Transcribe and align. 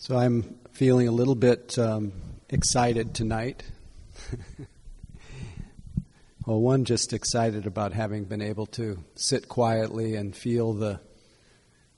So 0.00 0.16
I'm 0.16 0.60
feeling 0.70 1.08
a 1.08 1.12
little 1.12 1.34
bit 1.34 1.76
um, 1.76 2.12
excited 2.48 3.14
tonight. 3.16 3.64
well, 6.46 6.60
one, 6.60 6.84
just 6.84 7.12
excited 7.12 7.66
about 7.66 7.92
having 7.92 8.22
been 8.22 8.40
able 8.40 8.66
to 8.66 9.02
sit 9.16 9.48
quietly 9.48 10.14
and 10.14 10.36
feel 10.36 10.72
the 10.72 11.00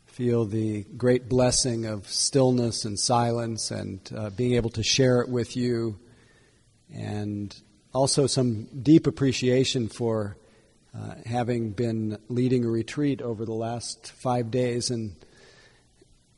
feel 0.06 0.47
the 0.47 0.85
great 0.97 1.28
blessing 1.28 1.85
of 1.85 2.08
stillness 2.08 2.87
and 2.87 2.99
silence, 2.99 3.71
and 3.71 4.01
uh, 4.17 4.30
being 4.30 4.54
able 4.54 4.71
to 4.71 4.82
share 4.82 5.21
it 5.21 5.28
with 5.28 5.54
you, 5.54 6.01
and 6.90 7.54
also 7.92 8.26
some 8.26 8.67
deep 8.82 9.06
appreciation 9.06 9.88
for 9.88 10.38
uh, 10.96 11.17
having 11.26 11.72
been 11.72 12.17
leading 12.28 12.64
a 12.64 12.71
retreat 12.71 13.21
over 13.21 13.44
the 13.44 13.53
last 13.53 14.10
five 14.12 14.51
days 14.51 14.88
and 14.88 15.14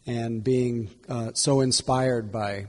and 0.06 0.42
being 0.42 0.90
uh, 1.08 1.32
so 1.34 1.60
inspired 1.60 2.32
by 2.32 2.66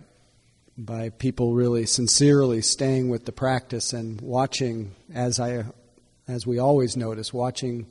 by 0.75 1.09
people 1.09 1.53
really 1.53 1.85
sincerely 1.85 2.61
staying 2.61 3.07
with 3.09 3.25
the 3.25 3.31
practice 3.31 3.93
and 3.93 4.19
watching 4.21 4.91
as 5.13 5.39
I 5.39 5.65
as 6.27 6.47
we 6.47 6.57
always 6.57 6.97
notice 6.97 7.33
watching 7.33 7.87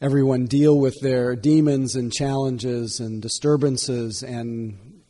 everyone 0.00 0.46
deal 0.46 0.78
with 0.78 1.00
their 1.00 1.36
demons 1.36 1.94
and 1.94 2.12
challenges 2.12 3.00
and 3.00 3.20
disturbances 3.20 4.22
and 4.22 5.00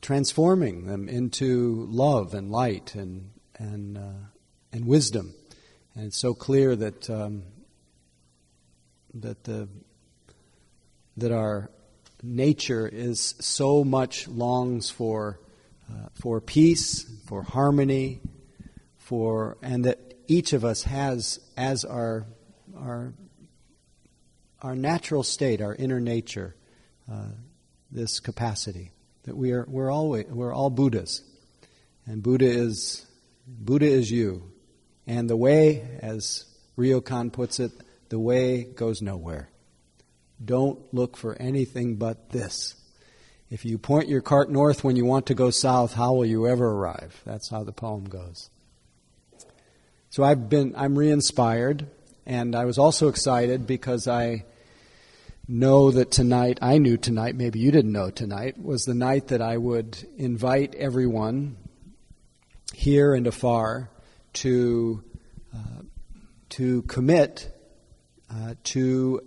transforming 0.00 0.86
them 0.86 1.08
into 1.08 1.86
love 1.88 2.34
and 2.34 2.50
light 2.50 2.94
and 2.94 3.30
and 3.56 3.96
uh, 3.96 4.26
and 4.72 4.86
wisdom. 4.86 5.34
And 5.94 6.06
it's 6.06 6.18
so 6.18 6.34
clear 6.34 6.74
that 6.74 7.08
um, 7.08 7.44
that 9.14 9.44
the 9.44 9.68
that 11.16 11.30
our 11.30 11.70
nature 12.22 12.88
is 12.88 13.34
so 13.40 13.84
much 13.84 14.28
longs 14.28 14.90
for 14.90 15.40
uh, 15.90 16.08
for 16.14 16.40
peace, 16.40 17.04
for 17.26 17.42
harmony, 17.42 18.20
for 18.96 19.58
and 19.62 19.84
that 19.84 20.14
each 20.28 20.52
of 20.52 20.64
us 20.64 20.84
has 20.84 21.40
as 21.56 21.84
our 21.84 22.26
our 22.76 23.12
our 24.62 24.76
natural 24.76 25.22
state, 25.22 25.60
our 25.60 25.74
inner 25.74 26.00
nature, 26.00 26.54
uh, 27.10 27.26
this 27.90 28.20
capacity 28.20 28.92
that 29.24 29.36
we 29.36 29.52
are 29.52 29.66
we're 29.68 29.90
always 29.90 30.26
we're 30.26 30.54
all 30.54 30.70
Buddhas, 30.70 31.22
and 32.06 32.22
Buddha 32.22 32.46
is 32.46 33.06
Buddha 33.46 33.86
is 33.86 34.10
you, 34.10 34.50
and 35.06 35.28
the 35.28 35.36
way, 35.36 35.98
as 36.00 36.46
Ryokan 36.78 37.32
puts 37.32 37.60
it, 37.60 37.72
the 38.08 38.18
way 38.18 38.64
goes 38.64 39.02
nowhere. 39.02 39.51
Don't 40.44 40.80
look 40.92 41.16
for 41.16 41.34
anything 41.40 41.96
but 41.96 42.30
this. 42.30 42.74
If 43.50 43.64
you 43.64 43.76
point 43.76 44.08
your 44.08 44.22
cart 44.22 44.50
north 44.50 44.82
when 44.82 44.96
you 44.96 45.04
want 45.04 45.26
to 45.26 45.34
go 45.34 45.50
south, 45.50 45.92
how 45.92 46.14
will 46.14 46.24
you 46.24 46.48
ever 46.48 46.66
arrive? 46.66 47.20
That's 47.26 47.50
how 47.50 47.64
the 47.64 47.72
poem 47.72 48.04
goes. 48.04 48.48
So 50.08 50.22
I've 50.22 50.48
been, 50.48 50.74
I'm 50.76 50.98
re-inspired, 50.98 51.86
and 52.24 52.54
I 52.54 52.64
was 52.64 52.78
also 52.78 53.08
excited 53.08 53.66
because 53.66 54.08
I 54.08 54.44
know 55.46 55.90
that 55.90 56.10
tonight, 56.10 56.58
I 56.62 56.78
knew 56.78 56.96
tonight, 56.96 57.34
maybe 57.34 57.58
you 57.58 57.70
didn't 57.70 57.92
know 57.92 58.10
tonight, 58.10 58.62
was 58.62 58.84
the 58.84 58.94
night 58.94 59.28
that 59.28 59.42
I 59.42 59.56
would 59.56 59.98
invite 60.16 60.74
everyone 60.74 61.56
here 62.72 63.14
and 63.14 63.26
afar 63.26 63.90
to, 64.34 65.04
uh, 65.54 65.82
to 66.50 66.82
commit 66.82 67.50
uh, 68.30 68.54
to 68.64 69.20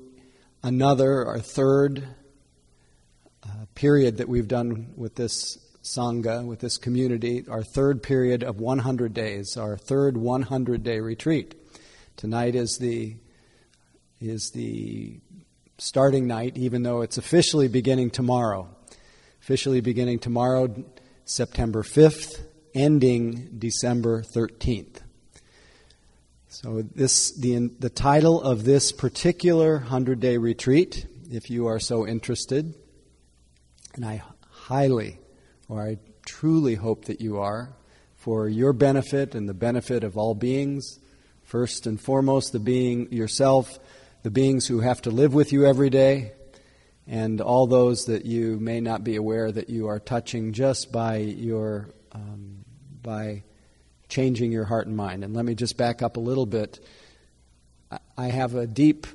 another 0.65 1.23
or 1.23 1.39
third 1.39 2.03
uh, 3.43 3.49
period 3.75 4.17
that 4.17 4.27
we've 4.27 4.47
done 4.47 4.91
with 4.97 5.13
this 5.13 5.59
Sangha, 5.83 6.43
with 6.43 6.59
this 6.59 6.77
community, 6.77 7.45
our 7.47 7.61
third 7.61 8.01
period 8.01 8.43
of 8.43 8.59
100 8.59 9.13
days, 9.13 9.57
our 9.57 9.77
third 9.77 10.17
100 10.17 10.81
day 10.81 10.99
retreat. 10.99 11.53
Tonight 12.17 12.55
is 12.55 12.79
the, 12.79 13.15
is 14.19 14.49
the 14.55 15.19
starting 15.77 16.25
night, 16.25 16.57
even 16.57 16.81
though 16.81 17.01
it's 17.01 17.19
officially 17.19 17.67
beginning 17.67 18.09
tomorrow. 18.09 18.67
Officially 19.43 19.81
beginning 19.81 20.17
tomorrow, 20.17 20.83
September 21.25 21.83
5th, 21.83 22.41
ending 22.73 23.49
December 23.59 24.23
13th. 24.23 25.04
So 26.61 26.81
this 26.81 27.31
the 27.31 27.67
the 27.79 27.89
title 27.89 28.41
of 28.41 28.63
this 28.63 28.93
particular 28.93 29.81
100-day 29.89 30.37
retreat, 30.37 31.05
if 31.29 31.49
you 31.49 31.67
are 31.67 31.81
so 31.81 32.07
interested, 32.07 32.73
and 33.93 34.05
I 34.05 34.23
highly 34.49 35.19
or 35.67 35.85
I 35.85 35.97
truly 36.25 36.75
hope 36.75 37.05
that 37.05 37.19
you 37.19 37.39
are 37.39 37.73
for 38.15 38.47
your 38.47 38.71
benefit 38.71 39.35
and 39.35 39.49
the 39.49 39.53
benefit 39.53 40.05
of 40.05 40.17
all 40.17 40.33
beings, 40.33 40.97
first 41.43 41.87
and 41.87 41.99
foremost 41.99 42.53
the 42.53 42.59
being 42.59 43.11
yourself, 43.11 43.77
the 44.23 44.31
beings 44.31 44.65
who 44.65 44.79
have 44.79 45.01
to 45.01 45.09
live 45.09 45.33
with 45.33 45.51
you 45.51 45.65
every 45.65 45.89
day, 45.89 46.31
and 47.05 47.41
all 47.41 47.67
those 47.67 48.05
that 48.05 48.25
you 48.25 48.61
may 48.61 48.79
not 48.79 49.03
be 49.03 49.17
aware 49.17 49.51
that 49.51 49.69
you 49.69 49.89
are 49.89 49.99
touching 49.99 50.53
just 50.53 50.89
by 50.89 51.17
your 51.17 51.89
um, 52.13 52.63
by 53.01 53.43
changing 54.07 54.51
your 54.51 54.65
heart 54.65 54.87
and 54.87 54.95
mind. 54.95 55.23
And 55.23 55.33
let 55.33 55.45
me 55.45 55.55
just 55.55 55.77
back 55.77 56.01
up 56.01 56.17
a 56.17 56.19
little 56.19 56.45
bit. 56.45 56.79
I 58.17 58.27
have 58.27 58.55
a 58.55 58.67
deep 58.67 59.07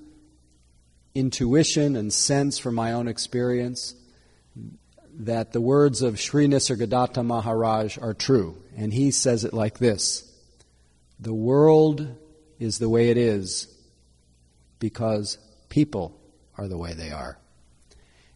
intuition 1.14 1.96
and 1.96 2.12
sense 2.12 2.58
from 2.58 2.74
my 2.74 2.92
own 2.92 3.08
experience 3.08 3.94
that 5.20 5.52
the 5.52 5.60
words 5.60 6.02
of 6.02 6.20
Sri 6.20 6.46
Nisargadatta 6.46 7.24
Maharaj 7.24 7.98
are 7.98 8.14
true. 8.14 8.56
And 8.76 8.92
he 8.92 9.10
says 9.10 9.44
it 9.44 9.52
like 9.52 9.78
this 9.78 10.30
The 11.18 11.34
world 11.34 12.16
is 12.58 12.78
the 12.78 12.88
way 12.88 13.10
it 13.10 13.16
is 13.16 13.68
because 14.78 15.38
people 15.68 16.18
are 16.56 16.68
the 16.68 16.78
way 16.78 16.94
they 16.94 17.10
are. 17.10 17.38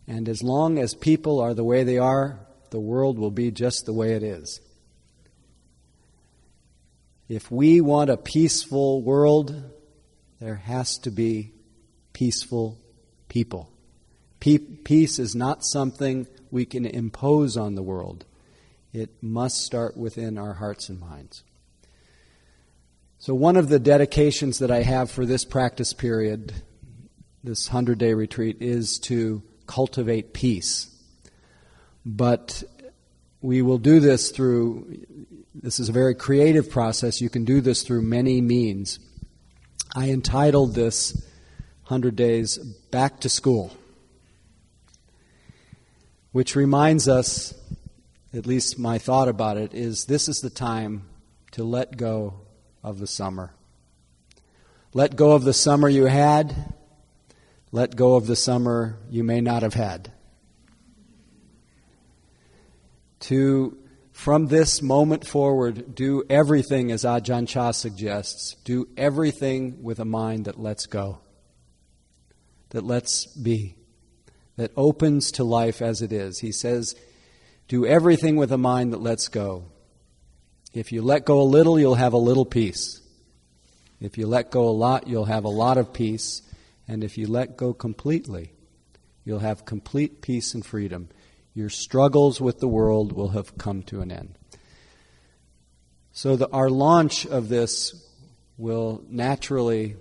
And 0.07 0.29
as 0.29 0.43
long 0.43 0.79
as 0.79 0.95
people 0.95 1.41
are 1.41 1.55
the 1.55 1.65
way 1.65 1.85
they 1.85 1.99
are, 1.99 2.39
the 2.71 2.81
world 2.81 3.19
will 3.19 3.31
be 3.31 3.51
just 3.51 3.87
the 3.87 3.93
way 3.93 4.13
it 4.13 4.23
is. 4.23 4.61
If 7.29 7.51
we 7.51 7.81
want 7.81 8.11
a 8.11 8.19
peaceful 8.19 9.01
world, 9.03 9.71
there 10.41 10.57
has 10.57 10.99
to 10.99 11.11
be 11.11 11.53
peaceful 12.13 12.79
people. 13.29 13.71
Peace 14.41 15.19
is 15.19 15.35
not 15.35 15.65
something 15.65 16.27
we 16.51 16.67
can 16.67 16.85
impose 16.85 17.57
on 17.57 17.77
the 17.77 17.83
world. 17.83 18.27
It 18.93 19.11
must 19.23 19.63
start 19.63 19.97
within 19.97 20.37
our 20.37 20.53
hearts 20.53 20.91
and 20.91 21.01
minds. 21.01 21.43
So, 23.19 23.35
one 23.35 23.57
of 23.57 23.71
the 23.71 23.79
dedications 23.79 24.59
that 24.59 24.71
I 24.71 24.83
have 24.83 25.11
for 25.11 25.25
this 25.25 25.47
practice 25.47 25.95
period, 25.95 26.53
this 27.43 27.69
100 27.69 27.97
day 27.97 28.13
retreat, 28.13 28.59
is 28.61 28.99
to 29.05 29.43
cultivate 29.67 30.35
peace. 30.35 30.95
But 32.05 32.63
we 33.45 33.61
will 33.61 33.77
do 33.77 34.01
this 34.01 34.31
through 34.31 35.05
this 35.55 35.79
is 35.79 35.91
a 35.91 35.93
very 35.93 36.15
creative 36.15 36.71
process. 36.71 37.21
You 37.21 37.29
can 37.29 37.45
do 37.45 37.61
this 37.61 37.83
through 37.83 38.01
many 38.01 38.41
means. 38.41 38.99
I 39.95 40.09
entitled 40.09 40.75
this 40.75 41.13
100 41.89 42.17
Days 42.17 42.57
Back 42.91 43.21
to 43.21 43.29
School, 43.29 43.71
which 46.33 46.57
reminds 46.57 47.07
us, 47.07 47.53
at 48.33 48.47
least 48.47 48.79
my 48.79 48.97
thought 48.97 49.29
about 49.29 49.59
it, 49.59 49.75
is 49.75 50.07
this 50.07 50.27
is 50.27 50.41
the 50.41 50.49
time 50.49 51.03
to 51.51 51.65
let 51.65 51.99
go 51.99 52.41
of 52.83 52.99
the 52.99 53.07
summer. 53.07 53.53
Let 54.95 55.17
go 55.17 55.33
of 55.33 55.45
the 55.45 55.53
summer 55.53 55.91
you 55.91 56.07
had. 56.07 56.73
Let 57.73 57.95
go 57.95 58.17
of 58.17 58.27
the 58.27 58.37
summer 58.37 58.99
you 59.11 59.23
may 59.23 59.43
not 59.43 59.63
have 59.63 59.75
had. 59.75 60.14
To 63.25 63.79
from 64.13 64.47
this 64.47 64.81
moment 64.81 65.27
forward, 65.27 65.95
do 65.95 66.23
everything 66.31 66.93
as 66.93 67.05
Ajahn 67.05 67.49
Chah 67.49 67.73
suggests. 67.73 68.55
Do 68.65 68.87
everything 68.97 69.83
with 69.83 69.99
a 69.99 70.05
mind 70.05 70.45
that 70.45 70.61
lets 70.61 70.87
go, 70.87 71.21
that 72.71 72.85
lets 72.85 73.27
be, 73.27 73.77
that 74.57 74.73
opens 74.77 75.33
to 75.33 75.45
life 75.45 75.81
as 75.81 76.01
it 76.03 76.13
is. 76.13 76.39
He 76.39 76.53
says, 76.53 76.95
do 77.67 77.87
everything 77.87 78.37
with 78.37 78.53
a 78.53 78.59
mind 78.59 78.93
that 78.93 79.01
lets 79.01 79.29
go. 79.29 79.65
If 80.75 80.93
you 80.93 81.01
let 81.01 81.25
go 81.25 81.41
a 81.41 81.43
little, 81.43 81.81
you'll 81.81 81.95
have 81.95 82.13
a 82.13 82.19
little 82.19 82.45
peace. 82.45 83.01
If 84.01 84.19
you 84.19 84.27
let 84.27 84.51
go 84.51 84.69
a 84.69 84.71
lot, 84.71 85.09
you'll 85.09 85.25
have 85.25 85.45
a 85.45 85.49
lot 85.49 85.79
of 85.79 85.93
peace. 85.93 86.43
And 86.87 87.03
if 87.03 87.17
you 87.17 87.27
let 87.27 87.57
go 87.57 87.73
completely, 87.73 88.53
you'll 89.25 89.39
have 89.39 89.65
complete 89.65 90.21
peace 90.21 90.53
and 90.53 90.65
freedom 90.65 91.09
your 91.55 91.71
struggles 91.71 92.41
with 92.41 92.59
the 92.59 92.69
world 92.69 93.13
will 93.13 93.31
have 93.31 93.57
come 93.57 93.83
to 93.85 94.01
an 94.01 94.11
end. 94.11 94.37
So, 96.13 96.37
the, 96.37 96.49
our 96.51 96.69
launch 96.69 97.27
of 97.27 97.49
this 97.49 97.95
will 98.57 99.03
naturally, 99.09 99.97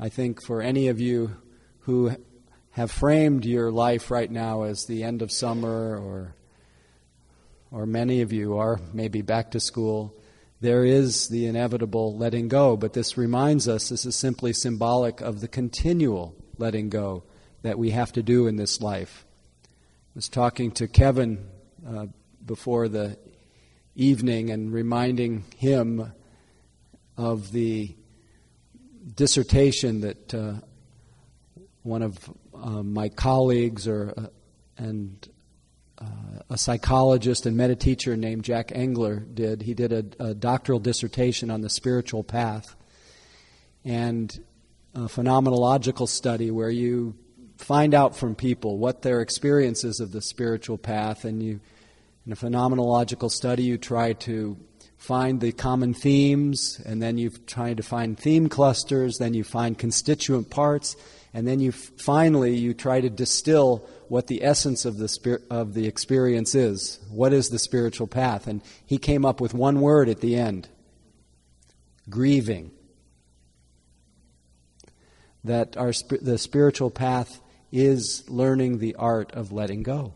I 0.00 0.08
think, 0.08 0.42
for 0.42 0.62
any 0.62 0.88
of 0.88 1.00
you 1.00 1.36
who 1.80 2.16
have 2.70 2.90
framed 2.90 3.44
your 3.44 3.70
life 3.70 4.10
right 4.10 4.30
now 4.30 4.62
as 4.62 4.86
the 4.86 5.02
end 5.02 5.22
of 5.22 5.30
summer 5.30 5.96
or 5.98 6.34
or 7.74 7.86
many 7.86 8.20
of 8.20 8.32
you 8.32 8.56
are 8.56 8.80
maybe 8.92 9.20
back 9.20 9.50
to 9.50 9.58
school, 9.58 10.14
there 10.60 10.84
is 10.84 11.28
the 11.28 11.46
inevitable 11.46 12.16
letting 12.16 12.46
go. 12.46 12.76
But 12.76 12.92
this 12.92 13.18
reminds 13.18 13.66
us 13.68 13.88
this 13.88 14.06
is 14.06 14.14
simply 14.14 14.52
symbolic 14.52 15.20
of 15.20 15.40
the 15.40 15.48
continual 15.48 16.36
letting 16.56 16.88
go 16.88 17.24
that 17.62 17.76
we 17.76 17.90
have 17.90 18.12
to 18.12 18.22
do 18.22 18.46
in 18.46 18.54
this 18.54 18.80
life. 18.80 19.26
Was 20.14 20.28
talking 20.28 20.70
to 20.72 20.86
Kevin 20.86 21.44
uh, 21.84 22.06
before 22.46 22.86
the 22.86 23.18
evening 23.96 24.50
and 24.50 24.72
reminding 24.72 25.42
him 25.56 26.12
of 27.16 27.50
the 27.50 27.96
dissertation 29.16 30.02
that 30.02 30.32
uh, 30.32 30.52
one 31.82 32.02
of 32.02 32.16
uh, 32.54 32.84
my 32.84 33.08
colleagues 33.08 33.88
or 33.88 34.14
uh, 34.16 34.26
and 34.76 35.28
uh, 36.00 36.04
a 36.48 36.58
psychologist 36.58 37.44
and 37.44 37.56
meta 37.56 37.74
teacher 37.74 38.16
named 38.16 38.44
Jack 38.44 38.70
Engler 38.72 39.16
did. 39.16 39.62
He 39.62 39.74
did 39.74 39.92
a, 39.92 40.28
a 40.28 40.32
doctoral 40.32 40.78
dissertation 40.78 41.50
on 41.50 41.60
the 41.60 41.70
spiritual 41.70 42.22
path 42.22 42.76
and 43.84 44.32
a 44.94 45.08
phenomenological 45.08 46.08
study 46.08 46.52
where 46.52 46.70
you 46.70 47.16
find 47.64 47.94
out 47.94 48.14
from 48.14 48.34
people 48.34 48.78
what 48.78 49.02
their 49.02 49.20
experiences 49.20 49.98
of 49.98 50.12
the 50.12 50.20
spiritual 50.20 50.76
path 50.76 51.24
and 51.24 51.42
you 51.42 51.60
in 52.26 52.32
a 52.32 52.36
phenomenological 52.36 53.30
study 53.30 53.62
you 53.62 53.78
try 53.78 54.12
to 54.12 54.56
find 54.98 55.40
the 55.40 55.52
common 55.52 55.94
themes 55.94 56.80
and 56.84 57.02
then 57.02 57.16
you 57.16 57.30
try 57.46 57.72
to 57.72 57.82
find 57.82 58.18
theme 58.18 58.48
clusters 58.48 59.16
then 59.16 59.32
you 59.32 59.42
find 59.42 59.78
constituent 59.78 60.50
parts 60.50 60.94
and 61.32 61.48
then 61.48 61.58
you 61.58 61.72
finally 61.72 62.54
you 62.54 62.74
try 62.74 63.00
to 63.00 63.10
distill 63.10 63.88
what 64.08 64.28
the 64.28 64.44
essence 64.44 64.84
of 64.84 64.98
the 64.98 65.08
spirit, 65.08 65.42
of 65.50 65.74
the 65.74 65.86
experience 65.86 66.54
is. 66.54 67.00
What 67.10 67.32
is 67.32 67.48
the 67.48 67.58
spiritual 67.58 68.06
path? 68.06 68.46
And 68.46 68.62
he 68.86 68.98
came 68.98 69.24
up 69.24 69.40
with 69.40 69.52
one 69.52 69.80
word 69.80 70.08
at 70.08 70.20
the 70.20 70.36
end: 70.36 70.68
grieving. 72.08 72.70
That 75.42 75.76
our 75.76 75.92
the 76.22 76.38
spiritual 76.38 76.92
path 76.92 77.40
is 77.74 78.22
learning 78.30 78.78
the 78.78 78.94
art 78.94 79.32
of 79.32 79.50
letting 79.50 79.82
go. 79.82 80.14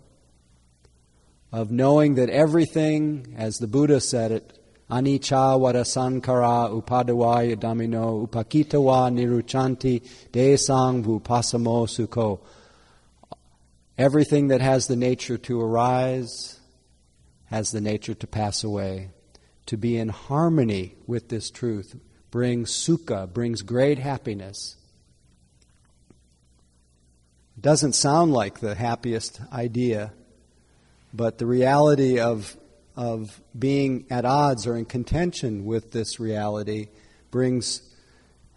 Of 1.51 1.73
knowing 1.73 2.15
that 2.15 2.31
everything, 2.31 3.35
as 3.37 3.59
the 3.59 3.67
Buddha 3.67 4.01
said 4.01 4.31
it, 4.31 4.59
anicca 4.89 5.59
varasankara 5.59 6.71
upadavaya 6.71 7.57
dhammino 7.57 8.27
upakitawa 8.29 9.11
nirujjhanti 9.11 10.03
desang 10.31 11.05
vupasamo 11.05 11.89
sukho. 11.89 12.39
Everything 13.99 14.49
that 14.49 14.61
has 14.61 14.87
the 14.87 14.95
nature 14.95 15.37
to 15.39 15.61
arise 15.61 16.61
has 17.47 17.73
the 17.73 17.81
nature 17.81 18.15
to 18.15 18.27
pass 18.29 18.63
away. 18.63 19.11
To 19.67 19.77
be 19.77 19.99
in 19.99 20.11
harmony 20.11 20.95
with 21.09 21.29
this 21.29 21.51
truth 21.51 21.97
brings 22.31 22.71
sukha, 22.71 23.31
brings 23.33 23.63
great 23.63 23.99
happiness. 23.99 24.77
Doesn't 27.61 27.95
sound 27.95 28.33
like 28.33 28.61
the 28.61 28.75
happiest 28.75 29.41
idea, 29.53 30.13
but 31.13 31.39
the 31.39 31.47
reality 31.47 32.21
of 32.21 32.57
of 32.99 33.41
being 33.57 34.05
at 34.11 34.25
odds 34.25 34.67
or 34.67 34.77
in 34.77 34.85
contention 34.85 35.65
with 35.65 35.93
this 35.93 36.19
reality 36.19 36.89
brings, 37.31 37.81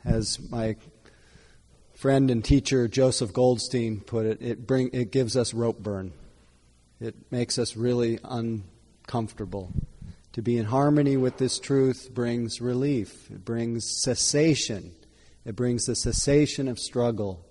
as 0.04 0.40
my 0.50 0.76
friend 1.94 2.32
and 2.32 2.44
teacher 2.44 2.88
Joseph 2.88 3.32
Goldstein 3.34 4.02
put 4.02 4.26
it, 4.26 4.42
it, 4.42 4.66
bring, 4.66 4.90
it 4.94 5.12
gives 5.12 5.38
us 5.38 5.54
rope 5.54 5.78
burn. 5.78 6.12
It 7.00 7.14
makes 7.30 7.60
us 7.60 7.78
really 7.78 8.18
uncomfortable. 8.24 9.72
To 10.34 10.42
be 10.42 10.58
in 10.58 10.66
harmony 10.66 11.18
with 11.18 11.38
this 11.38 11.60
truth 11.60 12.10
brings 12.12 12.60
relief, 12.60 13.30
it 13.30 13.46
brings 13.46 14.02
cessation, 14.02 14.92
it 15.46 15.56
brings 15.56 15.86
the 15.86 15.96
cessation 15.96 16.68
of 16.68 16.80
struggle. 16.80 17.46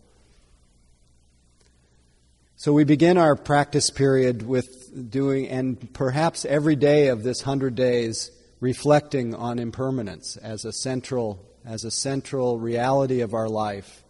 So 2.61 2.75
we 2.75 2.85
begin 2.85 3.17
our 3.17 3.37
practice 3.37 3.89
period 3.89 4.47
with 4.47 5.11
doing, 5.11 5.49
and 5.49 5.95
perhaps 5.95 6.45
every 6.45 6.77
day 6.77 7.09
of 7.09 7.23
this 7.23 7.41
hundred 7.41 7.75
days, 7.75 8.31
reflecting 8.61 9.35
on 9.35 9.59
impermanence 9.59 10.37
as 10.37 10.67
a 10.67 10.73
central, 10.75 11.43
as 11.65 11.85
a 11.85 11.91
central 11.91 12.59
reality 12.59 13.23
of 13.23 13.33
our 13.33 13.49
life. 13.49 14.05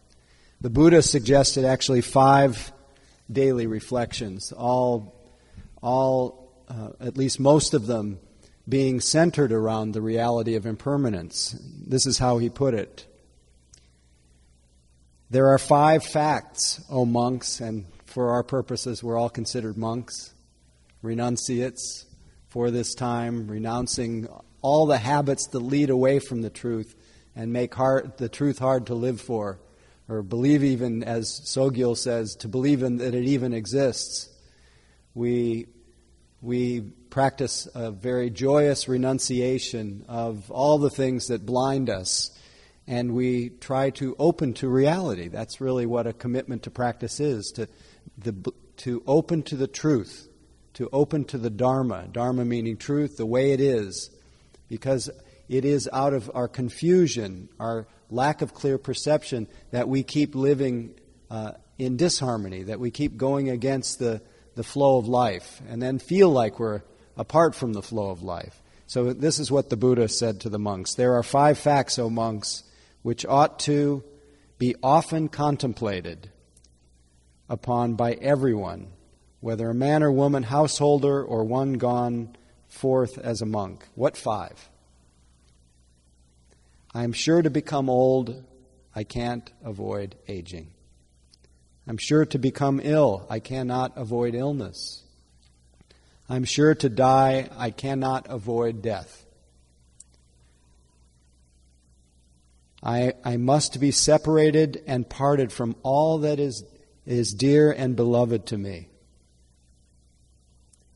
The 0.61 0.69
Buddha 0.69 1.01
suggested 1.01 1.65
actually 1.65 2.01
five 2.01 2.73
daily 3.31 3.69
reflections, 3.69 4.51
all, 4.51 5.15
all, 5.81 6.53
uh, 6.67 6.89
at 6.99 7.17
least 7.17 7.39
most 7.39 7.73
of 7.73 7.87
them, 7.87 8.19
being 8.69 9.01
centered 9.01 9.53
around 9.53 9.93
the 9.93 10.03
reality 10.03 10.57
of 10.57 10.67
impermanence. 10.67 11.57
This 11.87 12.05
is 12.05 12.19
how 12.19 12.39
he 12.39 12.51
put 12.51 12.75
it. 12.75 13.07
There 15.31 15.51
are 15.51 15.59
five 15.59 16.03
facts, 16.03 16.85
O 16.91 17.05
monks, 17.05 17.61
and 17.61 17.85
for 18.11 18.31
our 18.31 18.43
purposes, 18.43 19.03
we're 19.03 19.17
all 19.17 19.31
considered 19.31 19.77
monks, 19.77 20.35
renunciates 21.01 22.07
for 22.49 22.71
this 22.71 22.95
time, 22.95 23.47
renouncing 23.47 24.29
all 24.63 24.87
the 24.87 24.99
habits 24.99 25.47
that 25.49 25.61
lead 25.61 25.91
away 25.91 26.19
from 26.19 26.43
the 26.43 26.51
truth 26.51 26.97
and 27.37 27.53
make 27.53 27.75
hard, 27.75 28.17
the 28.19 28.29
truth 28.29 28.59
hard 28.59 28.87
to 28.87 28.95
live 28.95 29.21
for, 29.21 29.61
or 30.09 30.23
believe 30.23 30.65
even, 30.65 31.05
as 31.05 31.41
Sogyal 31.45 31.97
says, 31.97 32.35
to 32.37 32.49
believe 32.49 32.83
in, 32.83 32.97
that 32.97 33.15
it 33.15 33.25
even 33.25 33.53
exists. 33.53 34.29
We, 35.15 35.69
we 36.43 36.81
practice 36.81 37.69
a 37.75 37.93
very 37.93 38.29
joyous 38.29 38.89
renunciation 38.89 40.05
of 40.09 40.51
all 40.51 40.79
the 40.79 40.91
things 40.91 41.29
that 41.29 41.47
blind 41.47 41.89
us 41.89 42.37
and 42.91 43.15
we 43.15 43.51
try 43.51 43.91
to 43.91 44.17
open 44.19 44.53
to 44.55 44.69
reality. 44.69 45.29
That's 45.29 45.61
really 45.61 45.87
what 45.87 46.09
a 46.09 46.13
commitment 46.13 46.65
to 46.65 46.71
practice 46.73 47.21
is 47.21 47.53
to 47.53 47.69
the, 48.19 48.53
to 48.79 49.03
open 49.07 49.43
to 49.45 49.57
the 49.57 49.67
truth, 49.67 50.29
to 50.75 50.89
open 50.93 51.25
to 51.27 51.39
the 51.39 51.51
Dharma, 51.51 52.09
Dharma 52.11 52.45
meaning 52.45 52.77
truth, 52.77 53.17
the 53.17 53.27
way 53.27 53.53
it 53.53 53.61
is, 53.61 54.11
because 54.69 55.11
it 55.49 55.65
is 55.65 55.89
out 55.93 56.15
of 56.15 56.31
our 56.35 56.49
confusion, 56.49 57.49
our 57.59 57.87
lack 58.11 58.43
of 58.43 58.55
clear 58.55 58.79
perception, 58.79 59.49
that 59.73 59.89
we 59.89 60.03
keep 60.03 60.35
living 60.35 60.95
uh, 61.31 61.53
in 61.79 61.97
disharmony, 61.97 62.65
that 62.65 62.81
we 62.81 62.91
keep 62.91 63.17
going 63.17 63.51
against 63.51 63.99
the, 63.99 64.23
the 64.55 64.63
flow 64.63 64.99
of 64.99 65.09
life, 65.09 65.61
and 65.69 65.83
then 65.83 65.99
feel 65.99 66.31
like 66.31 66.59
we're 66.59 66.83
apart 67.17 67.55
from 67.55 67.73
the 67.73 67.83
flow 67.83 68.11
of 68.11 68.23
life. 68.23 68.63
So, 68.87 69.13
this 69.13 69.39
is 69.39 69.51
what 69.51 69.71
the 69.71 69.77
Buddha 69.77 70.09
said 70.09 70.41
to 70.41 70.49
the 70.49 70.59
monks. 70.59 70.95
There 70.95 71.15
are 71.15 71.23
five 71.23 71.59
facts, 71.59 71.99
O 71.99 72.11
monks, 72.11 72.65
which 73.03 73.25
ought 73.25 73.61
to 73.61 74.03
be 74.59 74.75
often 74.83 75.29
contemplated 75.29 76.31
upon 77.51 77.95
by 77.95 78.13
everyone, 78.13 78.87
whether 79.41 79.69
a 79.69 79.75
man 79.75 80.03
or 80.03 80.13
woman, 80.13 80.45
householder, 80.45 81.23
or 81.23 81.45
one 81.45 81.75
gone 81.75 82.37
forth 82.69 83.19
as 83.19 83.43
a 83.43 83.47
monk. 83.47 83.87
What 83.97 84.17
five? 84.17 84.71
I 86.95 87.03
am 87.05 87.13
sure 87.13 87.43
to 87.43 87.51
become 87.51 87.91
old. 87.91 88.45
I 88.95 89.05
can't 89.05 89.53
avoid 89.65 90.15
aging. 90.29 90.71
I'm 91.87 91.99
sure 91.99 92.25
to 92.27 92.39
become 92.39 92.81
ill. 92.83 93.27
I 93.29 93.41
cannot 93.41 93.97
avoid 93.97 94.35
illness. 94.35 95.03
I'm 96.29 96.45
sure 96.45 96.75
to 96.77 96.89
die. 96.89 97.49
I 97.57 97.71
cannot 97.71 98.27
avoid 98.29 98.83
death. 98.83 99.25
I, 102.83 103.15
I 103.25 103.37
must 103.37 103.81
be 103.81 103.91
separated 103.91 104.83
and 104.87 105.09
parted 105.09 105.53
from 105.53 105.77
all 105.83 106.19
that 106.19 106.39
is 106.39 106.65
is 107.07 107.33
dear 107.33 107.71
and 107.71 107.97
beloved 107.97 108.47
to 108.47 108.59
me. 108.59 108.89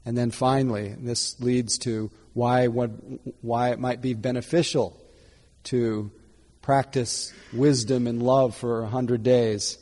And 0.05 0.17
then 0.17 0.31
finally, 0.31 0.95
this 0.99 1.41
leads 1.41 1.79
to 1.79 2.11
why, 2.35 2.69
what, 2.69 2.91
why 3.41 3.71
it 3.71 3.79
might 3.79 4.03
be 4.03 4.13
beneficial 4.15 5.01
to 5.65 6.11
practice 6.61 7.33
wisdom 7.53 8.07
and 8.07 8.23
love 8.23 8.57
for 8.57 8.83
a 8.83 8.89
hundred 8.89 9.23
days. 9.23 9.79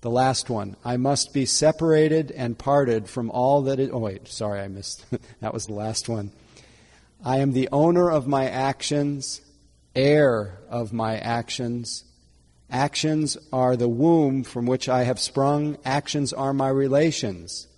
The 0.00 0.10
last 0.10 0.50
one, 0.50 0.76
I 0.84 0.96
must 0.96 1.32
be 1.32 1.46
separated 1.46 2.30
and 2.30 2.58
parted 2.58 3.08
from 3.08 3.30
all 3.30 3.62
that 3.62 3.78
is. 3.78 3.90
Oh, 3.92 3.98
wait, 3.98 4.28
sorry, 4.28 4.60
I 4.60 4.68
missed. 4.68 5.04
that 5.40 5.54
was 5.54 5.66
the 5.66 5.74
last 5.74 6.08
one. 6.08 6.30
I 7.24 7.38
am 7.38 7.52
the 7.52 7.68
owner 7.72 8.10
of 8.10 8.26
my 8.26 8.48
actions, 8.48 9.40
heir 9.94 10.58
of 10.68 10.92
my 10.92 11.16
actions, 11.16 12.04
Actions 12.74 13.38
are 13.52 13.76
the 13.76 13.88
womb 13.88 14.42
from 14.42 14.66
which 14.66 14.88
I 14.88 15.04
have 15.04 15.20
sprung. 15.20 15.78
Actions 15.84 16.32
are 16.32 16.52
my 16.52 16.68
relations. 16.68 17.68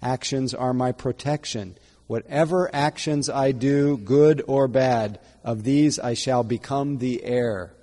Actions 0.00 0.54
are 0.54 0.72
my 0.72 0.92
protection. 0.92 1.76
Whatever 2.06 2.72
actions 2.72 3.28
I 3.28 3.50
do, 3.50 3.96
good 3.96 4.40
or 4.46 4.68
bad, 4.68 5.18
of 5.42 5.64
these 5.64 5.98
I 5.98 6.14
shall 6.14 6.44
become 6.44 6.98
the 6.98 7.24
heir. 7.24 7.74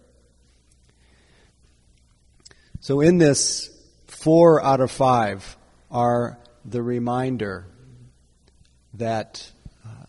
So, 2.79 3.01
in 3.01 3.17
this 3.17 3.70
four 4.08 4.63
out 4.63 4.79
of 4.79 4.89
five 4.89 5.58
are 5.91 6.39
the 6.63 6.82
reminder 6.82 7.65
that, 8.93 9.51
uh, 9.86 10.05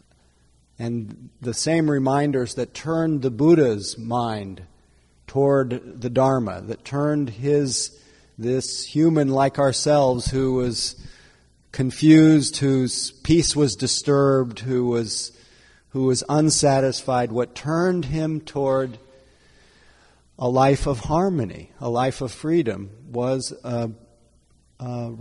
and 0.79 1.31
the 1.41 1.53
same 1.53 1.91
reminders 1.91 2.55
that 2.55 2.75
turned 2.75 3.23
the 3.23 3.33
Buddha's 3.33 3.99
mind 3.99 4.63
toward 5.35 6.01
the 6.01 6.11
Dharma, 6.11 6.61
that 6.61 6.85
turned 6.85 7.29
his, 7.29 8.01
this 8.39 8.87
human 8.87 9.27
like 9.27 9.59
ourselves 9.59 10.31
who 10.31 10.55
was 10.55 10.95
confused, 11.73 12.59
whose 12.59 13.11
peace 13.11 13.57
was 13.57 13.75
disturbed, 13.75 14.61
who 14.61 14.87
was, 14.87 15.37
who 15.89 16.05
was 16.05 16.23
unsatisfied, 16.29 17.33
what 17.33 17.53
turned 17.53 18.05
him 18.05 18.41
toward 18.43 18.97
a 20.39 20.49
life 20.49 20.87
of 20.87 21.01
harmony, 21.01 21.73
a 21.81 21.91
life 21.91 22.21
of 22.21 22.31
freedom, 22.31 22.91
was 23.11 23.53
a, 23.65 23.91
a, 24.79 25.15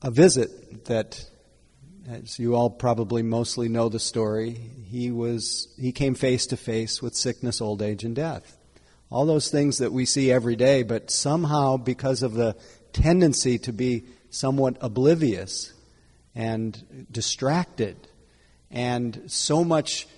a 0.00 0.10
visit 0.12 0.84
that 0.84 1.28
as 2.08 2.38
you 2.38 2.54
all 2.54 2.70
probably 2.70 3.24
mostly 3.24 3.68
know 3.68 3.88
the 3.88 3.98
story, 3.98 4.52
he 4.88 5.10
was 5.10 5.74
he 5.76 5.90
came 5.90 6.14
face 6.14 6.46
to 6.46 6.56
face 6.56 7.02
with 7.02 7.16
sickness, 7.16 7.60
old 7.60 7.82
age, 7.82 8.04
and 8.04 8.14
death. 8.14 8.56
All 9.10 9.26
those 9.26 9.50
things 9.50 9.78
that 9.78 9.92
we 9.92 10.06
see 10.06 10.32
every 10.32 10.56
day, 10.56 10.82
but 10.82 11.10
somehow 11.10 11.76
because 11.76 12.22
of 12.22 12.34
the 12.34 12.56
tendency 12.92 13.58
to 13.60 13.72
be 13.72 14.04
somewhat 14.30 14.76
oblivious 14.80 15.72
and 16.34 17.06
distracted 17.10 17.96
and 18.70 19.22
so 19.26 19.64
much 19.64 20.08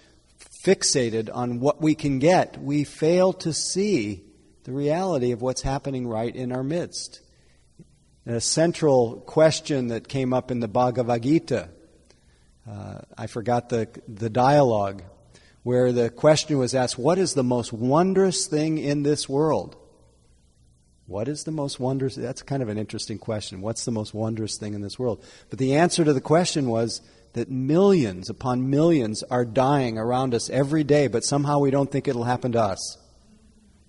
fixated 0.65 1.29
on 1.33 1.61
what 1.61 1.81
we 1.81 1.95
can 1.95 2.19
get, 2.19 2.61
we 2.61 2.85
fail 2.85 3.33
to 3.35 3.53
see 3.53 4.25
the 4.65 4.73
reality 4.73 5.33
of 5.33 5.43
what's 5.43 5.63
happening 5.63 6.07
right 6.09 6.35
in 6.35 6.53
our 6.53 6.65
midst. 6.65 7.21
A 8.25 8.41
central 8.41 9.21
question 9.21 9.89
that 9.89 10.09
came 10.09 10.33
up 10.33 10.51
in 10.51 10.61
the 10.61 10.69
Bhagavad 10.69 11.23
Gita 11.23 11.69
uh, 12.69 12.99
I 13.17 13.29
forgot 13.29 13.69
the, 13.69 13.89
the 14.09 14.29
dialogue 14.29 15.03
where 15.67 15.91
the 15.91 16.09
question 16.09 16.57
was 16.59 16.77
asked, 16.77 16.97
What 16.97 17.19
is 17.19 17.35
the 17.35 17.43
most 17.43 17.73
wondrous 17.73 18.47
thing 18.47 18.79
in 18.79 19.03
this 19.03 19.29
world? 19.29 19.75
What 21.07 21.27
is 21.27 21.43
the 21.43 21.51
most 21.51 21.81
wondrous? 21.81 22.15
That's 22.15 22.41
kind 22.41 22.63
of 22.63 22.69
an 22.69 22.79
interesting 22.79 23.19
question. 23.19 23.61
What's 23.63 23.85
the 23.85 23.91
most 23.91 24.15
wondrous 24.15 24.59
thing 24.59 24.75
in 24.75 24.81
this 24.81 24.97
world? 24.97 25.25
But 25.51 25.59
the 25.59 25.75
answer 25.75 26.05
to 26.05 26.13
the 26.13 26.21
question 26.21 26.69
was 26.69 27.01
that 27.33 27.51
millions 27.51 28.31
upon 28.31 28.71
millions 28.71 29.25
are 29.25 29.45
dying 29.45 29.99
around 29.99 30.35
us 30.35 30.49
every 30.51 30.85
day, 30.85 31.09
but 31.09 31.25
somehow 31.25 31.59
we 31.59 31.73
don't 31.73 31.91
think 31.91 32.07
it'll 32.07 32.23
happen 32.23 32.53
to 32.53 32.61
us. 32.61 32.97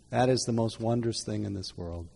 That 0.09 0.29
is 0.29 0.45
the 0.45 0.53
most 0.53 0.79
wondrous 0.79 1.23
thing 1.23 1.45
in 1.45 1.53
this 1.53 1.77
world. 1.77 2.07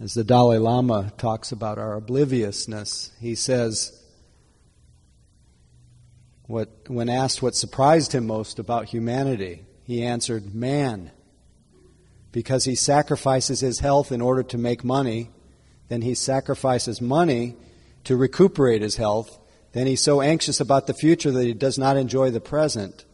As 0.00 0.14
the 0.14 0.24
Dalai 0.24 0.58
Lama 0.58 1.12
talks 1.16 1.52
about 1.52 1.78
our 1.78 1.94
obliviousness, 1.94 3.12
he 3.20 3.36
says, 3.36 4.02
what, 6.46 6.68
when 6.86 7.08
asked 7.08 7.42
what 7.42 7.54
surprised 7.54 8.12
him 8.12 8.26
most 8.26 8.58
about 8.58 8.86
humanity, 8.86 9.64
he 9.84 10.02
answered, 10.02 10.54
Man. 10.54 11.10
Because 12.32 12.64
he 12.64 12.74
sacrifices 12.74 13.60
his 13.60 13.80
health 13.80 14.12
in 14.12 14.20
order 14.20 14.42
to 14.42 14.58
make 14.58 14.84
money, 14.84 15.30
then 15.88 16.02
he 16.02 16.14
sacrifices 16.14 17.00
money 17.00 17.56
to 18.04 18.16
recuperate 18.16 18.82
his 18.82 18.96
health, 18.96 19.38
then 19.72 19.86
he's 19.86 20.02
so 20.02 20.20
anxious 20.20 20.60
about 20.60 20.86
the 20.86 20.94
future 20.94 21.30
that 21.30 21.44
he 21.44 21.54
does 21.54 21.78
not 21.78 21.96
enjoy 21.96 22.30
the 22.30 22.40
present. 22.40 23.04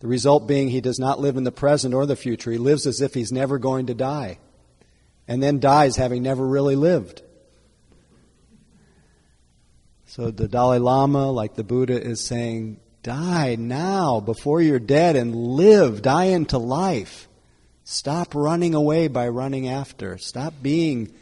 The 0.00 0.06
result 0.06 0.46
being 0.46 0.68
he 0.68 0.80
does 0.80 0.98
not 0.98 1.20
live 1.20 1.36
in 1.36 1.44
the 1.44 1.52
present 1.52 1.94
or 1.94 2.06
the 2.06 2.16
future. 2.16 2.50
He 2.50 2.58
lives 2.58 2.86
as 2.86 3.00
if 3.00 3.14
he's 3.14 3.32
never 3.32 3.58
going 3.58 3.86
to 3.86 3.94
die 3.94 4.38
and 5.28 5.42
then 5.42 5.60
dies 5.60 5.96
having 5.96 6.22
never 6.22 6.46
really 6.46 6.76
lived. 6.76 7.22
So 10.16 10.30
the 10.30 10.48
Dalai 10.48 10.78
Lama, 10.78 11.30
like 11.30 11.56
the 11.56 11.62
Buddha, 11.62 12.02
is 12.02 12.24
saying, 12.24 12.80
die 13.02 13.56
now 13.56 14.18
before 14.18 14.62
you're 14.62 14.78
dead 14.78 15.14
and 15.14 15.36
live, 15.36 16.00
die 16.00 16.28
into 16.28 16.56
life. 16.56 17.28
Stop 17.84 18.34
running 18.34 18.74
away 18.74 19.08
by 19.08 19.28
running 19.28 19.68
after. 19.68 20.16
Stop 20.16 20.54
being 20.62 21.12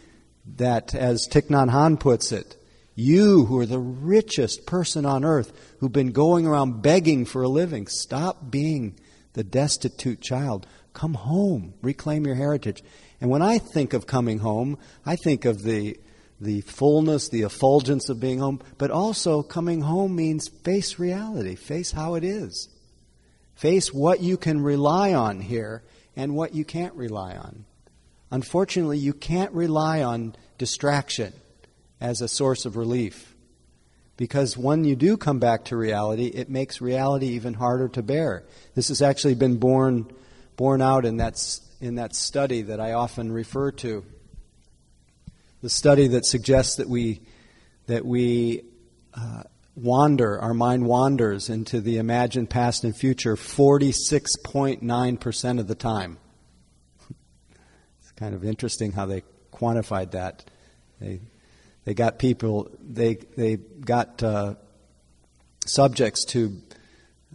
that, 0.58 0.94
as 0.94 1.26
Thich 1.28 1.48
Nhat 1.48 1.70
Hanh 1.70 1.98
puts 1.98 2.30
it, 2.30 2.56
you 2.94 3.46
who 3.46 3.58
are 3.58 3.66
the 3.66 3.80
richest 3.80 4.64
person 4.64 5.04
on 5.04 5.24
earth 5.24 5.52
who've 5.80 5.90
been 5.90 6.12
going 6.12 6.46
around 6.46 6.80
begging 6.80 7.24
for 7.24 7.42
a 7.42 7.48
living, 7.48 7.88
stop 7.88 8.48
being 8.48 8.96
the 9.32 9.42
destitute 9.42 10.20
child. 10.20 10.68
Come 10.92 11.14
home, 11.14 11.74
reclaim 11.82 12.26
your 12.26 12.36
heritage. 12.36 12.84
And 13.20 13.28
when 13.28 13.42
I 13.42 13.58
think 13.58 13.92
of 13.92 14.06
coming 14.06 14.38
home, 14.38 14.78
I 15.04 15.16
think 15.16 15.46
of 15.46 15.64
the, 15.64 15.98
the 16.44 16.60
fullness, 16.62 17.28
the 17.28 17.42
effulgence 17.42 18.08
of 18.08 18.20
being 18.20 18.38
home, 18.38 18.60
but 18.78 18.90
also 18.90 19.42
coming 19.42 19.80
home 19.80 20.14
means 20.14 20.48
face 20.48 20.98
reality, 20.98 21.54
face 21.54 21.92
how 21.92 22.14
it 22.14 22.24
is. 22.24 22.68
Face 23.54 23.92
what 23.92 24.20
you 24.20 24.36
can 24.36 24.62
rely 24.62 25.14
on 25.14 25.40
here 25.40 25.82
and 26.16 26.34
what 26.34 26.54
you 26.54 26.64
can't 26.64 26.94
rely 26.94 27.36
on. 27.36 27.64
Unfortunately, 28.30 28.98
you 28.98 29.12
can't 29.12 29.52
rely 29.52 30.02
on 30.02 30.34
distraction 30.58 31.32
as 32.00 32.20
a 32.20 32.28
source 32.28 32.64
of 32.64 32.76
relief. 32.76 33.34
Because 34.16 34.56
when 34.56 34.84
you 34.84 34.94
do 34.94 35.16
come 35.16 35.40
back 35.40 35.64
to 35.66 35.76
reality, 35.76 36.26
it 36.26 36.48
makes 36.48 36.80
reality 36.80 37.28
even 37.28 37.54
harder 37.54 37.88
to 37.88 38.02
bear. 38.02 38.44
This 38.74 38.88
has 38.88 39.02
actually 39.02 39.34
been 39.34 39.56
borne, 39.56 40.06
borne 40.56 40.82
out 40.82 41.04
in 41.04 41.16
that 41.16 41.40
in 41.80 41.96
that 41.96 42.14
study 42.14 42.62
that 42.62 42.80
I 42.80 42.92
often 42.92 43.32
refer 43.32 43.72
to. 43.72 44.04
The 45.64 45.70
study 45.70 46.08
that 46.08 46.26
suggests 46.26 46.76
that 46.76 46.90
we, 46.90 47.22
that 47.86 48.04
we 48.04 48.64
uh, 49.14 49.44
wander, 49.74 50.38
our 50.38 50.52
mind 50.52 50.84
wanders 50.84 51.48
into 51.48 51.80
the 51.80 51.96
imagined 51.96 52.50
past 52.50 52.84
and 52.84 52.94
future 52.94 53.34
46.9% 53.34 55.58
of 55.58 55.66
the 55.66 55.74
time. 55.74 56.18
it's 57.98 58.12
kind 58.14 58.34
of 58.34 58.44
interesting 58.44 58.92
how 58.92 59.06
they 59.06 59.22
quantified 59.54 60.10
that. 60.10 60.44
They, 61.00 61.22
they 61.86 61.94
got 61.94 62.18
people, 62.18 62.70
they, 62.86 63.14
they 63.14 63.56
got 63.56 64.22
uh, 64.22 64.56
subjects 65.64 66.26
to 66.26 66.60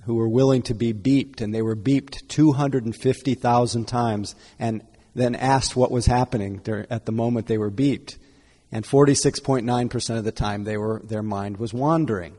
who 0.03 0.13
were 0.13 0.29
willing 0.29 0.61
to 0.61 0.75
be 0.75 0.93
beeped, 0.93 1.41
and 1.41 1.51
they 1.51 1.63
were 1.63 1.75
beeped 1.75 2.27
250,000 2.27 3.87
times 3.87 4.35
and 4.59 4.83
then 5.15 5.35
asked 5.35 5.75
what 5.75 5.91
was 5.91 6.05
happening 6.05 6.61
at 6.89 7.05
the 7.05 7.11
moment 7.11 7.47
they 7.47 7.57
were 7.57 7.71
beeped. 7.71 8.17
And 8.71 8.85
46.9% 8.85 10.17
of 10.17 10.23
the 10.23 10.31
time 10.31 10.63
they 10.63 10.77
were, 10.77 11.01
their 11.03 11.23
mind 11.23 11.57
was 11.57 11.73
wandering. 11.73 12.35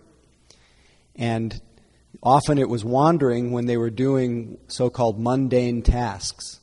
And 1.17 1.61
often 2.23 2.59
it 2.59 2.69
was 2.69 2.85
wandering 2.85 3.50
when 3.50 3.67
they 3.67 3.77
were 3.77 3.91
doing 3.91 4.59
so 4.69 4.91
called 4.91 5.19
mundane 5.21 5.83
tasks. 5.83 6.61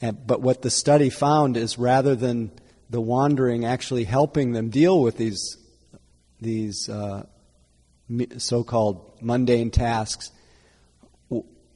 And, 0.00 0.26
but 0.26 0.40
what 0.40 0.62
the 0.62 0.70
study 0.70 1.10
found 1.10 1.56
is 1.56 1.78
rather 1.78 2.14
than 2.14 2.52
the 2.88 3.00
wandering 3.00 3.64
actually 3.64 4.04
helping 4.04 4.52
them 4.52 4.70
deal 4.70 5.02
with 5.02 5.18
these, 5.18 5.58
these 6.40 6.88
uh, 6.88 7.26
so 8.38 8.64
called 8.64 9.18
mundane 9.20 9.70
tasks, 9.70 10.30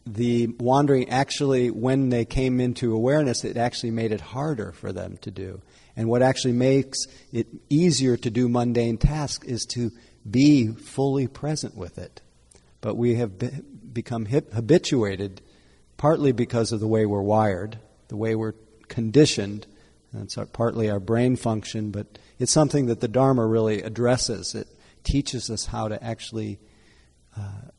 the 0.07 0.49
wandering 0.59 1.09
actually, 1.11 1.71
when 1.71 2.09
they 2.09 2.25
came 2.25 2.61
into 2.61 2.95
awareness, 2.95 3.45
it 3.45 3.57
actually 3.57 3.93
made 3.93 4.13
it 4.13 4.21
harder 4.21 4.73
for 4.73 4.93
them 4.93 5.17
to 5.19 5.31
do. 5.31 5.61
And 5.97 6.09
what 6.09 6.23
actually 6.23 6.55
makes 6.55 6.99
it 7.33 7.47
easier 7.69 8.17
to 8.17 8.31
do 8.31 8.49
mundane 8.49 8.99
tasks 8.99 9.47
is 9.47 9.65
to 9.67 9.93
be 10.29 10.69
fully 10.69 11.27
present 11.27 11.77
with 11.77 11.99
it. 11.99 12.21
But 12.81 12.97
we 12.97 13.17
have 13.17 13.39
be- 13.39 13.51
become 13.93 14.25
hip- 14.25 14.53
habituated, 14.53 15.41
partly 15.97 16.33
because 16.33 16.73
of 16.73 16.81
the 16.81 16.89
way 16.89 17.07
we're 17.07 17.23
wired, 17.23 17.79
the 18.09 18.17
way 18.17 18.35
we're 18.35 18.55
conditioned. 18.89 19.67
That's 20.13 20.37
partly 20.53 20.91
our 20.91 21.01
brain 21.01 21.37
function, 21.37 21.91
but 21.91 22.07
it's 22.39 22.53
something 22.53 22.87
that 22.87 23.01
the 23.01 23.09
Dharma 23.09 23.47
really 23.47 23.83
addresses. 23.83 24.55
It 24.55 24.69
teaches 25.05 25.49
us 25.49 25.67
how 25.67 25.89
to 25.89 26.03
actually 26.03 26.59
uh, 27.37 27.71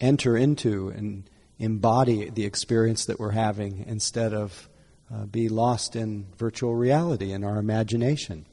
enter 0.00 0.36
into 0.36 0.88
and 0.88 1.28
embody 1.58 2.30
the 2.30 2.44
experience 2.44 3.04
that 3.06 3.18
we're 3.18 3.30
having 3.30 3.84
instead 3.86 4.32
of 4.34 4.68
uh, 5.12 5.26
be 5.26 5.48
lost 5.48 5.96
in 5.96 6.26
virtual 6.36 6.74
reality 6.74 7.32
in 7.32 7.44
our 7.44 7.58
imagination. 7.58 8.46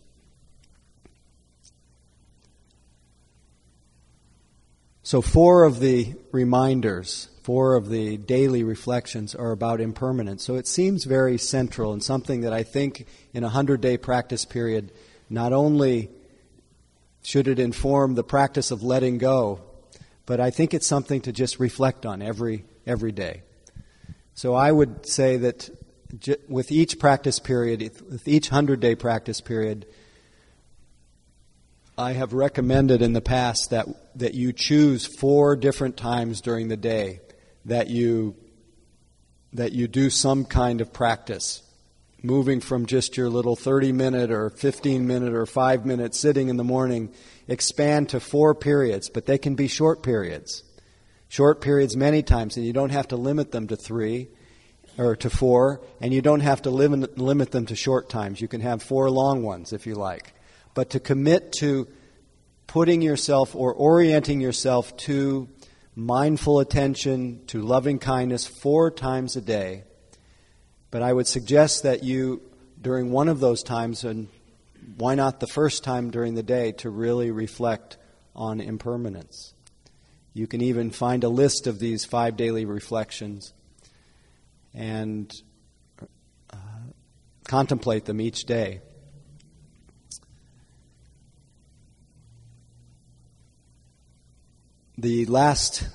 So, 5.04 5.22
four 5.22 5.64
of 5.64 5.80
the 5.80 6.14
reminders, 6.32 7.30
four 7.44 7.76
of 7.76 7.90
the 7.90 8.18
daily 8.18 8.64
reflections 8.64 9.34
are 9.34 9.52
about 9.52 9.82
impermanence. 9.82 10.44
So, 10.44 10.56
it 10.56 10.68
seems 10.68 11.06
very 11.06 11.38
central 11.38 11.92
and 11.92 12.04
something 12.04 12.42
that 12.42 12.54
I 12.54 12.64
think 12.64 13.08
in 13.34 13.44
a 13.44 13.48
100 13.48 13.82
day 13.82 13.98
practice 13.98 14.46
period 14.46 14.92
not 15.30 15.54
only 15.54 16.10
should 17.24 17.48
it 17.48 17.60
inform 17.60 18.16
the 18.16 18.24
practice 18.24 18.72
of 18.72 18.84
letting 18.84 19.18
go, 19.18 19.62
but 20.26 20.40
I 20.40 20.50
think 20.50 20.74
it's 20.74 20.88
something 20.88 21.22
to 21.22 21.32
just 21.32 21.60
reflect 21.60 22.06
on 22.06 22.22
every 22.22 22.66
every 22.86 23.12
day. 23.12 23.44
So 24.34 24.54
I 24.56 24.72
would 24.72 25.06
say 25.06 25.38
that 25.38 25.70
with 26.48 26.72
each 26.72 27.00
practice 27.00 27.40
period, 27.40 27.82
with 28.10 28.28
each 28.28 28.52
100 28.52 28.80
day 28.80 28.96
practice 28.96 29.42
period, 29.42 29.86
I 31.98 32.14
have 32.14 32.34
recommended 32.34 33.02
in 33.02 33.14
the 33.14 33.22
past 33.22 33.70
that, 33.70 33.88
that 34.18 34.34
you 34.34 34.54
choose 34.54 35.06
four 35.06 35.56
different 35.56 35.98
times 35.98 36.42
during 36.42 36.68
the 36.68 36.78
day 36.78 37.20
that 37.66 37.90
you, 37.90 38.36
that 39.54 39.72
you 39.74 39.88
do 39.88 40.10
some 40.10 40.46
kind 40.46 40.82
of 40.82 40.92
practice. 40.92 41.62
Moving 42.24 42.60
from 42.60 42.86
just 42.86 43.18
your 43.18 43.30
little 43.30 43.56
30 43.56 43.92
minute 43.92 44.32
or 44.32 44.50
15 44.52 45.08
minute 45.08 45.34
or 45.34 45.46
5 45.46 45.86
minute 45.86 46.14
sitting 46.14 46.50
in 46.50 46.58
the 46.58 46.64
morning, 46.64 47.12
expand 47.48 48.10
to 48.10 48.20
four 48.20 48.54
periods, 48.54 49.10
but 49.10 49.26
they 49.26 49.38
can 49.38 49.56
be 49.56 49.68
short 49.68 50.04
periods. 50.04 50.64
Short 51.30 51.62
periods 51.62 51.96
many 51.96 52.22
times, 52.22 52.58
and 52.58 52.66
you 52.66 52.74
don't 52.74 52.92
have 52.92 53.08
to 53.08 53.16
limit 53.16 53.52
them 53.52 53.68
to 53.68 53.76
three 53.76 54.30
or 54.98 55.16
to 55.16 55.30
four, 55.30 55.82
and 56.00 56.14
you 56.14 56.22
don't 56.22 56.42
have 56.42 56.62
to 56.64 56.70
limit, 56.70 57.18
limit 57.18 57.52
them 57.52 57.66
to 57.68 57.76
short 57.76 58.10
times. 58.10 58.42
You 58.42 58.48
can 58.48 58.62
have 58.62 58.84
four 58.84 59.10
long 59.10 59.42
ones 59.42 59.74
if 59.74 59.88
you 59.88 59.96
like. 59.96 60.34
But 60.74 60.92
to 60.92 61.00
commit 61.00 61.54
to 61.54 61.88
putting 62.68 63.02
yourself 63.02 63.56
or 63.56 63.74
orienting 63.74 64.42
yourself 64.42 64.96
to 64.96 65.50
mindful 65.96 66.60
attention, 66.60 67.46
to 67.48 67.62
loving 67.62 68.00
kindness 68.00 68.46
four 68.46 68.92
times 68.92 69.36
a 69.36 69.42
day. 69.42 69.84
But 70.92 71.02
I 71.02 71.14
would 71.14 71.28
suggest 71.28 71.84
that 71.84 72.04
you, 72.04 72.42
during 72.80 73.12
one 73.12 73.30
of 73.30 73.40
those 73.40 73.64
times, 73.64 74.04
and 74.04 74.28
why 74.98 75.16
not 75.16 75.40
the 75.40 75.48
first 75.48 75.84
time 75.84 76.12
during 76.12 76.36
the 76.36 76.44
day, 76.44 76.74
to 76.74 76.90
really 76.90 77.32
reflect 77.32 77.98
on 78.36 78.60
impermanence. 78.60 79.54
You 80.34 80.48
can 80.48 80.62
even 80.62 80.92
find 80.92 81.24
a 81.24 81.30
list 81.30 81.68
of 81.68 81.80
these 81.80 82.06
five 82.06 82.38
daily 82.38 82.66
reflections 82.66 83.54
and 84.74 85.34
uh, 86.52 86.58
contemplate 87.46 88.06
them 88.06 88.22
each 88.22 88.46
day. 88.46 88.82
The 94.98 95.26
last 95.26 95.88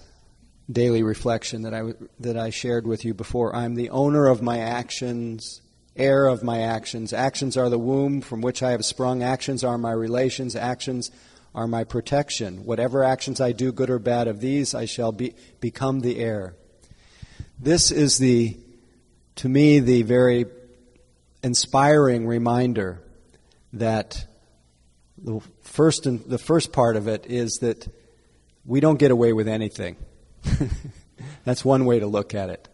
daily 0.71 1.03
reflection 1.03 1.63
that 1.63 1.75
I, 1.75 1.93
that 2.21 2.37
I 2.37 2.51
shared 2.51 2.87
with 2.87 3.05
you 3.05 3.15
before 3.15 3.55
I'm 3.55 3.75
the 3.75 3.91
owner 3.91 4.27
of 4.27 4.43
my 4.43 4.59
actions, 4.59 5.61
heir 5.95 6.27
of 6.27 6.43
my 6.43 6.61
actions. 6.61 7.13
Actions 7.13 7.57
are 7.57 7.69
the 7.69 7.79
womb 7.79 8.21
from 8.21 8.41
which 8.41 8.63
I 8.63 8.73
have 8.73 8.85
sprung, 8.85 9.23
actions 9.23 9.63
are 9.63 9.79
my 9.79 9.93
relations, 9.93 10.57
actions 10.57 11.11
are 11.55 11.67
my 11.67 11.85
protection. 11.85 12.65
Whatever 12.65 13.05
actions 13.05 13.41
I 13.41 13.53
do, 13.53 13.73
good 13.73 13.91
or 13.91 13.99
bad, 13.99 14.29
of 14.29 14.41
these 14.41 14.75
I 14.75 14.85
shall 14.85 15.13
be, 15.13 15.35
become 15.61 16.01
the 16.01 16.19
heir. 16.19 16.55
This 17.59 17.91
is 17.91 18.19
the 18.19 18.57
to 19.37 19.49
me, 19.49 19.81
the 19.81 20.03
very 20.03 20.47
inspiring 21.43 22.27
reminder 22.27 23.03
that 23.75 24.27
the 25.19 25.41
first, 25.63 26.05
the 26.05 26.39
first 26.39 26.73
part 26.73 26.97
of 26.97 27.07
it 27.07 27.27
is 27.27 27.59
that 27.61 27.87
we 28.65 28.81
don't 28.81 28.99
get 28.99 29.11
away 29.11 29.33
with 29.35 29.47
anything. 29.47 29.97
That's 31.45 31.65
one 31.65 31.85
way 31.85 32.01
to 32.01 32.07
look 32.07 32.35
at 32.35 32.51
it. 32.51 32.69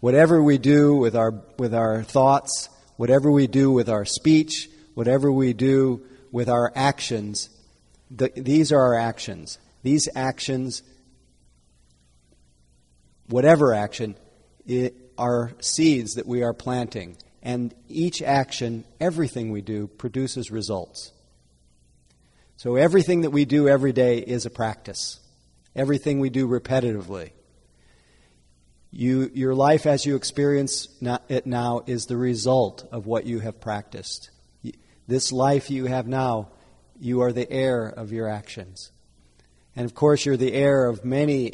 Whatever 0.00 0.42
we 0.42 0.58
do 0.58 0.96
with 0.96 1.16
our, 1.16 1.42
with 1.58 1.74
our 1.74 2.02
thoughts, 2.02 2.68
whatever 2.96 3.30
we 3.30 3.46
do 3.46 3.70
with 3.70 3.88
our 3.88 4.04
speech, 4.04 4.68
whatever 4.94 5.30
we 5.32 5.52
do 5.52 6.04
with 6.30 6.48
our 6.48 6.72
actions, 6.74 7.50
the, 8.10 8.30
these 8.36 8.72
are 8.72 8.80
our 8.80 8.94
actions. 8.94 9.58
These 9.82 10.08
actions, 10.14 10.82
whatever 13.28 13.74
action, 13.74 14.16
it, 14.66 14.94
are 15.16 15.52
seeds 15.60 16.14
that 16.14 16.26
we 16.26 16.42
are 16.42 16.52
planting. 16.52 17.16
And 17.42 17.74
each 17.88 18.22
action, 18.22 18.84
everything 19.00 19.50
we 19.50 19.62
do, 19.62 19.86
produces 19.86 20.50
results. 20.50 21.12
So 22.56 22.76
everything 22.76 23.22
that 23.22 23.30
we 23.30 23.44
do 23.44 23.68
every 23.68 23.92
day 23.92 24.18
is 24.18 24.46
a 24.46 24.50
practice. 24.50 25.20
Everything 25.78 26.18
we 26.18 26.28
do 26.28 26.48
repetitively. 26.48 27.30
You, 28.90 29.30
your 29.32 29.54
life 29.54 29.86
as 29.86 30.04
you 30.04 30.16
experience 30.16 30.88
it 31.28 31.46
now 31.46 31.82
is 31.86 32.06
the 32.06 32.16
result 32.16 32.88
of 32.90 33.06
what 33.06 33.26
you 33.26 33.38
have 33.38 33.60
practiced. 33.60 34.30
This 35.06 35.30
life 35.30 35.70
you 35.70 35.86
have 35.86 36.08
now, 36.08 36.48
you 36.98 37.22
are 37.22 37.32
the 37.32 37.48
heir 37.48 37.86
of 37.86 38.10
your 38.10 38.28
actions. 38.28 38.90
And 39.76 39.84
of 39.84 39.94
course, 39.94 40.26
you're 40.26 40.36
the 40.36 40.52
heir 40.52 40.86
of 40.86 41.04
many 41.04 41.52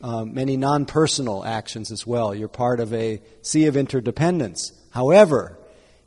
uh, 0.00 0.24
many 0.24 0.56
non 0.56 0.86
personal 0.86 1.44
actions 1.44 1.90
as 1.92 2.06
well. 2.06 2.34
You're 2.34 2.48
part 2.48 2.80
of 2.80 2.94
a 2.94 3.20
sea 3.42 3.66
of 3.66 3.76
interdependence. 3.76 4.72
However, 4.92 5.58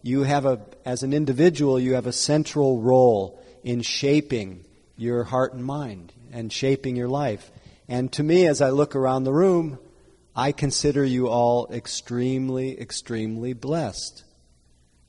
you 0.02 0.24
have 0.24 0.45
a, 0.45 0.62
as 0.84 1.04
an 1.04 1.13
individual, 1.13 1.80
you 1.80 1.93
have 1.93 2.08
a 2.08 2.13
central 2.13 2.82
role 2.82 3.39
in 3.63 3.84
shaping 3.84 4.65
your 4.97 5.24
heart 5.24 5.54
and 5.54 5.63
mind 5.63 6.12
and 6.32 6.52
shaping 6.52 6.96
your 6.96 7.08
life. 7.08 7.52
And 7.88 8.12
to 8.13 8.24
me, 8.24 8.48
as 8.48 8.62
I 8.62 8.70
look 8.70 8.96
around 8.96 9.24
the 9.24 9.34
room, 9.34 9.78
I 10.36 10.52
consider 10.54 11.04
you 11.04 11.28
all 11.28 11.67
extremely, 11.72 12.80
extremely 12.80 13.54
blessed. 13.54 14.24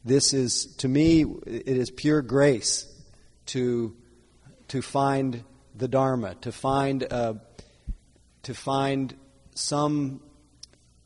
This 0.05 0.33
is, 0.33 0.67
to 0.79 0.89
me, 0.89 1.23
it 1.47 1.77
is 1.77 1.91
pure 1.91 2.23
grace 2.23 2.87
to, 3.47 3.95
to 4.69 4.83
find 4.83 5.45
the 5.77 5.87
Dharma, 5.87 6.35
to 6.41 6.51
find 6.51 7.05
a, 7.05 7.41
to 8.43 8.55
find 8.55 9.15
some 9.55 10.21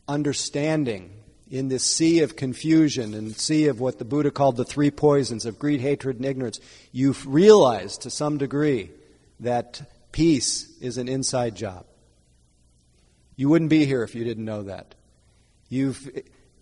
understanding 0.09 1.11
in 1.51 1.69
this 1.69 1.85
sea 1.85 2.21
of 2.21 2.37
confusion 2.37 3.15
and 3.15 3.37
sea 3.37 3.67
of 3.69 3.81
what 3.81 3.99
the 3.99 4.05
Buddha 4.05 4.31
called 4.31 4.57
the 4.57 4.65
three 4.65 4.91
poisons 4.91 5.47
of 5.47 5.59
greed, 5.59 5.81
hatred, 5.81 6.17
and 6.17 6.25
ignorance, 6.25 6.59
you've 6.91 7.27
realized 7.27 8.03
to 8.03 8.11
some 8.11 8.39
degree 8.39 8.91
that 9.41 9.83
peace 10.13 10.77
is 10.81 10.99
an 10.99 11.09
inside 11.09 11.55
job. 11.55 11.85
You 13.37 13.49
wouldn't 13.49 13.71
be 13.71 13.85
here 13.85 14.03
if 14.03 14.15
you 14.15 14.25
didn't 14.25 14.45
know 14.45 14.63
that. 14.63 14.95
You've, 15.69 16.09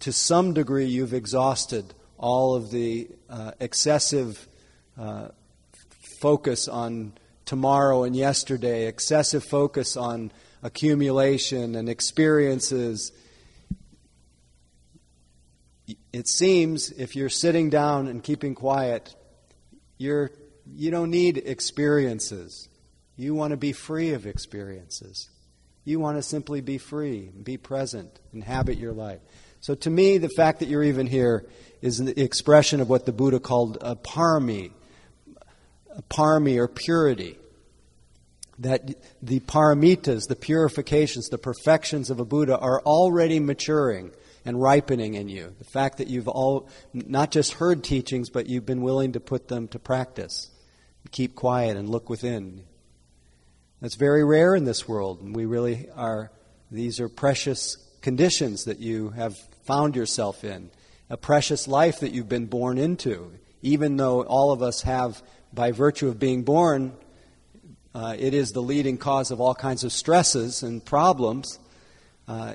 to 0.00 0.12
some 0.12 0.54
degree, 0.54 0.87
you've 0.87 1.14
exhausted 1.14 1.94
all 2.18 2.54
of 2.54 2.70
the 2.70 3.09
uh, 3.28 3.52
excessive 3.61 4.48
uh, 4.98 5.28
focus 6.20 6.68
on 6.68 7.12
tomorrow 7.44 8.04
and 8.04 8.16
yesterday, 8.16 8.87
excessive 8.87 9.44
focus 9.44 9.96
on 9.96 10.33
accumulation 10.62 11.74
and 11.74 11.88
experiences. 11.88 13.12
It 16.12 16.28
seems 16.28 16.90
if 16.90 17.14
you're 17.14 17.28
sitting 17.28 17.70
down 17.70 18.07
and 18.07 18.22
keeping 18.22 18.54
quiet, 18.54 19.14
you're, 19.98 20.30
you 20.66 20.90
don't 20.90 21.11
need 21.11 21.37
experiences. 21.37 22.68
You 23.16 23.35
want 23.35 23.53
to 23.53 23.57
be 23.57 23.72
free 23.72 24.12
of 24.12 24.27
experiences. 24.27 25.31
You 25.85 26.00
want 26.00 26.16
to 26.18 26.22
simply 26.22 26.61
be 26.61 26.79
free, 26.79 27.31
be 27.42 27.57
present, 27.57 28.20
inhabit 28.33 28.79
your 28.79 28.92
life. 28.92 29.20
So 29.61 29.74
to 29.74 29.90
me, 29.90 30.18
the 30.18 30.31
fact 30.31 30.61
that 30.61 30.68
you're 30.68 30.83
even 30.83 31.07
here 31.07 31.46
is 31.83 31.98
the 31.98 32.20
expression 32.20 32.81
of 32.81 32.88
what 32.88 33.07
the 33.07 33.12
Buddha 33.12 33.40
called 33.40 33.79
a 33.81 33.94
parami, 33.94 34.72
a 35.94 36.03
parami 36.03 36.57
or 36.57 36.68
purity 36.68 37.38
that 38.59 38.94
the 39.20 39.40
paramitas, 39.40 40.29
the 40.29 40.37
purifications, 40.37 41.29
the 41.29 41.38
perfections 41.38 42.11
of 42.11 42.20
a 42.20 42.24
Buddha 42.24 42.59
are 42.59 42.81
already 42.83 43.40
maturing 43.40 44.12
and 44.44 44.61
ripening 44.61 45.14
in 45.14 45.29
you. 45.29 45.55
The 45.59 45.64
fact 45.64 45.98
that 45.98 46.09
you've 46.09 46.29
all 46.29 46.68
not 46.92 47.31
just 47.31 47.55
heard 47.55 47.83
teachings, 47.83 48.31
but 48.31 48.46
you've 48.46 48.66
been 48.66 48.83
willing 48.83 49.12
to 49.12 49.20
put 49.20 49.48
them 49.48 49.68
to 49.68 49.79
practice. 49.79 50.50
Keep 51.11 51.35
quiet 51.35 51.77
and 51.77 51.88
look 51.88 52.09
within. 52.09 52.64
That's 53.84 53.96
very 53.96 54.24
rare 54.24 54.56
in 54.56 54.64
this 54.64 54.88
world, 54.88 55.20
and 55.20 55.36
we 55.36 55.44
really 55.44 55.90
are, 55.94 56.30
these 56.70 57.00
are 57.00 57.08
precious 57.10 57.76
conditions 58.00 58.64
that 58.64 58.78
you 58.78 59.10
have 59.10 59.36
found 59.66 59.94
yourself 59.94 60.42
in, 60.42 60.70
a 61.10 61.18
precious 61.18 61.68
life 61.68 62.00
that 62.00 62.12
you've 62.12 62.26
been 62.26 62.46
born 62.46 62.78
into. 62.78 63.30
Even 63.60 63.98
though 63.98 64.22
all 64.22 64.52
of 64.52 64.62
us 64.62 64.80
have, 64.80 65.22
by 65.52 65.70
virtue 65.70 66.08
of 66.08 66.18
being 66.18 66.44
born, 66.44 66.94
uh, 67.94 68.16
it 68.18 68.32
is 68.32 68.52
the 68.52 68.62
leading 68.62 68.96
cause 68.96 69.30
of 69.30 69.38
all 69.38 69.54
kinds 69.54 69.84
of 69.84 69.92
stresses 69.92 70.62
and 70.62 70.82
problems. 70.82 71.58
Uh, 72.26 72.54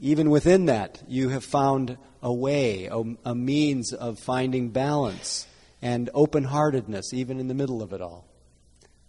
even 0.00 0.28
within 0.28 0.66
that, 0.66 1.00
you 1.06 1.28
have 1.28 1.44
found 1.44 1.96
a 2.20 2.32
way, 2.32 2.86
a, 2.86 3.00
a 3.24 3.34
means 3.36 3.92
of 3.92 4.18
finding 4.18 4.70
balance 4.70 5.46
and 5.80 6.10
open 6.14 6.42
heartedness, 6.42 7.14
even 7.14 7.38
in 7.38 7.46
the 7.46 7.54
middle 7.54 7.80
of 7.80 7.92
it 7.92 8.00
all. 8.00 8.26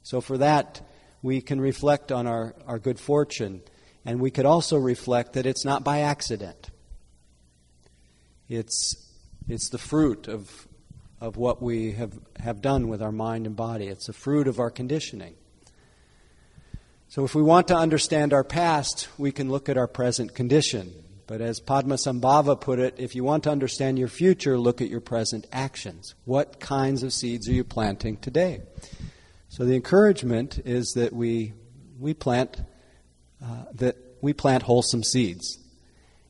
So, 0.03 0.21
for 0.21 0.37
that, 0.37 0.83
we 1.25 1.41
can 1.41 1.59
reflect 1.59 2.11
on 2.11 2.27
our, 2.27 2.53
our 2.67 2.77
good 2.77 2.99
fortune, 2.99 3.63
and 4.05 4.19
we 4.19 4.29
could 4.29 4.45
also 4.45 4.77
reflect 4.77 5.33
that 5.33 5.47
it's 5.47 5.65
not 5.65 5.83
by 5.83 6.01
accident. 6.01 6.69
It's, 8.47 8.95
it's 9.49 9.69
the 9.69 9.79
fruit 9.79 10.27
of, 10.27 10.67
of 11.19 11.35
what 11.35 11.63
we 11.63 11.93
have, 11.93 12.13
have 12.39 12.61
done 12.61 12.89
with 12.89 13.01
our 13.01 13.11
mind 13.11 13.47
and 13.47 13.55
body, 13.55 13.87
it's 13.87 14.05
the 14.05 14.13
fruit 14.13 14.47
of 14.47 14.59
our 14.59 14.69
conditioning. 14.69 15.33
So, 17.07 17.23
if 17.23 17.33
we 17.33 17.41
want 17.41 17.69
to 17.69 17.75
understand 17.75 18.31
our 18.31 18.43
past, 18.43 19.07
we 19.17 19.31
can 19.31 19.49
look 19.49 19.67
at 19.67 19.77
our 19.77 19.87
present 19.87 20.35
condition. 20.35 20.93
But 21.25 21.41
as 21.41 21.59
Padmasambhava 21.59 22.61
put 22.61 22.77
it, 22.77 22.95
if 22.97 23.15
you 23.15 23.23
want 23.23 23.45
to 23.45 23.51
understand 23.51 23.97
your 23.97 24.09
future, 24.09 24.59
look 24.59 24.79
at 24.79 24.89
your 24.89 25.01
present 25.01 25.47
actions. 25.51 26.13
What 26.25 26.59
kinds 26.59 27.01
of 27.01 27.13
seeds 27.13 27.49
are 27.49 27.53
you 27.53 27.63
planting 27.63 28.17
today? 28.17 28.61
So 29.55 29.63
the 29.63 29.75
encouragement 29.75 30.59
is 30.65 30.91
that 30.97 31.13
we, 31.13 31.53
we 31.97 32.13
plant 32.13 32.61
uh, 33.41 33.63
that 33.75 33.95
we 34.19 34.33
plant 34.33 34.63
wholesome 34.63 35.01
seeds. 35.01 35.57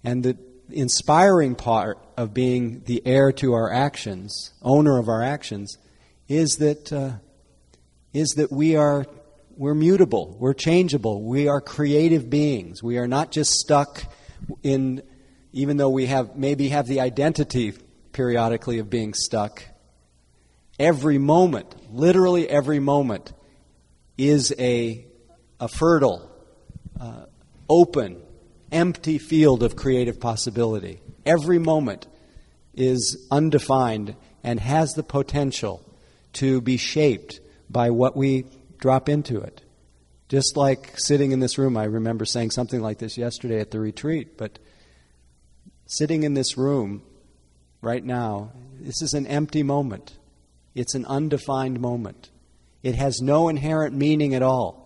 And 0.04 0.22
the 0.22 0.38
inspiring 0.70 1.56
part 1.56 1.98
of 2.18 2.36
being 2.36 2.84
the 2.86 3.02
heir 3.04 3.32
to 3.32 3.54
our 3.54 3.74
actions, 3.74 4.54
owner 4.62 5.00
of 5.00 5.10
our 5.10 5.24
actions, 5.24 5.76
is 6.28 6.58
that, 6.58 6.94
uh, 6.94 7.14
is 8.14 8.30
that 8.38 8.52
we 8.52 8.76
are 8.76 9.08
we're 9.58 9.74
mutable, 9.74 10.38
we're 10.40 10.54
changeable, 10.54 11.24
we 11.24 11.48
are 11.48 11.62
creative 11.62 12.30
beings. 12.30 12.84
We 12.84 13.00
are 13.00 13.08
not 13.08 13.32
just 13.32 13.54
stuck 13.54 14.04
in, 14.62 15.02
even 15.52 15.78
though 15.78 15.90
we 15.90 16.06
have 16.06 16.36
maybe 16.36 16.70
have 16.70 16.86
the 16.86 17.00
identity 17.00 17.74
periodically 18.12 18.78
of 18.78 18.92
being 18.92 19.16
stuck. 19.16 19.64
Every 20.80 21.18
moment, 21.18 21.74
literally 21.94 22.50
every 22.50 22.80
moment, 22.80 23.32
is 24.18 24.54
a, 24.60 25.06
a 25.60 25.68
fertile, 25.68 26.30
uh, 27.00 27.26
open, 27.70 28.22
empty 28.72 29.18
field 29.18 29.64
of 29.64 29.76
creative 29.76 30.20
possibility. 30.20 31.02
Every 31.26 31.60
moment 31.60 32.08
is 32.74 33.26
undefined 33.32 34.16
and 34.44 34.60
has 34.60 34.94
the 34.94 35.04
potential 35.04 35.82
to 36.34 36.60
be 36.62 36.78
shaped 36.78 37.40
by 37.70 37.90
what 37.90 38.18
we 38.18 38.46
drop 38.78 39.08
into 39.08 39.40
it. 39.40 39.62
Just 40.28 40.58
like 40.58 41.00
sitting 41.00 41.32
in 41.32 41.40
this 41.40 41.58
room, 41.58 41.78
I 41.78 41.86
remember 41.86 42.26
saying 42.26 42.52
something 42.52 42.82
like 42.82 42.98
this 42.98 43.18
yesterday 43.18 43.60
at 43.60 43.72
the 43.72 43.80
retreat, 43.80 44.38
but 44.38 44.60
sitting 45.86 46.24
in 46.24 46.34
this 46.34 46.58
room 46.58 47.02
right 47.82 48.04
now, 48.04 48.52
this 48.80 49.02
is 49.02 49.14
an 49.14 49.26
empty 49.28 49.64
moment. 49.64 50.18
It's 50.76 50.94
an 50.94 51.06
undefined 51.06 51.80
moment. 51.80 52.30
It 52.84 52.96
has 52.96 53.22
no 53.22 53.48
inherent 53.48 53.96
meaning 53.96 54.36
at 54.36 54.44
all 54.44 54.86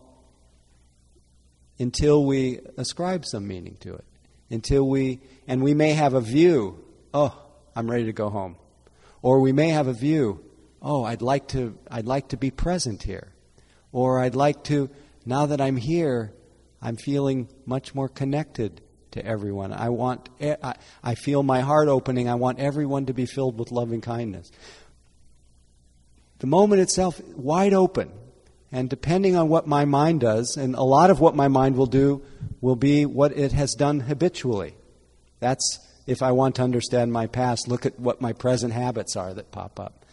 until 1.80 2.26
we 2.26 2.60
ascribe 2.78 3.26
some 3.26 3.48
meaning 3.48 3.78
to 3.82 3.96
it. 3.96 4.06
Until 4.52 4.88
we, 4.88 5.20
and 5.48 5.62
we 5.62 5.74
may 5.74 5.94
have 5.94 6.14
a 6.14 6.22
view, 6.22 6.84
oh, 7.14 7.38
I'm 7.76 7.90
ready 7.90 8.06
to 8.06 8.14
go 8.14 8.30
home. 8.30 8.56
Or 9.22 9.42
we 9.42 9.52
may 9.52 9.70
have 9.70 9.88
a 9.88 9.94
view, 9.94 10.44
oh, 10.82 11.04
I'd 11.04 11.22
like 11.22 11.50
to, 11.50 11.78
I'd 11.90 12.08
like 12.08 12.30
to 12.30 12.38
be 12.38 12.52
present 12.52 13.04
here. 13.04 13.34
Or 13.92 14.20
I'd 14.20 14.36
like 14.36 14.64
to, 14.66 14.90
now 15.26 15.48
that 15.48 15.62
I'm 15.62 15.78
here, 15.78 16.34
I'm 16.82 16.96
feeling 16.96 17.50
much 17.66 17.94
more 17.94 18.08
connected 18.08 18.82
to 19.12 19.26
everyone. 19.26 19.74
I 19.74 19.90
want, 19.90 20.30
eh, 20.40 20.56
I 20.62 20.76
I 21.04 21.16
feel 21.16 21.44
my 21.44 21.62
heart 21.62 21.88
opening. 21.88 22.30
I 22.30 22.36
want 22.36 22.60
everyone 22.60 23.08
to 23.08 23.14
be 23.14 23.26
filled 23.26 23.58
with 23.58 23.72
loving 23.72 24.02
kindness. 24.02 24.52
The 26.40 26.48
moment 26.48 26.82
itself, 26.82 27.22
wide 27.36 27.74
open. 27.74 28.12
And 28.72 28.90
depending 28.90 29.36
on 29.36 29.50
what 29.50 29.68
my 29.68 29.86
mind 29.86 30.22
does, 30.22 30.56
and 30.58 30.76
a 30.76 30.84
lot 30.84 31.10
of 31.10 31.20
what 31.20 31.36
my 31.36 31.48
mind 31.48 31.76
will 31.76 31.88
do 31.88 32.22
will 32.62 32.76
be 32.76 33.06
what 33.06 33.36
it 33.38 33.52
has 33.52 33.74
done 33.74 34.02
habitually. 34.02 34.76
That's 35.40 35.80
if 36.06 36.22
I 36.22 36.32
want 36.32 36.56
to 36.56 36.64
understand 36.64 37.12
my 37.12 37.28
past, 37.28 37.68
look 37.68 37.86
at 37.86 38.00
what 38.00 38.22
my 38.22 38.34
present 38.34 38.74
habits 38.74 39.16
are 39.16 39.34
that 39.34 39.52
pop 39.52 39.80
up. 39.80 40.06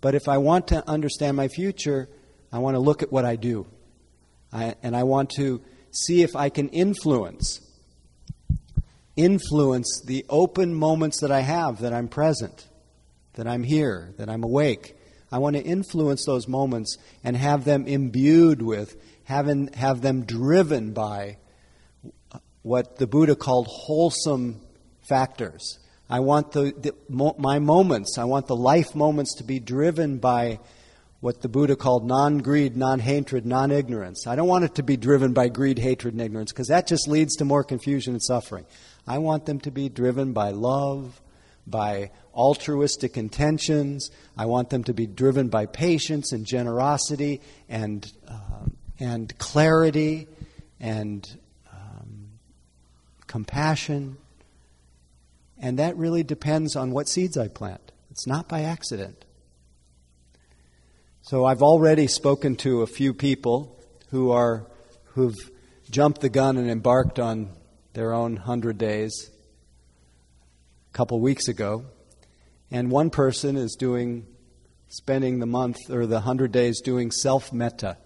But 0.00 0.14
if 0.14 0.28
I 0.28 0.38
want 0.38 0.68
to 0.68 0.88
understand 0.88 1.36
my 1.36 1.48
future, 1.48 2.08
I 2.52 2.58
want 2.58 2.74
to 2.74 2.80
look 2.80 3.02
at 3.02 3.12
what 3.12 3.24
I 3.24 3.36
do. 3.36 3.66
I, 4.52 4.74
and 4.82 4.96
I 4.96 5.02
want 5.04 5.30
to 5.36 5.60
see 5.90 6.22
if 6.22 6.36
I 6.36 6.48
can 6.48 6.68
influence 6.70 7.60
influence 9.16 10.02
the 10.04 10.26
open 10.28 10.74
moments 10.74 11.20
that 11.20 11.30
I 11.30 11.40
have 11.40 11.80
that 11.80 11.92
I'm 11.92 12.08
present, 12.08 12.66
that 13.34 13.46
I'm 13.46 13.62
here, 13.62 14.12
that 14.18 14.28
I'm 14.28 14.42
awake. 14.42 14.96
I 15.34 15.38
want 15.38 15.56
to 15.56 15.62
influence 15.62 16.26
those 16.26 16.46
moments 16.46 16.96
and 17.24 17.36
have 17.36 17.64
them 17.64 17.88
imbued 17.88 18.62
with, 18.62 18.96
having, 19.24 19.66
have 19.72 20.00
them 20.00 20.22
driven 20.22 20.92
by 20.92 21.38
what 22.62 22.98
the 22.98 23.08
Buddha 23.08 23.34
called 23.34 23.66
wholesome 23.66 24.60
factors. 25.02 25.80
I 26.08 26.20
want 26.20 26.52
the, 26.52 26.72
the, 26.78 27.34
my 27.36 27.58
moments, 27.58 28.16
I 28.16 28.22
want 28.22 28.46
the 28.46 28.54
life 28.54 28.94
moments 28.94 29.34
to 29.38 29.42
be 29.42 29.58
driven 29.58 30.18
by 30.18 30.60
what 31.18 31.42
the 31.42 31.48
Buddha 31.48 31.74
called 31.74 32.06
non 32.06 32.38
greed, 32.38 32.76
non 32.76 33.00
hatred, 33.00 33.44
non 33.44 33.72
ignorance. 33.72 34.28
I 34.28 34.36
don't 34.36 34.46
want 34.46 34.66
it 34.66 34.76
to 34.76 34.84
be 34.84 34.96
driven 34.96 35.32
by 35.32 35.48
greed, 35.48 35.80
hatred, 35.80 36.14
and 36.14 36.22
ignorance 36.22 36.52
because 36.52 36.68
that 36.68 36.86
just 36.86 37.08
leads 37.08 37.34
to 37.38 37.44
more 37.44 37.64
confusion 37.64 38.12
and 38.12 38.22
suffering. 38.22 38.66
I 39.04 39.18
want 39.18 39.46
them 39.46 39.58
to 39.62 39.72
be 39.72 39.88
driven 39.88 40.32
by 40.32 40.50
love, 40.50 41.20
by 41.66 42.10
altruistic 42.34 43.16
intentions. 43.16 44.10
I 44.36 44.46
want 44.46 44.70
them 44.70 44.84
to 44.84 44.94
be 44.94 45.06
driven 45.06 45.48
by 45.48 45.66
patience 45.66 46.32
and 46.32 46.44
generosity 46.44 47.40
and, 47.68 48.10
uh, 48.28 48.66
and 48.98 49.36
clarity 49.38 50.28
and 50.80 51.26
um, 51.72 52.28
compassion. 53.26 54.16
And 55.58 55.78
that 55.78 55.96
really 55.96 56.22
depends 56.22 56.76
on 56.76 56.90
what 56.90 57.08
seeds 57.08 57.38
I 57.38 57.48
plant. 57.48 57.92
It's 58.10 58.26
not 58.26 58.48
by 58.48 58.62
accident. 58.62 59.24
So 61.22 61.46
I've 61.46 61.62
already 61.62 62.06
spoken 62.06 62.56
to 62.56 62.82
a 62.82 62.86
few 62.86 63.14
people 63.14 63.78
who 64.10 64.30
are 64.30 64.66
who've 65.14 65.50
jumped 65.90 66.20
the 66.20 66.28
gun 66.28 66.56
and 66.56 66.70
embarked 66.70 67.18
on 67.18 67.50
their 67.94 68.12
own 68.12 68.34
100 68.34 68.76
days 68.76 69.30
couple 70.94 71.20
weeks 71.20 71.48
ago. 71.48 71.84
And 72.70 72.90
one 72.90 73.10
person 73.10 73.56
is 73.56 73.76
doing 73.78 74.26
spending 74.88 75.40
the 75.40 75.46
month 75.46 75.90
or 75.90 76.06
the 76.06 76.16
100 76.16 76.52
days 76.52 76.80
doing 76.80 77.10
self 77.10 77.52
metta. 77.52 77.98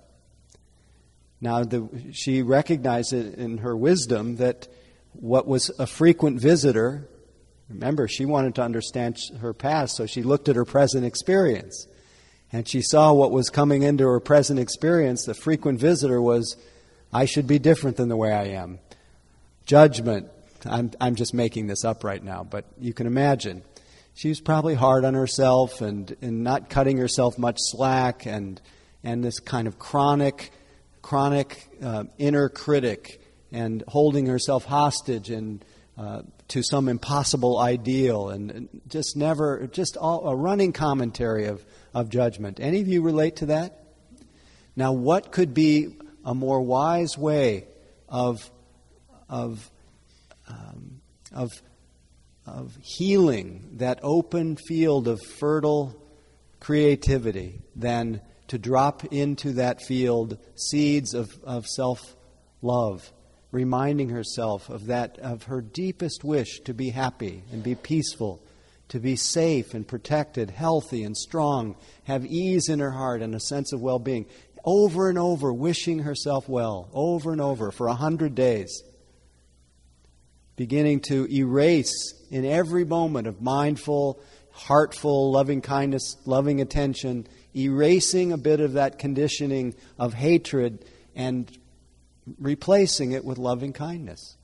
Now, 1.41 1.63
the, 1.63 1.89
she 2.13 2.43
recognized 2.43 3.13
it 3.13 3.35
in 3.35 3.59
her 3.59 3.77
wisdom 3.77 4.37
that 4.37 4.67
what 5.13 5.47
was 5.47 5.71
a 5.79 5.87
frequent 5.87 6.41
visitor, 6.41 7.09
remember, 7.69 8.09
she 8.09 8.25
wanted 8.25 8.57
to 8.57 8.63
understand 8.63 9.19
her 9.41 9.55
past, 9.55 9.97
so 9.97 10.07
she 10.07 10.23
looked 10.23 10.49
at 10.49 10.57
her 10.57 10.65
present 10.65 11.05
experience 11.05 11.87
and 12.53 12.67
she 12.67 12.81
saw 12.81 13.13
what 13.13 13.31
was 13.31 13.51
coming 13.51 13.83
into 13.83 14.07
her 14.07 14.21
present 14.21 14.59
experience, 14.59 15.25
the 15.25 15.35
frequent 15.35 15.79
visitor 15.79 16.21
was, 16.21 16.57
I 17.13 17.27
should 17.27 17.47
be 17.47 17.59
different 17.59 17.99
than 17.99 18.09
the 18.09 18.17
way 18.17 18.33
I 18.33 18.45
am. 18.45 18.79
Judgment. 19.67 20.29
I'm, 20.65 20.91
I'm 21.01 21.15
just 21.15 21.35
making 21.35 21.67
this 21.67 21.85
up 21.85 22.05
right 22.05 22.23
now, 22.23 22.45
but 22.45 22.65
you 22.79 22.93
can 22.93 23.07
imagine. 23.07 23.63
She 24.15 24.29
was 24.29 24.41
probably 24.41 24.75
hard 24.75 25.05
on 25.05 25.15
herself 25.15 25.81
and, 25.81 26.15
and 26.21 26.43
not 26.43 26.71
cutting 26.71 26.99
herself 26.99 27.39
much 27.39 27.57
slack 27.59 28.27
and, 28.27 28.61
and 29.05 29.25
this 29.25 29.39
kind 29.41 29.69
of 29.69 29.79
chronic, 29.79 30.51
chronic 31.03 31.69
uh, 31.83 32.05
inner 32.19 32.49
critic 32.49 33.21
and 33.53 33.85
holding 33.89 34.27
herself 34.27 34.65
hostage 34.65 35.31
and 35.31 35.65
uh, 35.97 36.23
to 36.49 36.63
some 36.63 36.89
impossible 36.89 37.59
ideal 37.59 38.31
and, 38.31 38.51
and 38.51 38.69
just 38.89 39.17
never, 39.17 39.67
just 39.69 39.97
all, 39.97 40.29
a 40.29 40.35
running 40.35 40.73
commentary 40.73 41.47
of 41.47 41.65
of 41.95 42.09
judgment. 42.09 42.61
Any 42.61 42.81
of 42.81 42.89
you 42.89 43.03
relate 43.03 43.37
to 43.37 43.47
that? 43.47 43.85
Now, 44.77 44.93
what 44.93 45.33
could 45.33 45.55
be 45.55 45.97
a 46.25 46.35
more 46.35 46.61
wise 46.61 47.17
way 47.17 47.67
of, 48.09 48.51
of, 49.29 49.71
um, 50.49 51.01
of, 51.33 51.51
of 52.47 52.77
healing 52.83 53.71
that 53.75 54.01
open 54.03 54.57
field 54.57 55.09
of 55.09 55.21
fertile 55.39 55.97
creativity 56.61 57.61
than 57.77 58.21
to 58.49 58.59
drop 58.59 59.05
into 59.07 59.53
that 59.53 59.83
field 59.83 60.39
seeds 60.57 61.15
of, 61.15 61.39
of 61.45 61.67
self 61.67 62.17
love, 62.63 63.13
reminding 63.53 64.09
herself 64.09 64.69
of 64.69 64.87
that 64.87 65.19
of 65.19 65.45
her 65.45 65.61
deepest 65.61 66.25
wish 66.25 66.61
to 66.61 66.75
be 66.75 66.91
happy 66.91 67.43
and 67.53 67.63
be 67.63 67.75
peaceful 67.75 68.43
to 68.89 68.99
be 68.99 69.17
safe 69.17 69.75
and 69.75 69.87
protected, 69.87 70.51
healthy 70.51 71.05
and 71.05 71.17
strong, 71.17 71.77
have 72.05 72.25
ease 72.25 72.69
in 72.69 72.79
her 72.81 72.91
heart 72.91 73.23
and 73.23 73.35
a 73.35 73.41
sense 73.41 73.73
of 73.73 73.81
well 73.81 73.99
being. 73.99 74.27
Over 74.65 75.09
and 75.09 75.19
over, 75.19 75.53
wishing 75.53 76.01
herself 76.01 76.49
well, 76.49 76.89
over 76.93 77.33
and 77.33 77.41
over 77.41 77.71
for 77.71 77.87
a 77.87 77.95
hundred 77.95 78.35
days. 78.35 78.83
Beginning 80.59 80.99
to 81.03 81.27
erase 81.33 82.15
in 82.33 82.45
every 82.45 82.85
moment 82.85 83.29
of 83.29 83.41
mindful, 83.41 84.21
heartful, 84.51 85.31
loving 85.31 85.61
kindness, 85.61 86.17
loving 86.27 86.61
attention, 86.61 87.29
erasing 87.55 88.33
a 88.33 88.37
bit 88.37 88.59
of 88.59 88.73
that 88.73 88.99
conditioning 88.99 89.77
of 90.01 90.15
hatred 90.15 90.85
and 91.15 91.57
replacing 92.41 93.13
it 93.13 93.25
with 93.25 93.39
loving 93.39 93.73
kindness. 93.73 94.37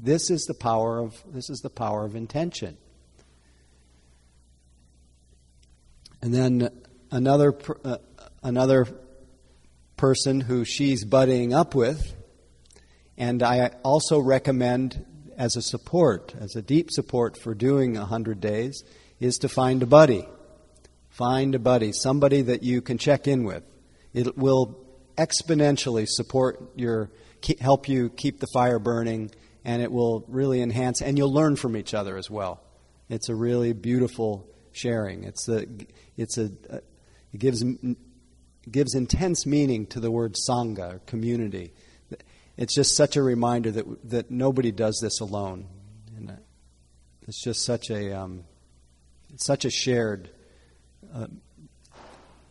This 0.00 0.30
is 0.30 0.44
the 0.44 0.54
power 0.54 0.98
of 0.98 1.22
this 1.26 1.50
is 1.50 1.60
the 1.60 1.68
power 1.68 2.06
of 2.06 2.16
intention. 2.16 2.78
And 6.22 6.32
then 6.32 6.70
another, 7.10 7.54
uh, 7.84 7.98
another 8.42 8.86
person 9.98 10.40
who 10.40 10.64
she's 10.64 11.04
buddying 11.04 11.52
up 11.52 11.74
with. 11.74 12.14
And 13.16 13.42
I 13.42 13.70
also 13.84 14.18
recommend, 14.18 15.04
as 15.36 15.56
a 15.56 15.62
support, 15.62 16.34
as 16.38 16.56
a 16.56 16.62
deep 16.62 16.90
support 16.90 17.36
for 17.36 17.54
doing 17.54 17.94
100 17.94 18.40
days, 18.40 18.82
is 19.20 19.38
to 19.38 19.48
find 19.48 19.82
a 19.82 19.86
buddy. 19.86 20.26
Find 21.10 21.54
a 21.54 21.60
buddy, 21.60 21.92
somebody 21.92 22.42
that 22.42 22.62
you 22.62 22.82
can 22.82 22.98
check 22.98 23.28
in 23.28 23.44
with. 23.44 23.62
It 24.12 24.36
will 24.36 24.84
exponentially 25.16 26.08
support 26.08 26.60
your, 26.76 27.10
help 27.60 27.88
you 27.88 28.10
keep 28.10 28.40
the 28.40 28.48
fire 28.52 28.80
burning, 28.80 29.30
and 29.64 29.80
it 29.80 29.92
will 29.92 30.24
really 30.28 30.60
enhance, 30.60 31.00
and 31.00 31.16
you'll 31.16 31.32
learn 31.32 31.56
from 31.56 31.76
each 31.76 31.94
other 31.94 32.16
as 32.16 32.28
well. 32.28 32.60
It's 33.08 33.28
a 33.28 33.34
really 33.34 33.72
beautiful 33.72 34.48
sharing. 34.72 35.24
It's 35.24 35.48
a, 35.48 35.66
it's 36.16 36.36
a, 36.36 36.50
it 37.32 37.38
gives, 37.38 37.64
gives 38.68 38.94
intense 38.94 39.46
meaning 39.46 39.86
to 39.86 40.00
the 40.00 40.10
word 40.10 40.34
sangha, 40.48 41.04
community. 41.06 41.72
It's 42.56 42.74
just 42.74 42.96
such 42.96 43.16
a 43.16 43.22
reminder 43.22 43.70
that, 43.72 44.10
that 44.10 44.30
nobody 44.30 44.70
does 44.70 44.98
this 45.02 45.20
alone. 45.20 45.66
And 46.16 46.38
it's 47.26 47.42
just 47.42 47.64
such 47.64 47.90
a, 47.90 48.16
um, 48.18 48.44
such 49.36 49.64
a 49.64 49.70
shared 49.70 50.30
uh, 51.12 51.26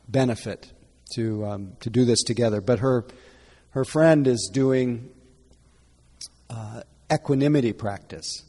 benefit 0.07 0.71
to, 1.15 1.45
um, 1.45 1.73
to 1.81 1.89
do 1.89 2.05
this 2.05 2.23
together. 2.23 2.59
But 2.59 2.79
her, 2.79 3.05
her 3.71 3.85
friend 3.85 4.27
is 4.27 4.49
doing 4.51 5.09
uh, 6.49 6.81
equanimity 7.11 7.73
practice 7.73 8.43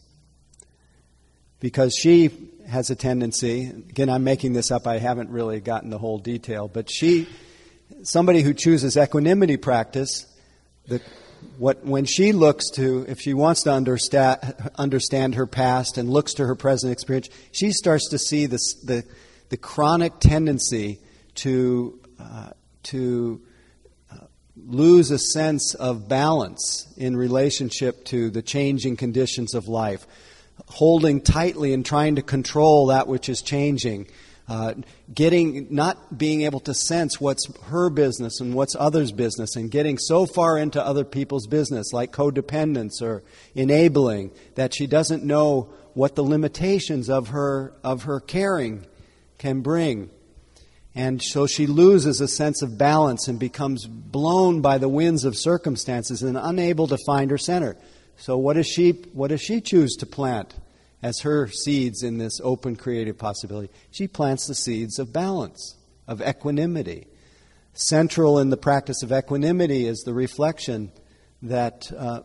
because 1.61 1.95
she 1.95 2.31
has 2.69 2.91
a 2.91 2.97
tendency, 2.97 3.69
again, 3.69 4.09
I'm 4.09 4.25
making 4.25 4.55
this 4.55 4.71
up, 4.71 4.87
I 4.87 4.99
haven't 4.99 5.31
really 5.31 5.61
gotten 5.61 5.91
the 5.91 5.99
whole 5.99 6.19
detail, 6.19 6.69
but 6.69 6.91
she, 6.91 7.29
somebody 8.03 8.43
who 8.43 8.55
chooses 8.55 8.97
equanimity 8.97 9.57
practice, 9.57 10.27
the, 10.89 11.01
what, 11.59 11.85
when 11.85 12.05
she 12.05 12.33
looks 12.33 12.71
to, 12.71 13.05
if 13.09 13.21
she 13.21 13.35
wants 13.35 13.63
to 13.63 13.73
understand, 13.73 14.39
understand 14.77 15.37
her 15.37 15.47
past 15.47 15.99
and 15.99 16.11
looks 16.11 16.35
to 16.35 16.47
her 16.47 16.55
present 16.55 16.93
experience, 16.93 17.29
she 17.53 17.71
starts 17.71 18.09
to 18.11 18.19
see 18.19 18.47
this, 18.47 18.75
the, 18.83 19.05
the 19.51 19.57
chronic 19.57 20.19
tendency 20.21 20.99
to, 21.37 21.99
uh, 22.21 22.51
to 22.85 23.41
uh, 24.11 24.27
lose 24.67 25.11
a 25.11 25.19
sense 25.19 25.75
of 25.75 26.09
balance 26.09 26.93
in 26.97 27.17
relationship 27.17 28.05
to 28.07 28.31
the 28.31 28.43
changing 28.43 28.97
conditions 28.97 29.55
of 29.55 29.69
life, 29.69 30.07
holding 30.67 31.21
tightly 31.21 31.73
and 31.73 31.85
trying 31.85 32.17
to 32.17 32.23
control 32.23 32.87
that 32.87 33.07
which 33.07 33.29
is 33.29 33.43
changing. 33.43 34.07
Uh, 34.47 34.75
getting 35.15 35.67
not 35.71 36.19
being 36.19 36.43
able 36.43 36.61
to 36.61 36.75
sense 36.75 37.19
what's 37.19 37.47
her 37.65 37.89
business 37.89 38.41
and 38.41 38.53
what's 38.53 38.77
others' 38.79 39.11
business, 39.11 39.57
and 39.57 39.71
getting 39.71 39.97
so 39.97 40.27
far 40.27 40.59
into 40.59 40.85
other 40.85 41.05
people's 41.05 41.47
business, 41.47 41.95
like 41.95 42.13
codependence 42.13 43.01
or 43.01 43.23
enabling, 43.55 44.31
that 44.55 44.75
she 44.75 44.87
doesn't 44.87 45.25
know 45.25 45.73
what 45.95 46.15
the 46.15 46.23
limitations 46.23 47.09
of 47.09 47.29
her 47.29 47.73
of 47.83 48.03
her 48.03 48.21
caring 48.21 48.85
can 49.39 49.63
bring. 49.63 50.11
And 50.95 51.23
so 51.23 51.47
she 51.47 51.67
loses 51.67 52.21
a 52.21 52.29
sense 52.29 52.63
of 52.63 52.79
balance 52.79 53.27
and 53.27 53.39
becomes 53.39 53.87
blown 53.87 54.61
by 54.61 54.79
the 54.79 54.89
winds 54.89 55.25
of 55.25 55.37
circumstances 55.37 56.23
and 56.23 56.37
unable 56.37 56.87
to 56.87 56.99
find 57.07 57.31
her 57.31 57.39
center. 57.39 57.77
So 58.17 58.37
what 58.37 58.55
does 58.55 58.67
she 58.67 58.93
what 59.13 59.29
does 59.29 59.41
she 59.41 59.61
choose 59.61 59.97
to 59.97 60.07
plant 60.07 60.55
as 61.05 61.21
her 61.21 61.47
seeds 61.47 62.03
in 62.03 62.17
this 62.17 62.41
open 62.43 62.75
creative 62.75 63.19
possibility? 63.19 63.71
She 63.91 64.09
plants 64.09 64.47
the 64.47 64.55
seeds 64.55 64.99
of 64.99 65.13
balance, 65.13 65.77
of 66.09 66.23
equanimity. 66.23 67.07
Central 67.75 68.39
in 68.39 68.49
the 68.49 68.57
practice 68.57 69.03
of 69.03 69.13
equanimity 69.13 69.87
is 69.87 70.01
the 70.01 70.15
reflection 70.15 70.91
that 71.43 71.93
uh, 71.95 72.23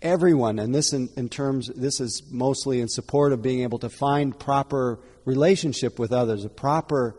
everyone, 0.00 0.58
and 0.58 0.74
this 0.74 0.94
in, 0.94 1.10
in 1.18 1.28
terms, 1.28 1.68
this 1.76 2.00
is 2.00 2.22
mostly 2.30 2.80
in 2.80 2.88
support 2.88 3.32
of 3.32 3.42
being 3.42 3.62
able 3.62 3.78
to 3.80 3.90
find 3.90 4.38
proper 4.38 4.98
relationship 5.26 5.98
with 5.98 6.10
others, 6.10 6.42
a 6.42 6.48
proper, 6.48 7.16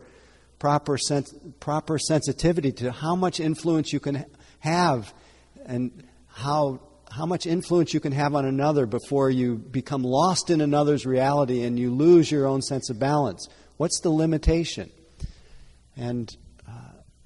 proper, 0.58 0.98
sens- 0.98 1.32
proper 1.60 1.96
sensitivity 1.96 2.72
to 2.72 2.90
how 2.90 3.14
much 3.14 3.38
influence 3.38 3.92
you 3.92 4.00
can 4.00 4.24
have 4.58 5.14
and 5.64 6.02
how, 6.26 6.80
how 7.10 7.26
much 7.26 7.46
influence 7.46 7.94
you 7.94 8.00
can 8.00 8.12
have 8.12 8.34
on 8.34 8.44
another 8.44 8.86
before 8.86 9.30
you 9.30 9.56
become 9.56 10.02
lost 10.02 10.50
in 10.50 10.60
another's 10.60 11.06
reality 11.06 11.62
and 11.62 11.78
you 11.78 11.92
lose 11.92 12.30
your 12.30 12.46
own 12.46 12.62
sense 12.62 12.90
of 12.90 12.98
balance. 12.98 13.48
What's 13.76 14.00
the 14.00 14.10
limitation? 14.10 14.90
And 15.96 16.34
uh, 16.68 16.72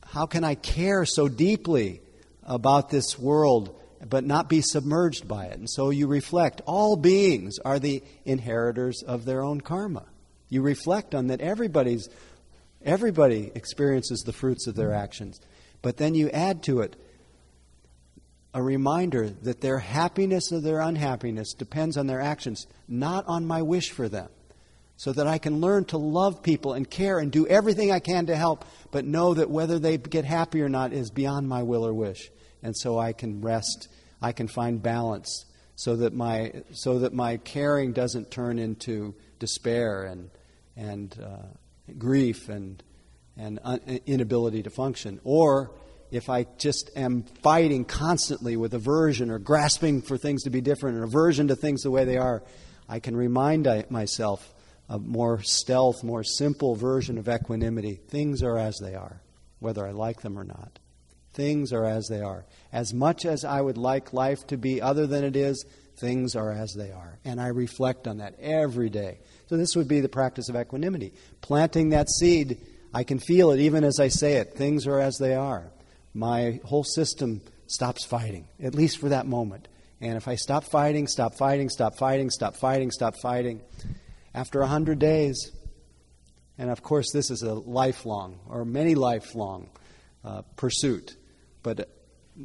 how 0.04 0.26
can 0.26 0.44
I 0.44 0.54
care 0.54 1.04
so 1.04 1.28
deeply 1.28 2.00
about 2.44 2.90
this 2.90 3.18
world? 3.18 3.78
but 4.08 4.24
not 4.24 4.48
be 4.48 4.60
submerged 4.60 5.28
by 5.28 5.46
it. 5.46 5.58
And 5.58 5.70
so 5.70 5.90
you 5.90 6.06
reflect. 6.06 6.60
All 6.66 6.96
beings 6.96 7.58
are 7.64 7.78
the 7.78 8.02
inheritors 8.24 9.02
of 9.02 9.24
their 9.24 9.42
own 9.42 9.60
karma. 9.60 10.04
You 10.48 10.62
reflect 10.62 11.14
on 11.14 11.28
that 11.28 11.40
everybody's 11.40 12.08
everybody 12.84 13.52
experiences 13.54 14.20
the 14.20 14.32
fruits 14.32 14.66
of 14.66 14.74
their 14.74 14.92
actions. 14.92 15.40
But 15.82 15.98
then 15.98 16.14
you 16.14 16.30
add 16.30 16.62
to 16.64 16.80
it 16.80 16.96
a 18.54 18.62
reminder 18.62 19.30
that 19.30 19.60
their 19.60 19.78
happiness 19.78 20.52
or 20.52 20.60
their 20.60 20.80
unhappiness 20.80 21.54
depends 21.54 21.96
on 21.96 22.06
their 22.06 22.20
actions, 22.20 22.66
not 22.86 23.24
on 23.26 23.46
my 23.46 23.62
wish 23.62 23.90
for 23.90 24.08
them. 24.08 24.28
So 24.98 25.12
that 25.12 25.26
I 25.26 25.38
can 25.38 25.60
learn 25.60 25.86
to 25.86 25.98
love 25.98 26.42
people 26.42 26.74
and 26.74 26.88
care 26.88 27.18
and 27.18 27.32
do 27.32 27.46
everything 27.46 27.90
I 27.90 27.98
can 27.98 28.26
to 28.26 28.36
help, 28.36 28.64
but 28.92 29.04
know 29.04 29.34
that 29.34 29.50
whether 29.50 29.78
they 29.78 29.96
get 29.96 30.24
happy 30.24 30.62
or 30.62 30.68
not 30.68 30.92
is 30.92 31.10
beyond 31.10 31.48
my 31.48 31.62
will 31.62 31.84
or 31.84 31.94
wish. 31.94 32.30
And 32.62 32.76
so 32.76 32.98
I 32.98 33.12
can 33.12 33.40
rest 33.40 33.88
I 34.22 34.32
can 34.32 34.46
find 34.46 34.80
balance 34.80 35.44
so 35.74 35.96
that 35.96 36.14
my, 36.14 36.62
so 36.72 37.00
that 37.00 37.12
my 37.12 37.38
caring 37.38 37.92
doesn't 37.92 38.30
turn 38.30 38.58
into 38.58 39.14
despair 39.40 40.04
and, 40.04 40.30
and 40.76 41.18
uh, 41.20 41.92
grief 41.98 42.48
and, 42.48 42.80
and 43.36 43.58
un- 43.64 44.00
inability 44.06 44.62
to 44.62 44.70
function. 44.70 45.20
Or 45.24 45.72
if 46.12 46.28
I 46.28 46.46
just 46.58 46.90
am 46.94 47.24
fighting 47.42 47.84
constantly 47.84 48.56
with 48.56 48.74
aversion 48.74 49.30
or 49.30 49.38
grasping 49.38 50.02
for 50.02 50.18
things 50.18 50.44
to 50.44 50.50
be 50.50 50.60
different 50.60 50.98
or 50.98 51.04
aversion 51.04 51.48
to 51.48 51.56
things 51.56 51.82
the 51.82 51.90
way 51.90 52.04
they 52.04 52.18
are, 52.18 52.42
I 52.88 53.00
can 53.00 53.16
remind 53.16 53.66
myself 53.90 54.52
a 54.90 54.98
more 54.98 55.42
stealth, 55.42 56.04
more 56.04 56.22
simple 56.22 56.74
version 56.74 57.16
of 57.16 57.28
equanimity. 57.28 57.94
Things 57.94 58.42
are 58.42 58.58
as 58.58 58.78
they 58.78 58.94
are, 58.94 59.22
whether 59.58 59.86
I 59.86 59.92
like 59.92 60.20
them 60.20 60.38
or 60.38 60.44
not. 60.44 60.78
Things 61.32 61.72
are 61.72 61.86
as 61.86 62.08
they 62.08 62.20
are. 62.20 62.44
As 62.72 62.92
much 62.92 63.24
as 63.24 63.42
I 63.42 63.62
would 63.62 63.78
like 63.78 64.12
life 64.12 64.46
to 64.48 64.58
be 64.58 64.82
other 64.82 65.06
than 65.06 65.24
it 65.24 65.34
is, 65.34 65.64
things 65.96 66.36
are 66.36 66.52
as 66.52 66.74
they 66.74 66.90
are. 66.90 67.18
And 67.24 67.40
I 67.40 67.46
reflect 67.46 68.06
on 68.06 68.18
that 68.18 68.38
every 68.38 68.90
day. 68.90 69.20
So, 69.46 69.56
this 69.56 69.74
would 69.74 69.88
be 69.88 70.00
the 70.00 70.10
practice 70.10 70.50
of 70.50 70.56
equanimity. 70.56 71.14
Planting 71.40 71.90
that 71.90 72.10
seed, 72.10 72.58
I 72.92 73.04
can 73.04 73.18
feel 73.18 73.50
it 73.52 73.60
even 73.60 73.84
as 73.84 73.98
I 73.98 74.08
say 74.08 74.34
it. 74.34 74.54
Things 74.54 74.86
are 74.86 75.00
as 75.00 75.16
they 75.16 75.34
are. 75.34 75.70
My 76.14 76.60
whole 76.64 76.84
system 76.84 77.40
stops 77.66 78.04
fighting, 78.04 78.48
at 78.62 78.74
least 78.74 78.98
for 78.98 79.08
that 79.08 79.26
moment. 79.26 79.68
And 80.00 80.16
if 80.16 80.28
I 80.28 80.34
stop 80.34 80.64
fighting, 80.64 81.06
stop 81.06 81.34
fighting, 81.34 81.70
stop 81.70 81.96
fighting, 81.96 82.30
stop 82.30 82.56
fighting, 82.56 82.90
stop 82.90 83.14
fighting, 83.22 83.62
after 84.34 84.60
a 84.60 84.66
hundred 84.66 84.98
days, 84.98 85.52
and 86.58 86.70
of 86.70 86.82
course, 86.82 87.12
this 87.12 87.30
is 87.30 87.42
a 87.42 87.54
lifelong 87.54 88.40
or 88.48 88.64
many 88.64 88.94
lifelong 88.94 89.70
uh, 90.24 90.42
pursuit 90.56 91.16
but 91.62 91.88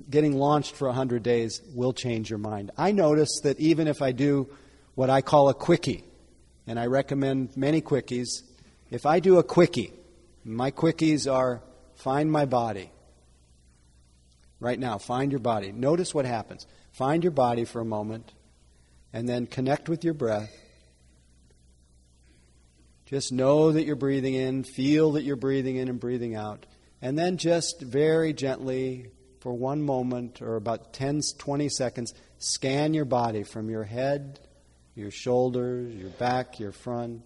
getting 0.09 0.37
launched 0.37 0.75
for 0.75 0.87
100 0.87 1.23
days 1.23 1.61
will 1.73 1.93
change 1.93 2.29
your 2.29 2.39
mind. 2.39 2.71
I 2.77 2.91
notice 2.91 3.39
that 3.43 3.59
even 3.59 3.87
if 3.87 4.01
I 4.01 4.11
do 4.11 4.49
what 4.95 5.09
I 5.09 5.21
call 5.21 5.49
a 5.49 5.53
quickie, 5.53 6.03
and 6.65 6.79
I 6.79 6.87
recommend 6.87 7.55
many 7.55 7.81
quickies, 7.81 8.27
if 8.91 9.05
I 9.05 9.19
do 9.19 9.37
a 9.37 9.43
quickie, 9.43 9.93
my 10.43 10.71
quickies 10.71 11.31
are 11.31 11.61
find 11.95 12.31
my 12.31 12.45
body. 12.45 12.91
Right 14.59 14.79
now, 14.79 14.97
find 14.97 15.31
your 15.31 15.39
body. 15.39 15.71
Notice 15.71 16.13
what 16.13 16.25
happens. 16.25 16.65
Find 16.91 17.23
your 17.23 17.31
body 17.31 17.63
for 17.65 17.79
a 17.79 17.85
moment, 17.85 18.33
and 19.13 19.29
then 19.29 19.45
connect 19.45 19.87
with 19.87 20.03
your 20.03 20.15
breath. 20.15 20.51
Just 23.05 23.31
know 23.31 23.71
that 23.71 23.85
you're 23.85 23.95
breathing 23.95 24.33
in, 24.33 24.63
feel 24.63 25.13
that 25.13 25.23
you're 25.23 25.35
breathing 25.35 25.77
in 25.77 25.87
and 25.87 25.99
breathing 25.99 26.35
out. 26.35 26.65
And 27.01 27.17
then 27.17 27.37
just 27.37 27.81
very 27.81 28.33
gently, 28.33 29.11
for 29.39 29.53
one 29.53 29.81
moment 29.81 30.41
or 30.41 30.55
about 30.55 30.93
10, 30.93 31.21
20 31.37 31.69
seconds, 31.69 32.13
scan 32.39 32.93
your 32.93 33.05
body 33.05 33.43
from 33.43 33.69
your 33.69 33.83
head, 33.83 34.39
your 34.95 35.11
shoulders, 35.11 35.93
your 35.95 36.09
back, 36.09 36.59
your 36.59 36.71
front, 36.71 37.21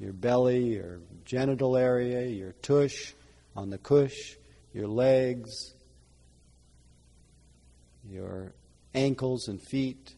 your 0.00 0.12
belly, 0.12 0.74
your 0.74 0.98
genital 1.24 1.76
area, 1.76 2.26
your 2.26 2.52
tush, 2.62 3.12
on 3.54 3.70
the 3.70 3.78
cush, 3.78 4.36
your 4.72 4.88
legs, 4.88 5.72
your 8.10 8.52
ankles 8.94 9.48
and 9.48 9.60
feet, 9.60 10.14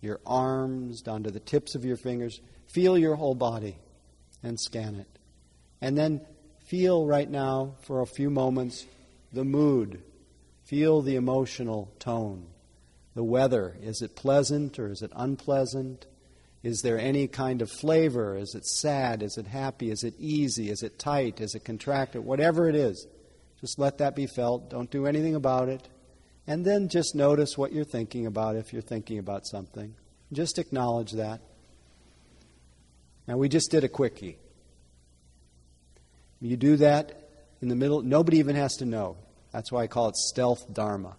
your 0.00 0.20
arms 0.26 1.02
down 1.02 1.22
to 1.24 1.30
the 1.30 1.40
tips 1.40 1.74
of 1.74 1.84
your 1.84 1.96
fingers. 1.96 2.40
Feel 2.66 2.96
your 2.98 3.14
whole 3.14 3.34
body 3.34 3.76
and 4.42 4.58
scan 4.58 4.94
it. 4.96 5.08
And 5.80 5.96
then 5.96 6.20
Feel 6.64 7.06
right 7.06 7.28
now, 7.28 7.74
for 7.82 8.00
a 8.00 8.06
few 8.06 8.30
moments, 8.30 8.86
the 9.32 9.44
mood. 9.44 10.02
Feel 10.64 11.02
the 11.02 11.16
emotional 11.16 11.92
tone. 11.98 12.46
the 13.14 13.22
weather. 13.22 13.76
Is 13.80 14.02
it 14.02 14.16
pleasant 14.16 14.76
or 14.78 14.90
is 14.90 15.02
it 15.02 15.12
unpleasant? 15.14 16.06
Is 16.64 16.80
there 16.82 16.98
any 16.98 17.28
kind 17.28 17.62
of 17.62 17.70
flavor? 17.70 18.34
Is 18.36 18.54
it 18.56 18.64
sad? 18.66 19.22
Is 19.22 19.36
it 19.36 19.46
happy? 19.46 19.90
Is 19.90 20.02
it 20.02 20.14
easy? 20.18 20.68
Is 20.70 20.82
it 20.82 20.98
tight? 20.98 21.40
Is 21.40 21.54
it 21.54 21.64
contracted? 21.64 22.24
Whatever 22.24 22.68
it 22.68 22.74
is, 22.74 23.06
just 23.60 23.78
let 23.78 23.98
that 23.98 24.16
be 24.16 24.26
felt. 24.26 24.70
Don't 24.70 24.90
do 24.90 25.06
anything 25.06 25.36
about 25.36 25.68
it. 25.68 25.86
And 26.46 26.64
then 26.64 26.88
just 26.88 27.14
notice 27.14 27.56
what 27.56 27.72
you're 27.72 27.84
thinking 27.84 28.26
about 28.26 28.56
if 28.56 28.72
you're 28.72 28.82
thinking 28.82 29.18
about 29.18 29.46
something. 29.46 29.94
Just 30.32 30.58
acknowledge 30.58 31.12
that. 31.12 31.40
Now, 33.26 33.38
we 33.38 33.48
just 33.48 33.70
did 33.70 33.84
a 33.84 33.88
quickie. 33.88 34.36
You 36.40 36.56
do 36.56 36.76
that 36.76 37.24
in 37.62 37.68
the 37.68 37.76
middle, 37.76 38.02
nobody 38.02 38.38
even 38.38 38.56
has 38.56 38.74
to 38.76 38.84
know. 38.84 39.16
That's 39.50 39.72
why 39.72 39.84
I 39.84 39.86
call 39.86 40.08
it 40.08 40.16
stealth 40.16 40.70
Dharma. 40.70 41.16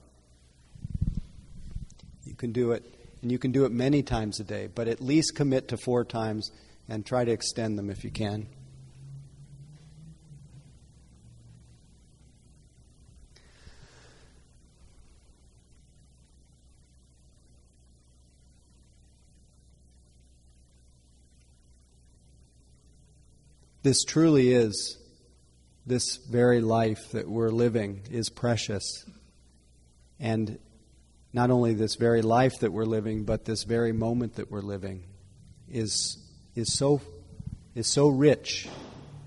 You 2.24 2.36
can 2.36 2.52
do 2.52 2.72
it, 2.74 2.84
and 3.24 3.32
you 3.32 3.40
can 3.40 3.52
do 3.52 3.66
it 3.66 3.72
many 3.72 4.04
times 4.04 4.40
a 4.40 4.44
day, 4.44 4.68
but 4.68 4.88
at 4.88 5.02
least 5.02 5.36
commit 5.36 5.70
to 5.70 5.78
four 5.78 6.06
times 6.06 6.52
and 6.88 7.04
try 7.04 7.26
to 7.26 7.32
extend 7.32 7.80
them 7.80 7.90
if 7.90 8.04
you 8.04 8.12
can. 8.12 8.46
This 23.86 24.04
truly 24.04 24.52
is, 24.52 24.98
this 25.86 26.16
very 26.16 26.60
life 26.60 27.12
that 27.12 27.30
we're 27.30 27.52
living 27.52 28.02
is 28.10 28.32
precious. 28.32 29.06
And 30.20 30.58
not 31.34 31.52
only 31.52 31.76
this 31.76 31.94
very 31.94 32.24
life 32.24 32.62
that 32.62 32.74
we're 32.74 32.86
living, 32.86 33.26
but 33.26 33.46
this 33.46 33.62
very 33.62 33.92
moment 33.92 34.38
that 34.38 34.50
we're 34.50 34.62
living 34.62 35.04
is, 35.70 36.18
is, 36.56 36.74
so, 36.74 37.00
is 37.76 37.86
so 37.86 38.08
rich, 38.08 38.68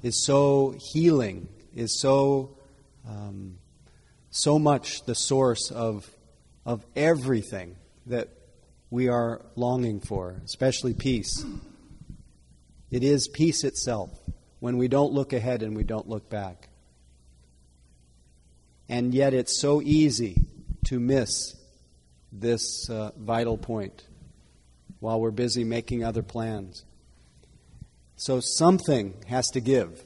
is 0.02 0.26
so 0.26 0.74
healing, 0.92 1.48
is 1.72 2.00
so, 2.00 2.58
um, 3.08 3.58
so 4.30 4.58
much 4.58 5.04
the 5.04 5.14
source 5.14 5.70
of, 5.70 6.10
of 6.66 6.84
everything 6.96 7.76
that 8.06 8.28
we 8.90 9.06
are 9.06 9.40
longing 9.54 10.00
for, 10.00 10.34
especially 10.44 10.94
peace. 10.94 11.44
It 12.90 13.04
is 13.04 13.28
peace 13.28 13.62
itself 13.62 14.10
when 14.60 14.76
we 14.76 14.88
don't 14.88 15.12
look 15.12 15.32
ahead 15.32 15.62
and 15.62 15.76
we 15.76 15.84
don't 15.84 16.08
look 16.08 16.28
back. 16.28 16.68
And 18.88 19.14
yet 19.14 19.34
it's 19.34 19.60
so 19.60 19.82
easy 19.82 20.46
to 20.86 20.98
miss 20.98 21.54
this 22.32 22.88
uh, 22.88 23.10
vital 23.16 23.58
point 23.58 24.04
while 25.00 25.20
we're 25.20 25.30
busy 25.30 25.64
making 25.64 26.04
other 26.04 26.22
plans. 26.22 26.84
So 28.16 28.40
something 28.40 29.14
has 29.28 29.46
to 29.48 29.60
give. 29.60 30.04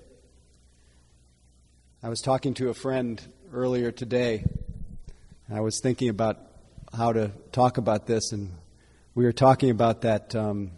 I 2.02 2.08
was 2.08 2.20
talking 2.20 2.54
to 2.54 2.68
a 2.68 2.74
friend 2.74 3.20
earlier 3.52 3.90
today. 3.90 4.44
I 5.52 5.60
was 5.60 5.80
thinking 5.80 6.08
about 6.08 6.38
how 6.92 7.12
to 7.12 7.30
talk 7.52 7.78
about 7.78 8.06
this, 8.06 8.32
and 8.32 8.52
we 9.14 9.24
were 9.24 9.32
talking 9.32 9.70
about 9.70 10.02
that 10.02 10.34
um, 10.34 10.72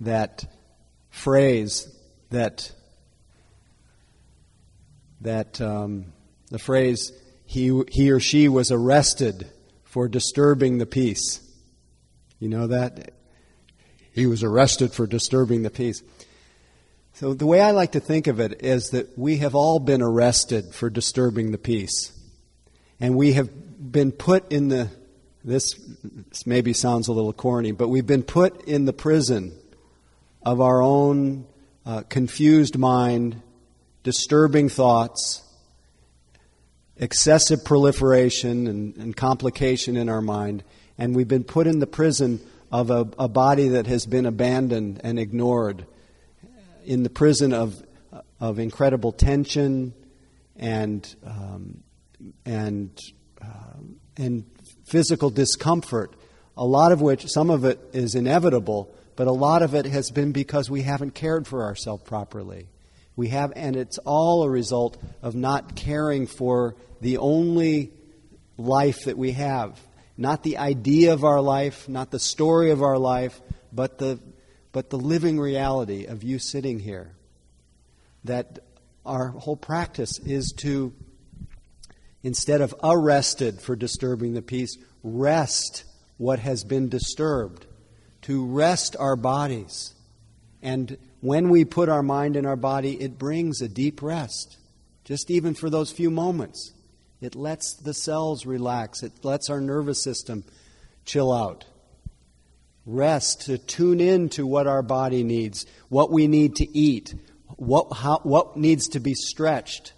that 0.00 0.44
phrase 1.10 1.95
that 2.30 2.72
that 5.20 5.60
um, 5.60 6.12
the 6.50 6.58
phrase 6.58 7.12
he, 7.46 7.82
he 7.90 8.10
or 8.10 8.20
she 8.20 8.48
was 8.48 8.70
arrested 8.70 9.48
for 9.84 10.08
disturbing 10.08 10.78
the 10.78 10.86
peace. 10.86 11.40
You 12.38 12.48
know 12.48 12.66
that? 12.66 13.12
He 14.12 14.26
was 14.26 14.42
arrested 14.42 14.92
for 14.92 15.06
disturbing 15.06 15.62
the 15.62 15.70
peace. 15.70 16.02
So, 17.14 17.32
the 17.32 17.46
way 17.46 17.60
I 17.60 17.70
like 17.70 17.92
to 17.92 18.00
think 18.00 18.26
of 18.26 18.40
it 18.40 18.62
is 18.62 18.90
that 18.90 19.16
we 19.16 19.38
have 19.38 19.54
all 19.54 19.78
been 19.78 20.02
arrested 20.02 20.74
for 20.74 20.90
disturbing 20.90 21.50
the 21.50 21.58
peace. 21.58 22.12
And 23.00 23.16
we 23.16 23.32
have 23.34 23.48
been 23.92 24.12
put 24.12 24.50
in 24.52 24.68
the, 24.68 24.90
this 25.42 25.78
maybe 26.44 26.72
sounds 26.72 27.08
a 27.08 27.12
little 27.12 27.32
corny, 27.32 27.72
but 27.72 27.88
we've 27.88 28.06
been 28.06 28.22
put 28.22 28.64
in 28.64 28.84
the 28.84 28.92
prison 28.92 29.56
of 30.42 30.60
our 30.60 30.82
own 30.82 31.46
uh, 31.86 32.02
confused 32.08 32.76
mind, 32.76 33.40
disturbing 34.02 34.68
thoughts, 34.68 35.42
excessive 36.96 37.64
proliferation 37.64 38.66
and, 38.66 38.96
and, 38.96 39.16
complication 39.16 39.96
in 39.96 40.08
our 40.08 40.20
mind, 40.20 40.64
and 40.98 41.14
we've 41.14 41.28
been 41.28 41.44
put 41.44 41.66
in 41.66 41.78
the 41.78 41.86
prison 41.86 42.40
of 42.72 42.90
a, 42.90 43.08
a 43.18 43.28
body 43.28 43.68
that 43.68 43.86
has 43.86 44.04
been 44.04 44.26
abandoned 44.26 45.00
and 45.04 45.18
ignored, 45.18 45.86
in 46.84 47.04
the 47.04 47.10
prison 47.10 47.52
of, 47.52 47.80
of 48.40 48.58
incredible 48.58 49.12
tension 49.12 49.94
and, 50.56 51.14
um, 51.24 51.82
and, 52.44 53.00
uh, 53.40 53.78
and 54.16 54.44
physical 54.84 55.30
discomfort, 55.30 56.16
a 56.56 56.64
lot 56.64 56.90
of 56.90 57.00
which, 57.00 57.26
some 57.28 57.50
of 57.50 57.64
it 57.64 57.78
is 57.92 58.16
inevitable, 58.16 58.92
but 59.16 59.26
a 59.26 59.32
lot 59.32 59.62
of 59.62 59.74
it 59.74 59.86
has 59.86 60.10
been 60.10 60.32
because 60.32 60.70
we 60.70 60.82
haven't 60.82 61.14
cared 61.14 61.46
for 61.46 61.64
ourselves 61.64 62.02
properly. 62.04 62.68
We 63.16 63.28
have, 63.28 63.52
and 63.56 63.74
it's 63.74 63.98
all 63.98 64.42
a 64.42 64.50
result 64.50 65.02
of 65.22 65.34
not 65.34 65.74
caring 65.74 66.26
for 66.26 66.76
the 67.00 67.16
only 67.16 67.92
life 68.58 69.04
that 69.06 69.16
we 69.16 69.32
have. 69.32 69.80
Not 70.18 70.42
the 70.42 70.58
idea 70.58 71.14
of 71.14 71.24
our 71.24 71.40
life, 71.40 71.88
not 71.88 72.10
the 72.10 72.18
story 72.18 72.70
of 72.70 72.82
our 72.82 72.98
life, 72.98 73.40
but 73.72 73.98
the, 73.98 74.20
but 74.72 74.90
the 74.90 74.98
living 74.98 75.40
reality 75.40 76.04
of 76.04 76.22
you 76.22 76.38
sitting 76.38 76.78
here. 76.78 77.12
That 78.24 78.58
our 79.06 79.28
whole 79.28 79.56
practice 79.56 80.18
is 80.18 80.52
to, 80.58 80.92
instead 82.22 82.60
of 82.60 82.74
arrested 82.82 83.60
for 83.62 83.76
disturbing 83.76 84.34
the 84.34 84.42
peace, 84.42 84.76
rest 85.02 85.84
what 86.18 86.38
has 86.38 86.64
been 86.64 86.88
disturbed 86.90 87.65
to 88.26 88.44
rest 88.44 88.96
our 88.98 89.14
bodies. 89.14 89.94
And 90.60 90.98
when 91.20 91.48
we 91.48 91.64
put 91.64 91.88
our 91.88 92.02
mind 92.02 92.34
in 92.34 92.44
our 92.44 92.56
body, 92.56 93.00
it 93.00 93.20
brings 93.20 93.62
a 93.62 93.68
deep 93.68 94.02
rest, 94.02 94.56
just 95.04 95.30
even 95.30 95.54
for 95.54 95.70
those 95.70 95.92
few 95.92 96.10
moments. 96.10 96.72
It 97.20 97.36
lets 97.36 97.74
the 97.74 97.94
cells 97.94 98.44
relax, 98.44 99.04
it 99.04 99.24
lets 99.24 99.48
our 99.48 99.60
nervous 99.60 100.02
system 100.02 100.42
chill 101.04 101.32
out. 101.32 101.66
Rest 102.84 103.42
to 103.42 103.58
tune 103.58 104.00
in 104.00 104.28
to 104.30 104.44
what 104.44 104.66
our 104.66 104.82
body 104.82 105.22
needs, 105.22 105.64
what 105.88 106.10
we 106.10 106.26
need 106.26 106.56
to 106.56 106.76
eat, 106.76 107.14
what, 107.56 107.92
how, 107.92 108.18
what 108.24 108.56
needs 108.56 108.88
to 108.88 108.98
be 108.98 109.14
stretched, 109.14 109.92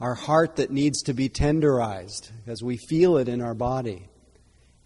our 0.00 0.14
heart 0.14 0.56
that 0.56 0.70
needs 0.70 1.02
to 1.02 1.12
be 1.12 1.28
tenderized 1.28 2.30
as 2.46 2.62
we 2.62 2.76
feel 2.76 3.16
it 3.16 3.28
in 3.28 3.42
our 3.42 3.54
body. 3.54 4.06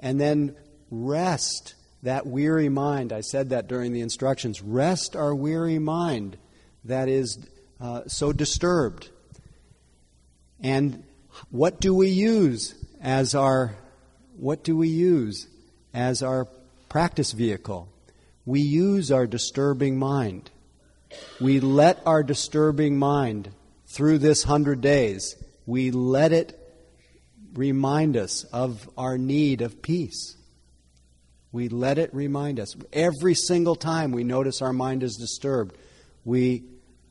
And 0.00 0.18
then 0.18 0.56
rest 0.90 1.74
that 2.02 2.26
weary 2.26 2.68
mind, 2.68 3.12
I 3.12 3.22
said 3.22 3.50
that 3.50 3.68
during 3.68 3.92
the 3.92 4.00
instructions, 4.00 4.62
rest 4.62 5.16
our 5.16 5.34
weary 5.34 5.78
mind 5.78 6.36
that 6.84 7.08
is 7.08 7.38
uh, 7.80 8.02
so 8.06 8.32
disturbed. 8.32 9.08
And 10.60 11.04
what 11.50 11.80
do 11.80 11.94
we 11.94 12.08
use 12.08 12.74
as 13.00 13.34
our 13.34 13.74
what 14.36 14.62
do 14.62 14.76
we 14.76 14.88
use 14.88 15.48
as 15.92 16.22
our 16.22 16.46
practice 16.88 17.32
vehicle? 17.32 17.88
We 18.46 18.60
use 18.60 19.10
our 19.10 19.26
disturbing 19.26 19.98
mind. 19.98 20.50
We 21.40 21.58
let 21.60 22.00
our 22.06 22.22
disturbing 22.22 22.98
mind 22.98 23.50
through 23.86 24.18
this 24.18 24.44
hundred 24.44 24.80
days, 24.80 25.34
we 25.66 25.90
let 25.90 26.32
it 26.32 26.58
remind 27.54 28.16
us 28.16 28.44
of 28.44 28.88
our 28.96 29.18
need 29.18 29.62
of 29.62 29.82
peace. 29.82 30.36
We 31.50 31.68
let 31.68 31.98
it 31.98 32.14
remind 32.14 32.60
us. 32.60 32.76
Every 32.92 33.34
single 33.34 33.76
time 33.76 34.12
we 34.12 34.24
notice 34.24 34.60
our 34.60 34.72
mind 34.72 35.02
is 35.02 35.16
disturbed, 35.16 35.76
we, 36.24 36.64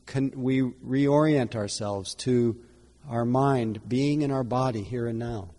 can, 0.06 0.32
we 0.36 0.62
reorient 0.62 1.56
ourselves 1.56 2.14
to 2.16 2.58
our 3.10 3.26
mind 3.26 3.88
being 3.88 4.22
in 4.22 4.32
our 4.32 4.44
body 4.44 4.84
here 4.84 5.08
and 5.08 5.18
now. 5.18 5.50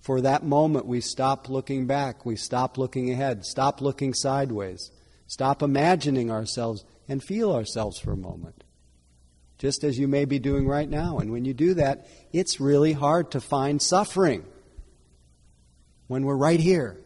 For 0.00 0.20
that 0.20 0.44
moment, 0.44 0.86
we 0.86 1.00
stop 1.00 1.48
looking 1.48 1.86
back, 1.86 2.24
we 2.24 2.36
stop 2.36 2.78
looking 2.78 3.10
ahead, 3.10 3.44
stop 3.44 3.80
looking 3.80 4.14
sideways, 4.14 4.90
stop 5.26 5.62
imagining 5.62 6.30
ourselves, 6.30 6.84
and 7.08 7.22
feel 7.22 7.52
ourselves 7.52 7.98
for 7.98 8.12
a 8.12 8.16
moment. 8.16 8.64
Just 9.58 9.84
as 9.84 9.98
you 9.98 10.06
may 10.06 10.24
be 10.24 10.38
doing 10.38 10.68
right 10.68 10.88
now. 10.88 11.18
And 11.18 11.32
when 11.32 11.44
you 11.44 11.54
do 11.54 11.74
that, 11.74 12.06
it's 12.32 12.60
really 12.60 12.92
hard 12.92 13.30
to 13.32 13.40
find 13.40 13.80
suffering 13.80 14.44
when 16.08 16.24
we're 16.24 16.36
right 16.36 16.60
here. 16.60 17.00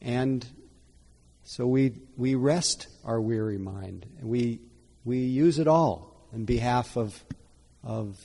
And 0.00 0.46
so 1.44 1.66
we, 1.66 1.92
we 2.16 2.34
rest 2.34 2.88
our 3.04 3.20
weary 3.20 3.58
mind. 3.58 4.06
We, 4.20 4.60
we 5.04 5.18
use 5.18 5.58
it 5.58 5.66
all 5.66 6.28
in 6.32 6.44
behalf 6.44 6.96
of, 6.96 7.24
of 7.82 8.16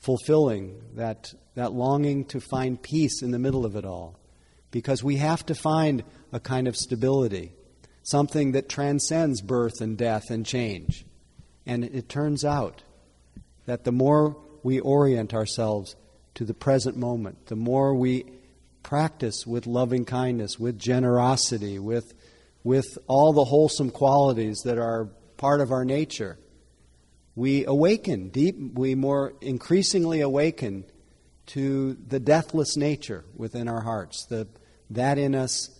fulfilling, 0.00 0.80
that, 0.94 1.32
that 1.54 1.72
longing 1.72 2.24
to 2.26 2.40
find 2.40 2.80
peace 2.80 3.22
in 3.22 3.32
the 3.32 3.38
middle 3.38 3.64
of 3.64 3.76
it 3.76 3.84
all. 3.84 4.18
Because 4.70 5.02
we 5.02 5.16
have 5.16 5.44
to 5.46 5.54
find 5.54 6.04
a 6.32 6.40
kind 6.40 6.66
of 6.66 6.76
stability, 6.76 7.52
something 8.02 8.52
that 8.52 8.68
transcends 8.68 9.42
birth 9.42 9.80
and 9.80 9.98
death 9.98 10.30
and 10.30 10.46
change. 10.46 11.04
And 11.66 11.84
it 11.84 12.08
turns 12.08 12.44
out 12.44 12.82
that 13.66 13.84
the 13.84 13.92
more 13.92 14.36
we 14.62 14.80
orient 14.80 15.34
ourselves 15.34 15.96
to 16.34 16.44
the 16.44 16.54
present 16.54 16.96
moment, 16.96 17.46
the 17.46 17.56
more 17.56 17.94
we 17.94 18.24
practice 18.82 19.46
with 19.46 19.66
loving 19.66 20.04
kindness, 20.04 20.58
with 20.58 20.78
generosity, 20.78 21.78
with, 21.78 22.12
with 22.64 22.98
all 23.06 23.32
the 23.32 23.44
wholesome 23.44 23.90
qualities 23.90 24.60
that 24.64 24.78
are 24.78 25.08
part 25.36 25.60
of 25.60 25.70
our 25.70 25.84
nature, 25.84 26.38
we 27.34 27.64
awaken 27.64 28.28
deep, 28.28 28.56
we 28.74 28.94
more 28.94 29.32
increasingly 29.40 30.20
awaken 30.20 30.84
to 31.46 31.94
the 32.06 32.20
deathless 32.20 32.76
nature 32.76 33.24
within 33.34 33.68
our 33.68 33.80
hearts, 33.80 34.26
the, 34.26 34.46
that 34.90 35.18
in 35.18 35.34
us 35.34 35.70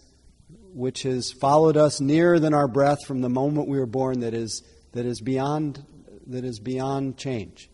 which 0.75 1.03
has 1.03 1.31
followed 1.33 1.77
us 1.77 2.01
nearer 2.01 2.39
than 2.39 2.55
our 2.55 2.69
breath 2.69 3.05
from 3.07 3.21
the 3.21 3.29
moment 3.29 3.69
we 3.69 3.79
were 3.79 3.87
born 3.87 4.21
that 4.21 4.35
is, 4.35 4.63
that 4.93 5.05
is, 5.05 5.21
beyond, 5.21 5.85
that 6.27 6.45
is 6.45 6.59
beyond 6.59 7.17
change. 7.19 7.71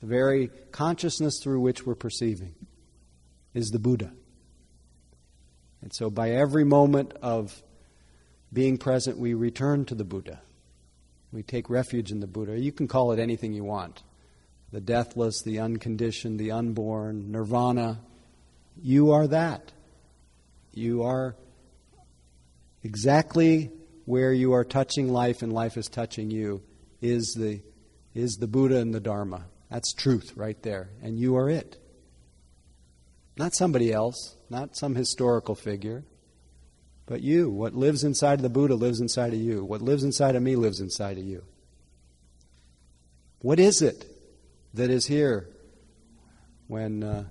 The 0.00 0.06
very 0.06 0.50
consciousness 0.70 1.40
through 1.42 1.60
which 1.60 1.86
we're 1.86 1.94
perceiving 1.94 2.54
is 3.54 3.68
the 3.68 3.78
Buddha. 3.78 4.12
And 5.82 5.92
so, 5.94 6.10
by 6.10 6.30
every 6.30 6.64
moment 6.64 7.12
of 7.22 7.62
being 8.52 8.78
present, 8.78 9.18
we 9.18 9.34
return 9.34 9.84
to 9.86 9.94
the 9.94 10.04
Buddha. 10.04 10.40
We 11.32 11.42
take 11.42 11.70
refuge 11.70 12.10
in 12.10 12.20
the 12.20 12.26
Buddha. 12.26 12.58
You 12.58 12.72
can 12.72 12.88
call 12.88 13.12
it 13.12 13.18
anything 13.18 13.52
you 13.52 13.64
want 13.64 14.02
the 14.72 14.80
deathless, 14.80 15.42
the 15.42 15.58
unconditioned, 15.58 16.38
the 16.38 16.52
unborn, 16.52 17.32
nirvana. 17.32 18.00
You 18.80 19.10
are 19.10 19.26
that. 19.26 19.72
You 20.72 21.02
are 21.02 21.34
exactly 22.84 23.70
where 24.04 24.32
you 24.32 24.52
are 24.52 24.64
touching 24.64 25.08
life 25.08 25.42
and 25.42 25.52
life 25.52 25.76
is 25.76 25.88
touching 25.88 26.30
you 26.30 26.62
is 27.00 27.34
the, 27.36 27.60
is 28.14 28.36
the 28.36 28.46
Buddha 28.46 28.76
and 28.76 28.94
the 28.94 29.00
Dharma. 29.00 29.46
That's 29.70 29.92
truth 29.92 30.32
right 30.36 30.60
there. 30.62 30.90
And 31.02 31.18
you 31.18 31.36
are 31.36 31.50
it. 31.50 31.76
Not 33.36 33.54
somebody 33.54 33.92
else, 33.92 34.36
not 34.50 34.76
some 34.76 34.96
historical 34.96 35.54
figure, 35.54 36.04
but 37.06 37.22
you. 37.22 37.48
What 37.48 37.74
lives 37.74 38.04
inside 38.04 38.34
of 38.34 38.42
the 38.42 38.48
Buddha 38.48 38.74
lives 38.74 39.00
inside 39.00 39.32
of 39.32 39.40
you. 39.40 39.64
What 39.64 39.80
lives 39.80 40.02
inside 40.04 40.36
of 40.36 40.42
me 40.42 40.56
lives 40.56 40.80
inside 40.80 41.18
of 41.18 41.24
you. 41.24 41.44
What 43.38 43.58
is 43.58 43.80
it 43.80 44.04
that 44.74 44.90
is 44.90 45.06
here 45.06 45.48
when, 46.66 47.02
uh, 47.02 47.24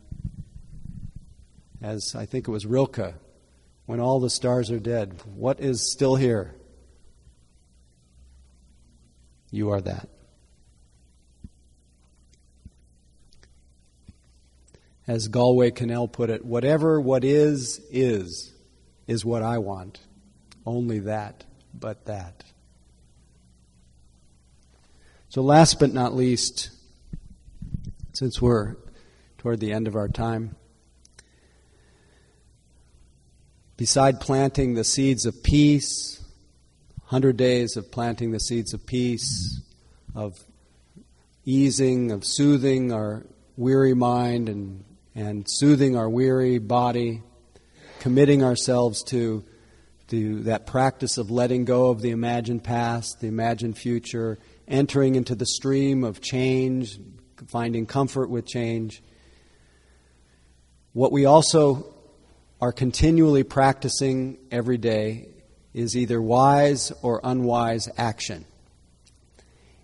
as 1.82 2.15
I 2.15 2.26
think 2.26 2.47
it 2.47 2.51
was 2.51 2.65
Rilke, 2.65 3.13
when 3.86 3.99
all 3.99 4.20
the 4.20 4.30
stars 4.30 4.72
are 4.72 4.80
dead? 4.80 5.22
What 5.36 5.59
is 5.59 5.91
still 5.91 6.15
here? 6.15 6.55
You 9.51 9.72
are 9.72 9.82
that. 9.82 10.09
As 15.10 15.28
Galway 15.28 15.72
Kinnell 15.72 16.12
put 16.12 16.30
it, 16.30 16.45
whatever 16.45 17.01
what 17.01 17.24
is, 17.24 17.82
is 17.89 18.53
is 19.07 19.26
what 19.26 19.41
I 19.41 19.57
want. 19.57 19.99
Only 20.68 20.99
that, 20.99 21.45
but 21.74 22.05
that. 22.05 22.43
So, 25.30 25.41
last 25.41 25.80
but 25.80 25.91
not 25.91 26.16
least, 26.16 26.70
since 28.14 28.39
we're 28.39 28.76
toward 29.39 29.60
the 29.60 29.72
end 29.72 29.88
of 29.88 29.95
our 29.95 30.10
time, 30.10 30.55
beside 33.78 34.22
planting 34.22 34.76
the 34.76 34.84
seeds 34.84 35.26
of 35.26 35.41
peace, 35.41 36.24
100 37.05 37.36
days 37.36 37.78
of 37.78 37.91
planting 37.91 38.30
the 38.30 38.39
seeds 38.39 38.76
of 38.76 38.86
peace, 38.86 39.60
of 40.14 40.45
easing, 41.45 42.12
of 42.12 42.24
soothing 42.24 42.91
our 42.91 43.26
weary 43.57 43.95
mind 43.95 44.47
and, 44.47 44.84
and 45.16 45.45
soothing 45.47 45.95
our 45.97 46.10
weary 46.10 46.57
body, 46.57 47.22
committing 47.99 48.43
ourselves 48.43 49.03
to, 49.03 49.43
to 50.07 50.43
that 50.43 50.66
practice 50.66 51.18
of 51.18 51.32
letting 51.32 51.66
go 51.66 51.89
of 51.89 52.01
the 52.01 52.12
imagined 52.12 52.64
past, 52.64 53.20
the 53.20 53.28
imagined 53.28 53.78
future, 53.78 54.38
entering 54.68 55.16
into 55.16 55.36
the 55.36 55.45
stream 55.45 56.03
of 56.03 56.22
change, 56.22 56.99
finding 57.47 57.86
comfort 57.86 58.30
with 58.30 58.45
change. 58.45 59.01
What 60.93 61.12
we 61.12 61.26
also 61.26 61.93
are 62.62 62.72
continually 62.72 63.43
practicing 63.43 64.38
every 64.51 64.78
day 64.78 65.30
is 65.74 65.95
either 65.95 66.22
wise 66.22 66.91
or 67.01 67.22
unwise 67.24 67.88
action. 67.97 68.45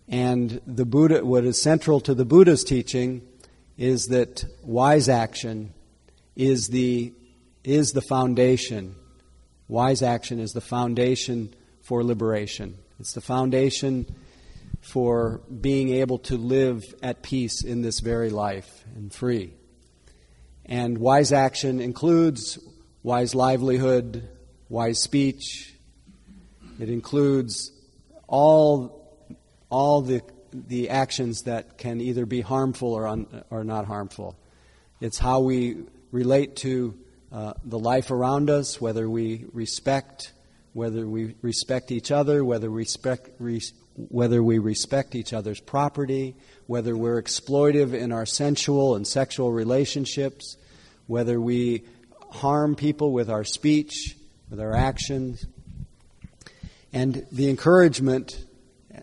And 0.08 0.62
the 0.68 0.86
Buddha, 0.86 1.26
what 1.26 1.46
is 1.46 1.62
central 1.62 2.00
to 2.02 2.14
the 2.14 2.26
Buddha's 2.26 2.64
teaching 2.64 3.22
is 3.78 4.08
that 4.08 4.46
wise 4.64 5.10
action 5.10 5.74
is 6.36 6.68
the 6.70 7.14
is 7.64 7.92
the 7.92 8.02
foundation. 8.02 8.96
Wise 9.68 10.02
action 10.02 10.40
is 10.40 10.52
the 10.52 10.62
foundation 10.62 11.54
for 11.82 12.04
liberation. 12.04 12.78
It's 13.00 13.14
the 13.14 13.22
foundation 13.22 14.06
for 14.82 15.42
being 15.62 15.90
able 15.90 16.20
to 16.20 16.38
live 16.38 16.84
at 17.02 17.24
peace 17.24 17.64
in 17.64 17.82
this 17.82 18.00
very 18.00 18.30
life 18.30 18.86
and 18.96 19.12
free. 19.12 19.54
And 20.66 21.00
wise 21.00 21.32
action 21.32 21.80
includes 21.80 22.60
wise 23.02 23.34
livelihood, 23.34 24.30
wise 24.70 25.02
speech. 25.02 25.74
It 26.80 26.90
includes 26.90 27.72
all, 28.28 29.28
all 29.70 30.02
the, 30.02 30.22
the 30.68 30.90
actions 30.90 31.44
that 31.44 31.78
can 31.78 32.02
either 32.02 32.26
be 32.26 32.42
harmful 32.42 32.94
or, 32.94 33.08
un, 33.08 33.44
or 33.50 33.64
not 33.64 33.86
harmful. 33.86 34.38
It's 35.02 35.18
how 35.18 35.42
we 35.42 35.84
relate 36.12 36.56
to 36.58 36.98
uh, 37.32 37.54
the 37.64 37.80
life 37.80 38.12
around 38.12 38.50
us, 38.50 38.80
whether 38.80 39.10
we 39.10 39.46
respect, 39.52 40.32
whether 40.74 41.06
we 41.06 41.36
respect 41.42 41.92
each 41.92 42.12
other, 42.12 42.46
whether 42.46 42.72
we 42.72 42.78
respect, 42.78 43.30
res, 43.40 43.74
whether 43.96 44.42
we 44.42 44.60
respect 44.60 45.16
each 45.16 45.34
other's 45.34 45.60
property, 45.60 46.36
whether 46.68 46.96
we're 46.96 47.22
exploitive 47.22 47.94
in 47.94 48.12
our 48.12 48.26
sensual 48.26 48.96
and 48.96 49.06
sexual 49.06 49.52
relationships, 49.52 50.58
whether 51.08 51.40
we 51.40 51.84
harm 52.32 52.76
people 52.76 53.12
with 53.12 53.30
our 53.30 53.44
speech, 53.44 54.16
with 54.50 54.60
our 54.60 54.74
actions. 54.74 55.46
And 56.94 57.26
the 57.32 57.50
encouragement 57.50 58.45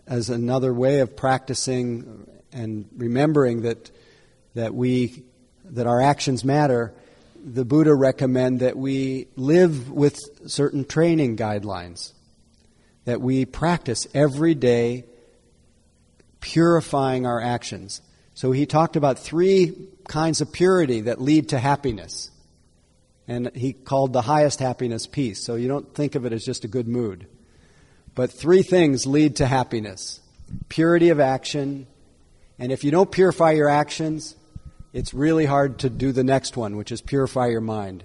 as 0.07 0.29
another 0.29 0.73
way 0.73 0.99
of 0.99 1.15
practicing 1.15 2.27
and 2.51 2.87
remembering 2.95 3.61
that, 3.63 3.91
that 4.55 4.73
we 4.73 5.23
that 5.65 5.87
our 5.87 6.01
actions 6.01 6.43
matter 6.43 6.93
the 7.43 7.65
Buddha 7.65 7.93
recommend 7.93 8.61
that 8.61 8.77
we 8.77 9.27
live 9.35 9.91
with 9.91 10.17
certain 10.49 10.85
training 10.85 11.35
guidelines, 11.35 12.13
that 13.03 13.19
we 13.19 13.45
practice 13.45 14.07
every 14.13 14.55
day 14.55 15.03
purifying 16.39 17.25
our 17.25 17.41
actions. 17.41 18.01
So 18.33 18.51
he 18.51 18.65
talked 18.65 18.95
about 18.95 19.19
three 19.19 19.89
kinds 20.07 20.39
of 20.39 20.53
purity 20.53 21.01
that 21.01 21.21
lead 21.21 21.49
to 21.49 21.59
happiness. 21.59 22.31
And 23.27 23.51
he 23.55 23.73
called 23.73 24.13
the 24.13 24.21
highest 24.21 24.59
happiness 24.59 25.05
peace. 25.05 25.43
So 25.43 25.55
you 25.55 25.67
don't 25.67 25.93
think 25.93 26.15
of 26.15 26.25
it 26.25 26.33
as 26.33 26.45
just 26.45 26.63
a 26.63 26.67
good 26.67 26.87
mood. 26.87 27.27
But 28.15 28.31
three 28.31 28.61
things 28.61 29.05
lead 29.05 29.37
to 29.37 29.45
happiness 29.45 30.19
purity 30.69 31.09
of 31.09 31.19
action. 31.19 31.87
And 32.59 32.71
if 32.71 32.83
you 32.83 32.91
don't 32.91 33.11
purify 33.11 33.51
your 33.51 33.69
actions, 33.69 34.35
it's 34.93 35.13
really 35.13 35.45
hard 35.45 35.79
to 35.79 35.89
do 35.89 36.11
the 36.11 36.23
next 36.23 36.55
one, 36.55 36.77
which 36.77 36.91
is 36.91 37.01
purify 37.01 37.47
your 37.47 37.61
mind. 37.61 38.03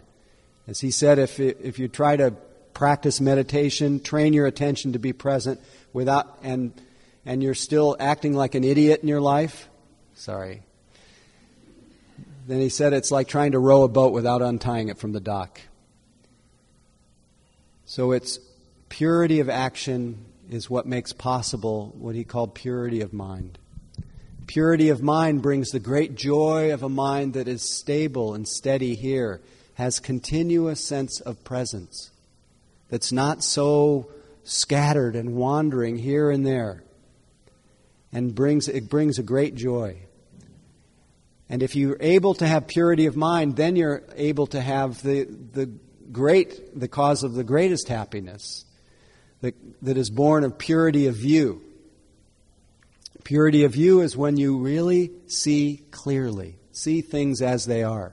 As 0.66 0.80
he 0.80 0.90
said, 0.90 1.18
if, 1.18 1.38
if 1.38 1.78
you 1.78 1.88
try 1.88 2.16
to 2.16 2.30
practice 2.72 3.20
meditation, 3.20 4.00
train 4.00 4.32
your 4.32 4.46
attention 4.46 4.94
to 4.94 4.98
be 4.98 5.12
present 5.12 5.60
without, 5.92 6.38
and, 6.42 6.72
and 7.26 7.42
you're 7.42 7.54
still 7.54 7.96
acting 8.00 8.32
like 8.32 8.54
an 8.54 8.64
idiot 8.64 9.00
in 9.02 9.08
your 9.08 9.20
life, 9.20 9.68
sorry. 10.14 10.62
Then 12.46 12.60
he 12.60 12.70
said 12.70 12.94
it's 12.94 13.10
like 13.10 13.28
trying 13.28 13.52
to 13.52 13.58
row 13.58 13.82
a 13.82 13.88
boat 13.88 14.14
without 14.14 14.40
untying 14.40 14.88
it 14.88 14.96
from 14.96 15.12
the 15.12 15.20
dock. 15.20 15.60
So 17.84 18.12
it's 18.12 18.38
purity 18.88 19.40
of 19.40 19.48
action 19.48 20.24
is 20.50 20.70
what 20.70 20.86
makes 20.86 21.12
possible 21.12 21.94
what 21.98 22.14
he 22.14 22.24
called 22.24 22.54
purity 22.54 23.00
of 23.00 23.12
mind. 23.12 23.58
Purity 24.46 24.88
of 24.88 25.02
mind 25.02 25.42
brings 25.42 25.70
the 25.70 25.80
great 25.80 26.14
joy 26.14 26.72
of 26.72 26.82
a 26.82 26.88
mind 26.88 27.34
that 27.34 27.48
is 27.48 27.62
stable 27.62 28.34
and 28.34 28.48
steady 28.48 28.94
here, 28.94 29.40
has 29.74 30.00
continuous 30.00 30.82
sense 30.82 31.20
of 31.20 31.44
presence, 31.44 32.10
that's 32.88 33.12
not 33.12 33.44
so 33.44 34.10
scattered 34.42 35.14
and 35.14 35.36
wandering 35.36 35.98
here 35.98 36.30
and 36.30 36.46
there, 36.46 36.82
and 38.10 38.34
brings 38.34 38.68
it 38.68 38.88
brings 38.88 39.18
a 39.18 39.22
great 39.22 39.54
joy. 39.54 39.98
And 41.50 41.62
if 41.62 41.76
you're 41.76 41.98
able 42.00 42.34
to 42.34 42.46
have 42.46 42.66
purity 42.66 43.06
of 43.06 43.16
mind, 43.16 43.56
then 43.56 43.76
you're 43.76 44.02
able 44.16 44.46
to 44.48 44.60
have 44.60 45.02
the, 45.02 45.24
the 45.24 45.66
great, 46.10 46.78
the 46.78 46.88
cause 46.88 47.22
of 47.22 47.34
the 47.34 47.44
greatest 47.44 47.88
happiness 47.88 48.64
that, 49.40 49.54
that 49.82 49.96
is 49.96 50.10
born 50.10 50.44
of 50.44 50.58
purity 50.58 51.06
of 51.06 51.14
view. 51.14 51.62
Purity 53.24 53.64
of 53.64 53.72
view 53.72 54.00
is 54.00 54.16
when 54.16 54.36
you 54.36 54.58
really 54.58 55.10
see 55.26 55.82
clearly, 55.90 56.56
see 56.72 57.00
things 57.00 57.42
as 57.42 57.66
they 57.66 57.82
are, 57.82 58.12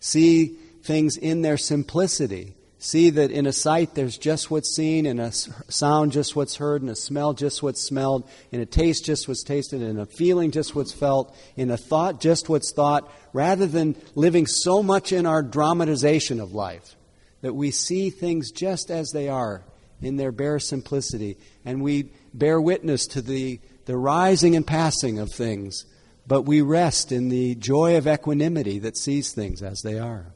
see 0.00 0.56
things 0.82 1.16
in 1.16 1.42
their 1.42 1.58
simplicity, 1.58 2.54
see 2.78 3.10
that 3.10 3.30
in 3.30 3.46
a 3.46 3.52
sight 3.52 3.94
there's 3.94 4.18
just 4.18 4.50
what's 4.50 4.74
seen, 4.74 5.06
in 5.06 5.20
a 5.20 5.30
sound 5.32 6.12
just 6.12 6.34
what's 6.34 6.56
heard, 6.56 6.82
in 6.82 6.88
a 6.88 6.96
smell 6.96 7.34
just 7.34 7.62
what's 7.62 7.80
smelled, 7.80 8.28
in 8.50 8.60
a 8.60 8.66
taste 8.66 9.04
just 9.04 9.28
what's 9.28 9.44
tasted, 9.44 9.82
in 9.82 9.98
a 9.98 10.06
feeling 10.06 10.50
just 10.50 10.74
what's 10.74 10.92
felt, 10.92 11.36
in 11.56 11.70
a 11.70 11.76
thought 11.76 12.20
just 12.20 12.48
what's 12.48 12.72
thought, 12.72 13.12
rather 13.32 13.66
than 13.66 13.94
living 14.14 14.46
so 14.46 14.82
much 14.82 15.12
in 15.12 15.26
our 15.26 15.42
dramatization 15.42 16.40
of 16.40 16.54
life 16.54 16.96
that 17.42 17.54
we 17.54 17.70
see 17.70 18.08
things 18.08 18.50
just 18.50 18.90
as 18.90 19.10
they 19.10 19.28
are 19.28 19.62
in 20.02 20.16
their 20.16 20.32
bare 20.32 20.58
simplicity, 20.58 21.38
and 21.64 21.82
we 21.82 22.12
bear 22.34 22.60
witness 22.60 23.06
to 23.06 23.22
the, 23.22 23.60
the 23.86 23.96
rising 23.96 24.56
and 24.56 24.66
passing 24.66 25.18
of 25.18 25.32
things, 25.32 25.86
but 26.26 26.42
we 26.42 26.60
rest 26.60 27.12
in 27.12 27.28
the 27.28 27.54
joy 27.54 27.96
of 27.96 28.06
equanimity 28.06 28.78
that 28.80 28.96
sees 28.96 29.32
things 29.32 29.62
as 29.62 29.82
they 29.82 29.98
are. 29.98 30.34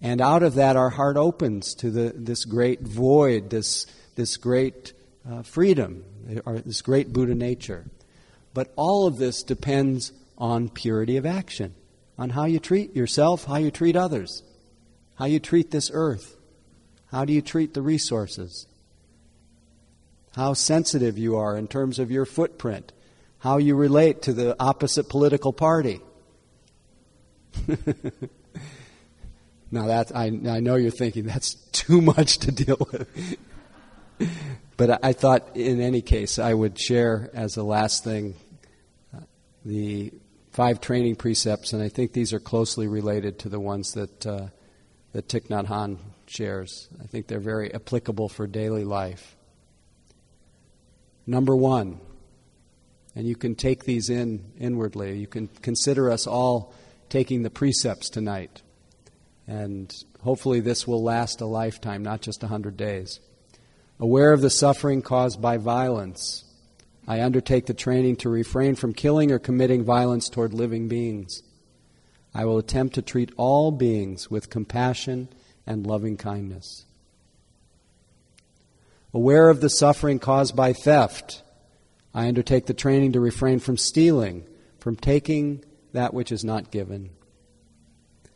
And 0.00 0.20
out 0.20 0.42
of 0.42 0.54
that, 0.54 0.76
our 0.76 0.90
heart 0.90 1.16
opens 1.16 1.74
to 1.76 1.90
the, 1.90 2.12
this 2.14 2.44
great 2.44 2.82
void, 2.82 3.50
this, 3.50 3.86
this 4.14 4.36
great 4.36 4.92
uh, 5.28 5.42
freedom, 5.42 6.04
or 6.44 6.58
this 6.58 6.82
great 6.82 7.12
Buddha 7.12 7.34
nature. 7.34 7.86
But 8.52 8.72
all 8.76 9.06
of 9.06 9.16
this 9.16 9.42
depends 9.42 10.12
on 10.38 10.68
purity 10.68 11.16
of 11.16 11.26
action, 11.26 11.74
on 12.18 12.30
how 12.30 12.44
you 12.44 12.58
treat 12.58 12.94
yourself, 12.94 13.44
how 13.44 13.56
you 13.56 13.70
treat 13.70 13.96
others, 13.96 14.42
how 15.14 15.24
you 15.24 15.40
treat 15.40 15.70
this 15.70 15.90
earth, 15.92 16.35
how 17.10 17.24
do 17.24 17.32
you 17.32 17.42
treat 17.42 17.74
the 17.74 17.82
resources, 17.82 18.66
how 20.34 20.52
sensitive 20.52 21.16
you 21.16 21.36
are 21.36 21.56
in 21.56 21.68
terms 21.68 21.98
of 21.98 22.10
your 22.10 22.24
footprint, 22.24 22.92
how 23.38 23.58
you 23.58 23.74
relate 23.74 24.22
to 24.22 24.32
the 24.32 24.56
opposite 24.60 25.08
political 25.08 25.52
party. 25.52 26.00
Now 29.70 29.88
that 29.88 30.14
I, 30.14 30.26
I 30.26 30.60
know 30.60 30.76
you're 30.76 30.90
thinking 30.90 31.24
that's 31.24 31.54
too 31.72 32.00
much 32.00 32.38
to 32.38 32.52
deal 32.52 32.78
with. 32.92 33.36
but 34.76 34.90
I, 34.90 34.98
I, 35.10 35.12
thought 35.12 35.56
in 35.56 35.80
any 35.80 36.02
case 36.02 36.38
I 36.38 36.54
would 36.54 36.78
share 36.78 37.30
as 37.34 37.56
a 37.56 37.62
last 37.62 38.04
thing 38.04 38.36
uh, 39.14 39.20
the 39.64 40.12
five 40.52 40.80
training 40.80 41.16
precepts, 41.16 41.72
and 41.72 41.82
I 41.82 41.88
think 41.88 42.12
these 42.12 42.32
are 42.32 42.40
closely 42.40 42.86
related 42.86 43.40
to 43.40 43.48
the 43.48 43.60
ones 43.60 43.92
that 43.92 44.26
uh, 44.26 44.46
that 45.12 45.28
Thich 45.28 45.48
Nhat 45.48 45.66
Hanh 45.66 45.98
shares. 46.30 46.88
I 47.02 47.06
think 47.06 47.26
they're 47.26 47.40
very 47.40 47.72
applicable 47.72 48.28
for 48.28 48.46
daily 48.46 48.84
life. 48.84 49.36
Number 51.26 51.56
one, 51.56 52.00
and 53.14 53.26
you 53.26 53.34
can 53.34 53.54
take 53.54 53.84
these 53.84 54.10
in 54.10 54.52
inwardly. 54.58 55.18
You 55.18 55.26
can 55.26 55.48
consider 55.48 56.10
us 56.10 56.26
all 56.26 56.74
taking 57.08 57.42
the 57.42 57.50
precepts 57.50 58.10
tonight. 58.10 58.62
And 59.46 59.92
hopefully, 60.22 60.60
this 60.60 60.86
will 60.86 61.02
last 61.02 61.40
a 61.40 61.46
lifetime, 61.46 62.02
not 62.02 62.20
just 62.20 62.42
a 62.42 62.48
hundred 62.48 62.76
days. 62.76 63.20
Aware 63.98 64.32
of 64.32 64.42
the 64.42 64.50
suffering 64.50 65.02
caused 65.02 65.40
by 65.40 65.56
violence, 65.56 66.44
I 67.08 67.22
undertake 67.22 67.66
the 67.66 67.74
training 67.74 68.16
to 68.16 68.28
refrain 68.28 68.74
from 68.74 68.92
killing 68.92 69.30
or 69.30 69.38
committing 69.38 69.84
violence 69.84 70.28
toward 70.28 70.52
living 70.52 70.88
beings. 70.88 71.42
I 72.34 72.44
will 72.44 72.58
attempt 72.58 72.96
to 72.96 73.02
treat 73.02 73.32
all 73.36 73.70
beings 73.70 74.30
with 74.30 74.50
compassion 74.50 75.28
and 75.66 75.86
loving 75.86 76.16
kindness. 76.16 76.84
Aware 79.12 79.48
of 79.48 79.60
the 79.60 79.70
suffering 79.70 80.18
caused 80.18 80.54
by 80.54 80.72
theft, 80.72 81.42
I 82.14 82.28
undertake 82.28 82.66
the 82.66 82.74
training 82.74 83.12
to 83.12 83.20
refrain 83.20 83.58
from 83.58 83.76
stealing, 83.76 84.46
from 84.78 84.96
taking 84.96 85.64
that 85.92 86.14
which 86.14 86.32
is 86.32 86.44
not 86.44 86.70
given. 86.70 87.10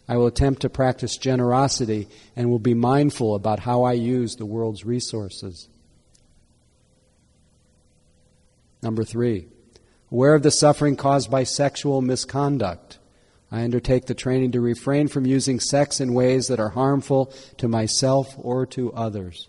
I 0.09 0.16
will 0.16 0.26
attempt 0.26 0.62
to 0.62 0.70
practice 0.70 1.16
generosity 1.16 2.09
and 2.35 2.51
will 2.51 2.59
be 2.59 2.74
mindful 2.74 3.35
about 3.35 3.61
how 3.61 3.85
I 3.85 3.93
use 3.93 4.37
the 4.37 4.47
world's 4.47 4.85
resources. 4.85 5.68
Number 8.83 9.05
three, 9.05 9.47
aware 10.11 10.35
of 10.35 10.43
the 10.43 10.51
suffering 10.51 10.97
caused 10.97 11.31
by 11.31 11.45
sexual 11.45 12.01
misconduct. 12.01 12.99
I 13.51 13.64
undertake 13.64 14.07
the 14.07 14.14
training 14.14 14.53
to 14.53 14.61
refrain 14.61 15.09
from 15.09 15.26
using 15.26 15.59
sex 15.59 16.01
in 16.01 16.14
ways 16.14 16.46
that 16.46 16.61
are 16.61 16.68
harmful 16.70 17.32
to 17.59 17.68
myself 17.68 18.34
or 18.38 18.64
to 18.66 18.92
others. 18.92 19.48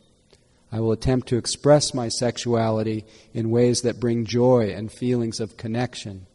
I 0.72 0.80
will 0.80 0.92
attempt 0.92 1.28
to 1.28 1.38
express 1.38 1.94
my 1.94 2.08
sexuality 2.08 3.06
in 3.34 3.52
ways 3.52 3.82
that 3.82 4.00
bring 4.00 4.26
joy 4.26 4.74
and 4.76 4.92
feelings 4.92 5.40
of 5.40 5.58
connection 5.58 6.26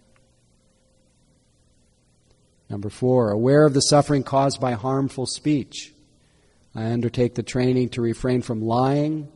Number 2.69 2.91
four, 2.91 3.31
aware 3.31 3.65
of 3.65 3.75
the 3.75 3.81
suffering 3.81 4.23
caused 4.23 4.61
by 4.61 4.73
harmful 4.73 5.27
speech. 5.27 5.93
I 6.75 6.91
undertake 6.91 7.35
the 7.35 7.43
training 7.43 7.91
to 7.91 8.03
refrain 8.03 8.43
from 8.43 8.61
lying, 8.61 9.29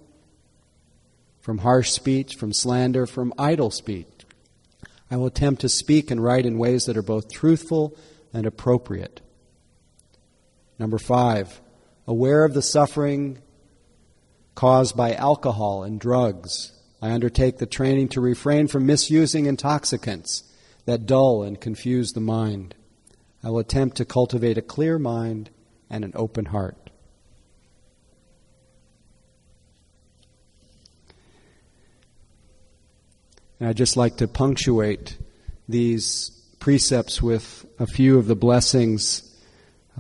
from 1.40 1.58
harsh 1.58 1.90
speech, 1.90 2.34
from 2.34 2.52
slander, 2.52 3.06
from 3.06 3.32
idle 3.38 3.70
speech. 3.70 4.06
I 5.10 5.16
will 5.16 5.26
attempt 5.26 5.60
to 5.62 5.68
speak 5.68 6.10
and 6.10 6.22
write 6.22 6.44
in 6.44 6.58
ways 6.58 6.86
that 6.86 6.96
are 6.96 7.02
both 7.02 7.32
truthful 7.32 7.96
and 8.32 8.46
appropriate. 8.46 9.20
Number 10.78 10.98
five, 10.98 11.60
aware 12.06 12.44
of 12.44 12.54
the 12.54 12.62
suffering 12.62 13.38
caused 14.54 14.96
by 14.96 15.14
alcohol 15.14 15.82
and 15.82 16.00
drugs. 16.00 16.72
I 17.02 17.12
undertake 17.12 17.58
the 17.58 17.66
training 17.66 18.08
to 18.08 18.20
refrain 18.20 18.66
from 18.66 18.86
misusing 18.86 19.46
intoxicants 19.46 20.44
that 20.86 21.06
dull 21.06 21.42
and 21.42 21.60
confuse 21.60 22.12
the 22.12 22.20
mind. 22.20 22.74
I 23.42 23.50
will 23.50 23.58
attempt 23.58 23.96
to 23.98 24.04
cultivate 24.04 24.58
a 24.58 24.62
clear 24.62 24.98
mind 24.98 25.50
and 25.88 26.04
an 26.04 26.12
open 26.14 26.46
heart. 26.46 26.90
And 33.58 33.68
I'd 33.68 33.76
just 33.76 33.96
like 33.96 34.16
to 34.18 34.28
punctuate 34.28 35.18
these 35.68 36.39
precepts 36.60 37.22
with 37.22 37.64
a 37.78 37.86
few 37.86 38.18
of 38.18 38.26
the 38.26 38.36
blessings 38.36 39.22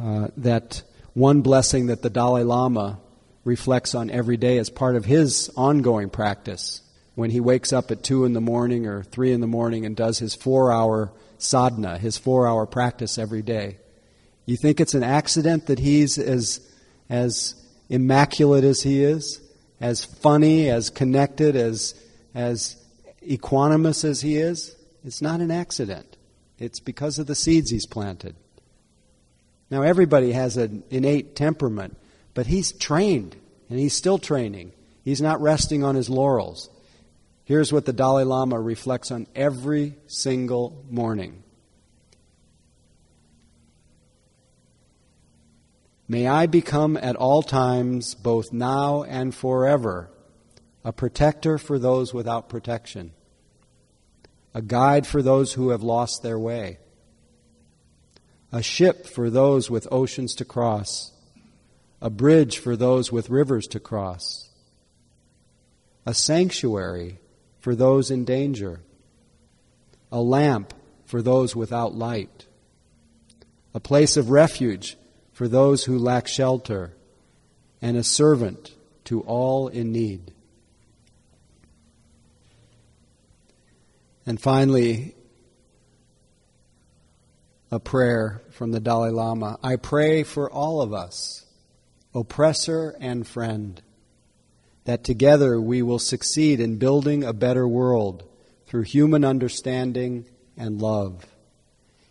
uh, 0.00 0.28
that 0.36 0.82
one 1.14 1.40
blessing 1.40 1.86
that 1.86 2.02
the 2.02 2.10
Dalai 2.10 2.44
Lama 2.44 3.00
reflects 3.44 3.94
on 3.94 4.10
every 4.10 4.36
day 4.36 4.58
as 4.58 4.68
part 4.68 4.94
of 4.94 5.06
his 5.06 5.50
ongoing 5.56 6.10
practice 6.10 6.82
when 7.14 7.30
he 7.30 7.40
wakes 7.40 7.72
up 7.72 7.90
at 7.90 8.04
2 8.04 8.26
in 8.26 8.34
the 8.34 8.40
morning 8.40 8.86
or 8.86 9.02
3 9.02 9.32
in 9.32 9.40
the 9.40 9.46
morning 9.46 9.84
and 9.84 9.96
does 9.96 10.18
his 10.18 10.34
four 10.34 10.70
hour 10.70 11.10
sadhana, 11.38 11.98
his 11.98 12.18
four 12.18 12.46
hour 12.46 12.66
practice 12.66 13.18
every 13.18 13.42
day. 13.42 13.78
You 14.44 14.56
think 14.56 14.80
it's 14.80 14.94
an 14.94 15.02
accident 15.02 15.66
that 15.66 15.78
he's 15.78 16.18
as, 16.18 16.60
as 17.08 17.54
immaculate 17.88 18.64
as 18.64 18.82
he 18.82 19.02
is, 19.02 19.40
as 19.80 20.04
funny, 20.04 20.68
as 20.68 20.90
connected, 20.90 21.56
as, 21.56 21.94
as 22.34 22.76
equanimous 23.26 24.04
as 24.04 24.20
he 24.20 24.36
is? 24.36 24.76
It's 25.04 25.22
not 25.22 25.40
an 25.40 25.50
accident. 25.50 26.09
It's 26.60 26.78
because 26.78 27.18
of 27.18 27.26
the 27.26 27.34
seeds 27.34 27.70
he's 27.70 27.86
planted. 27.86 28.36
Now, 29.70 29.82
everybody 29.82 30.32
has 30.32 30.56
an 30.56 30.84
innate 30.90 31.34
temperament, 31.34 31.96
but 32.34 32.46
he's 32.46 32.70
trained, 32.70 33.34
and 33.68 33.78
he's 33.78 33.94
still 33.94 34.18
training. 34.18 34.72
He's 35.02 35.22
not 35.22 35.40
resting 35.40 35.82
on 35.82 35.94
his 35.94 36.10
laurels. 36.10 36.68
Here's 37.44 37.72
what 37.72 37.86
the 37.86 37.92
Dalai 37.92 38.24
Lama 38.24 38.60
reflects 38.60 39.10
on 39.10 39.26
every 39.34 39.96
single 40.06 40.84
morning. 40.90 41.42
May 46.06 46.26
I 46.26 46.46
become 46.46 46.96
at 46.96 47.16
all 47.16 47.42
times, 47.42 48.14
both 48.14 48.52
now 48.52 49.04
and 49.04 49.34
forever, 49.34 50.10
a 50.84 50.92
protector 50.92 51.56
for 51.56 51.78
those 51.78 52.12
without 52.12 52.48
protection, 52.48 53.12
a 54.54 54.62
guide 54.62 55.06
for 55.06 55.22
those 55.22 55.52
who 55.52 55.70
have 55.70 55.82
lost 55.82 56.22
their 56.22 56.38
way, 56.38 56.78
a 58.52 58.62
ship 58.62 59.06
for 59.06 59.30
those 59.30 59.70
with 59.70 59.86
oceans 59.92 60.34
to 60.34 60.44
cross, 60.44 61.12
a 62.02 62.10
bridge 62.10 62.58
for 62.58 62.76
those 62.76 63.12
with 63.12 63.30
rivers 63.30 63.66
to 63.68 63.78
cross, 63.78 64.48
a 66.04 66.14
sanctuary 66.14 67.18
for 67.60 67.74
those 67.74 68.10
in 68.10 68.24
danger, 68.24 68.80
a 70.10 70.20
lamp 70.20 70.74
for 71.04 71.22
those 71.22 71.54
without 71.54 71.94
light, 71.94 72.46
a 73.74 73.80
place 73.80 74.16
of 74.16 74.30
refuge 74.30 74.96
for 75.32 75.46
those 75.46 75.84
who 75.84 75.98
lack 75.98 76.26
shelter, 76.26 76.92
and 77.80 77.96
a 77.96 78.02
servant 78.02 78.74
to 79.04 79.20
all 79.22 79.68
in 79.68 79.92
need. 79.92 80.32
And 84.30 84.40
finally, 84.40 85.16
a 87.72 87.80
prayer 87.80 88.42
from 88.52 88.70
the 88.70 88.78
Dalai 88.78 89.10
Lama. 89.10 89.58
I 89.60 89.74
pray 89.74 90.22
for 90.22 90.48
all 90.48 90.80
of 90.82 90.92
us, 90.92 91.46
oppressor 92.14 92.94
and 93.00 93.26
friend, 93.26 93.82
that 94.84 95.02
together 95.02 95.60
we 95.60 95.82
will 95.82 95.98
succeed 95.98 96.60
in 96.60 96.78
building 96.78 97.24
a 97.24 97.32
better 97.32 97.66
world 97.66 98.22
through 98.68 98.82
human 98.82 99.24
understanding 99.24 100.26
and 100.56 100.80
love, 100.80 101.26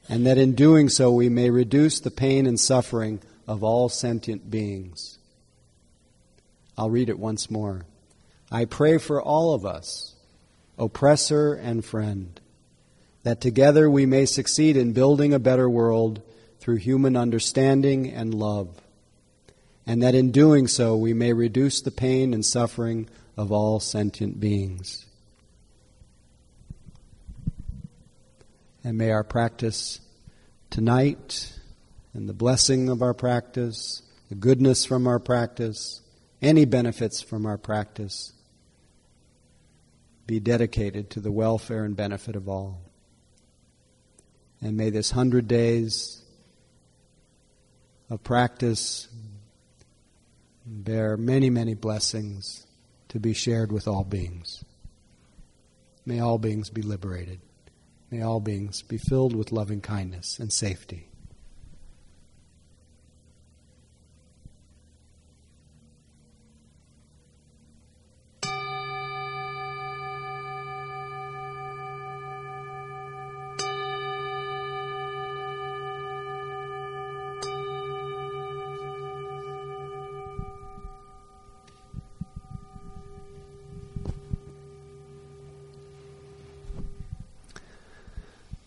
and 0.09 0.26
that 0.26 0.38
in 0.38 0.55
doing 0.55 0.89
so 0.89 1.13
we 1.13 1.30
may 1.30 1.49
reduce 1.49 2.01
the 2.01 2.11
pain 2.11 2.45
and 2.45 2.59
suffering 2.59 3.22
of 3.47 3.63
all 3.63 3.88
sentient 3.88 4.51
beings. 4.51 5.20
I'll 6.78 6.89
read 6.89 7.07
it 7.07 7.17
once 7.17 7.49
more. 7.49 7.86
I 8.51 8.65
pray 8.65 8.97
for 8.97 9.22
all 9.22 9.53
of 9.53 9.65
us, 9.65 10.15
oppressor 10.80 11.53
and 11.53 11.84
friend 11.84 12.39
that 13.23 13.41
together 13.41 13.89
we 13.89 14.05
may 14.05 14.25
succeed 14.25 14.77
in 14.77 14.93
building 14.93 15.34
a 15.34 15.39
better 15.39 15.69
world 15.69 16.21
through 16.59 16.77
human 16.77 17.15
understanding 17.15 18.11
and 18.11 18.34
love, 18.34 18.82
and 19.86 20.01
that 20.01 20.15
in 20.15 20.32
doing 20.32 20.67
so 20.67 20.95
we 20.95 21.13
may 21.13 21.34
reduce 21.34 21.82
the 21.82 21.91
pain 21.91 22.34
and 22.34 22.45
suffering 22.45 23.09
of 23.38 23.51
all 23.51 23.80
sentient 23.80 24.39
beings. 24.39 25.05
And 28.84 28.97
may 28.97 29.11
our 29.11 29.23
practice 29.23 29.99
tonight 30.69 31.53
and 32.13 32.27
the 32.27 32.34
blessing 32.34 32.89
of 32.89 33.01
our 33.01 33.13
practice, 33.13 34.01
the 34.30 34.36
goodness 34.36 34.86
from 34.86 35.07
our 35.07 35.19
practice, 35.19 36.01
any 36.41 36.63
benefits 36.65 37.21
from 37.21 37.45
our 37.45 37.57
practice 37.57 38.32
be 40.30 40.39
dedicated 40.39 41.09
to 41.09 41.19
the 41.19 41.32
welfare 41.32 41.84
and 41.84 41.95
benefit 41.95 42.36
of 42.36 42.47
all. 42.47 42.84
And 44.61 44.77
may 44.77 44.91
this 44.91 45.09
hundred 45.09 45.47
days 45.47 46.21
of 48.11 48.23
practice 48.23 49.07
bear 50.63 51.17
many, 51.17 51.49
many 51.49 51.73
blessings 51.73 52.67
to 53.07 53.19
be 53.19 53.34
shared 53.34 53.71
with 53.71 53.88
all 53.88 54.03
beings. 54.03 54.63
May 56.05 56.19
all 56.19 56.38
beings 56.38 56.69
be 56.69 56.84
liberated. 56.84 57.41
May 58.11 58.21
all 58.21 58.39
beings 58.39 58.84
be 58.84 58.99
filled 58.99 59.36
with 59.36 59.51
loving 59.51 59.82
kindness 59.82 60.38
and 60.38 60.53
safety. 60.53 61.09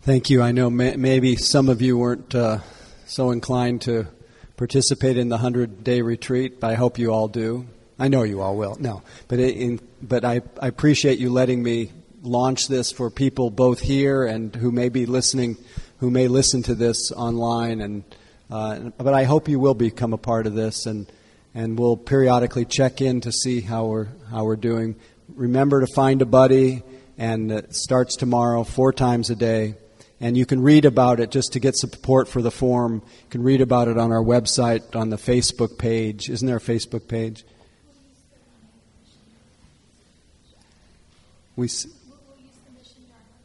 Thank 0.05 0.31
you. 0.31 0.43
I 0.43 0.51
know 0.51 0.69
may, 0.69 0.97
maybe 0.97 1.37
some 1.37 1.69
of 1.69 1.81
you 1.81 1.97
weren't 1.97 2.35
uh, 2.35 2.59
so 3.07 3.31
inclined 3.31 3.83
to 3.83 4.09
participate 4.57 5.17
in 5.17 5.29
the 5.29 5.37
100 5.37 5.85
day 5.85 6.03
retreat, 6.03 6.59
but 6.59 6.73
I 6.73 6.75
hope 6.75 6.99
you 6.99 7.13
all 7.13 7.29
do. 7.29 7.69
I 8.01 8.09
know 8.09 8.25
you 8.25 8.41
all 8.41 8.57
will. 8.57 8.77
No, 8.81 9.05
but 9.29 9.39
in, 9.39 9.79
but 10.03 10.25
I, 10.25 10.41
I 10.61 10.67
appreciate 10.67 11.21
you 11.21 11.31
letting 11.31 11.63
me 11.63 11.93
launch 12.21 12.67
this 12.67 12.91
for 12.91 13.11
people 13.11 13.51
both 13.51 13.79
here 13.79 14.25
and 14.25 14.53
who 14.57 14.73
may 14.73 14.89
be 14.89 15.07
listening, 15.07 15.57
who 15.99 16.11
may 16.11 16.27
listen 16.27 16.65
to 16.65 16.75
this 16.75 17.13
online. 17.13 17.81
And 17.81 18.03
uh, 18.51 18.91
but 18.99 19.15
I 19.15 19.23
hope 19.23 19.49
you 19.49 19.61
will 19.61 19.75
become 19.75 20.13
a 20.13 20.19
part 20.19 20.49
of 20.49 20.55
this, 20.55 20.85
and 20.85 21.07
and 21.55 21.79
we'll 21.79 21.97
periodically 21.97 22.65
check 22.65 23.01
in 23.01 23.21
to 23.21 23.31
see 23.31 23.61
how 23.61 23.85
we're 23.85 24.09
how 24.33 24.47
we're 24.47 24.57
doing. 24.57 24.97
Remember 25.29 25.81
to 25.81 25.87
find 25.95 26.23
a 26.23 26.27
buddy, 26.27 26.83
and 27.19 27.53
it 27.53 27.77
starts 27.77 28.17
tomorrow, 28.17 28.65
four 28.65 28.93
times 28.93 29.31
a 29.31 29.37
day. 29.37 29.77
And 30.23 30.39
you 30.39 30.47
can 30.47 30.63
read 30.63 30.85
about 30.85 31.19
it 31.19 31.33
just 31.33 31.53
to 31.55 31.61
get 31.61 31.77
support 31.77 32.29
for 32.29 32.41
the 32.41 32.53
forum. 32.53 33.03
You 33.05 33.29
can 33.29 33.43
read 33.43 33.61
about 33.61 33.89
it 33.89 33.99
on 33.99 34.13
our 34.13 34.23
website, 34.23 34.95
on 34.95 35.11
the 35.11 35.17
Facebook 35.17 35.79
page. 35.79 36.31
Isn't 36.31 36.47
there 36.47 36.59
a 36.59 36.61
Facebook 36.61 37.09
page? 37.09 37.45
We 41.57 41.69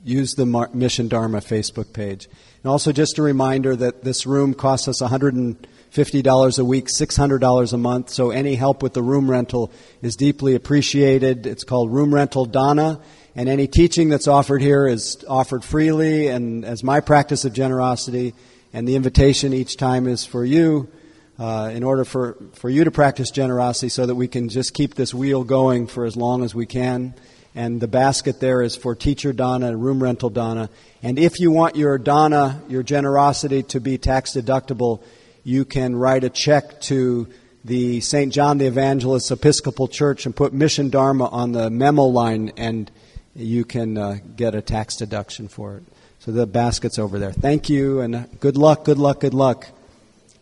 use 0.06 0.36
the 0.36 0.46
Mission 0.72 1.08
Dharma 1.08 1.40
Facebook 1.40 1.94
page. 1.94 2.30
And 2.64 2.72
also, 2.72 2.92
just 2.92 3.18
a 3.18 3.24
reminder 3.24 3.76
that 3.76 4.04
this 4.04 4.28
room 4.28 4.54
costs 4.54 4.88
us 4.88 5.02
$150 5.02 6.60
a 6.60 6.64
week, 6.64 6.88
$600 6.88 7.74
a 7.74 7.78
month. 7.78 8.10
So 8.12 8.30
any 8.30 8.54
help 8.54 8.84
with 8.84 8.94
the 8.94 9.02
room 9.02 9.32
rental 9.32 9.72
is 10.04 10.16
deeply 10.16 10.54
appreciated. 10.54 11.48
It's 11.48 11.64
called 11.64 11.92
Room 11.92 12.14
Rental 12.14 12.46
Dana. 12.46 13.02
And 13.38 13.48
any 13.48 13.68
teaching 13.68 14.10
that's 14.10 14.28
offered 14.28 14.64
here 14.64 14.88
is 14.88 15.24
offered 15.30 15.64
freely 15.64 16.28
and 16.28 16.66
as 16.66 16.84
my 16.84 17.02
practice 17.02 17.46
of 17.46 17.54
generosity. 17.54 18.34
And 18.74 18.88
the 18.88 18.96
invitation 18.96 19.54
each 19.54 19.78
time 19.78 20.08
is 20.08 20.26
for 20.26 20.44
you, 20.44 20.90
uh, 21.38 21.70
in 21.72 21.84
order 21.84 22.04
for, 22.04 22.36
for 22.54 22.68
you 22.68 22.84
to 22.84 22.90
practice 22.90 23.30
generosity 23.30 23.90
so 23.90 24.08
that 24.08 24.16
we 24.16 24.28
can 24.28 24.50
just 24.50 24.74
keep 24.74 24.96
this 24.96 25.14
wheel 25.14 25.44
going 25.44 25.86
for 25.86 26.06
as 26.06 26.18
long 26.18 26.44
as 26.44 26.56
we 26.56 26.66
can. 26.66 27.14
And 27.54 27.80
the 27.80 27.88
basket 27.88 28.40
there 28.40 28.64
is 28.64 28.76
for 28.76 28.96
teacher 28.96 29.34
Dana 29.34 29.68
and 29.68 29.84
room 29.84 30.02
rental 30.02 30.32
Dana. 30.32 30.72
And 31.04 31.20
if 31.20 31.40
you 31.40 31.52
want 31.52 31.76
your 31.76 32.00
dana, 32.00 32.60
your 32.68 32.82
generosity 32.82 33.62
to 33.64 33.80
be 33.80 34.00
tax 34.00 34.32
deductible, 34.32 35.04
you 35.44 35.64
can 35.64 35.96
write 35.96 36.24
a 36.24 36.32
check 36.32 36.82
to 36.82 37.28
the 37.64 38.02
St. 38.02 38.34
John 38.34 38.58
the 38.58 38.66
Evangelist 38.66 39.30
Episcopal 39.30 39.90
Church 39.90 40.26
and 40.26 40.36
put 40.36 40.54
Mission 40.54 40.90
Dharma 40.90 41.28
on 41.28 41.52
the 41.52 41.70
memo 41.70 42.06
line 42.06 42.52
and 42.58 42.90
you 43.38 43.64
can 43.64 43.98
uh, 43.98 44.18
get 44.36 44.56
a 44.56 44.62
tax 44.62 44.96
deduction 44.96 45.48
for 45.48 45.78
it. 45.78 45.84
So 46.20 46.32
the 46.32 46.48
basket's 46.48 46.98
over 46.98 47.20
there. 47.20 47.32
Thank 47.32 47.70
you, 47.70 48.02
and 48.02 48.16
uh, 48.16 48.24
good 48.40 48.58
luck, 48.58 48.84
good 48.84 48.98
luck, 48.98 49.20
good 49.20 49.36
luck. 49.36 49.68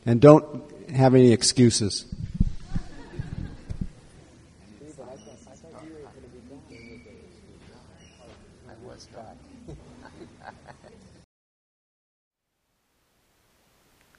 And 0.05 0.21
don't 0.21 0.63
have 0.89 1.13
any 1.13 1.31
excuses. 1.31 2.05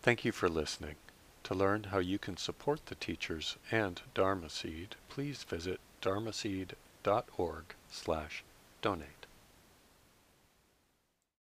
Thank 0.03 0.25
you 0.25 0.31
for 0.31 0.49
listening. 0.49 0.95
To 1.45 1.55
learn 1.55 1.85
how 1.91 1.99
you 1.99 2.17
can 2.17 2.37
support 2.37 2.87
the 2.87 2.95
teachers 2.95 3.57
and 3.73 4.01
Dharma 4.15 4.51
Seed, 4.51 4.95
please 5.09 5.43
visit 5.43 5.81
dharmaseed.org 6.01 7.65
slash 7.91 8.45
donate. 8.83 9.16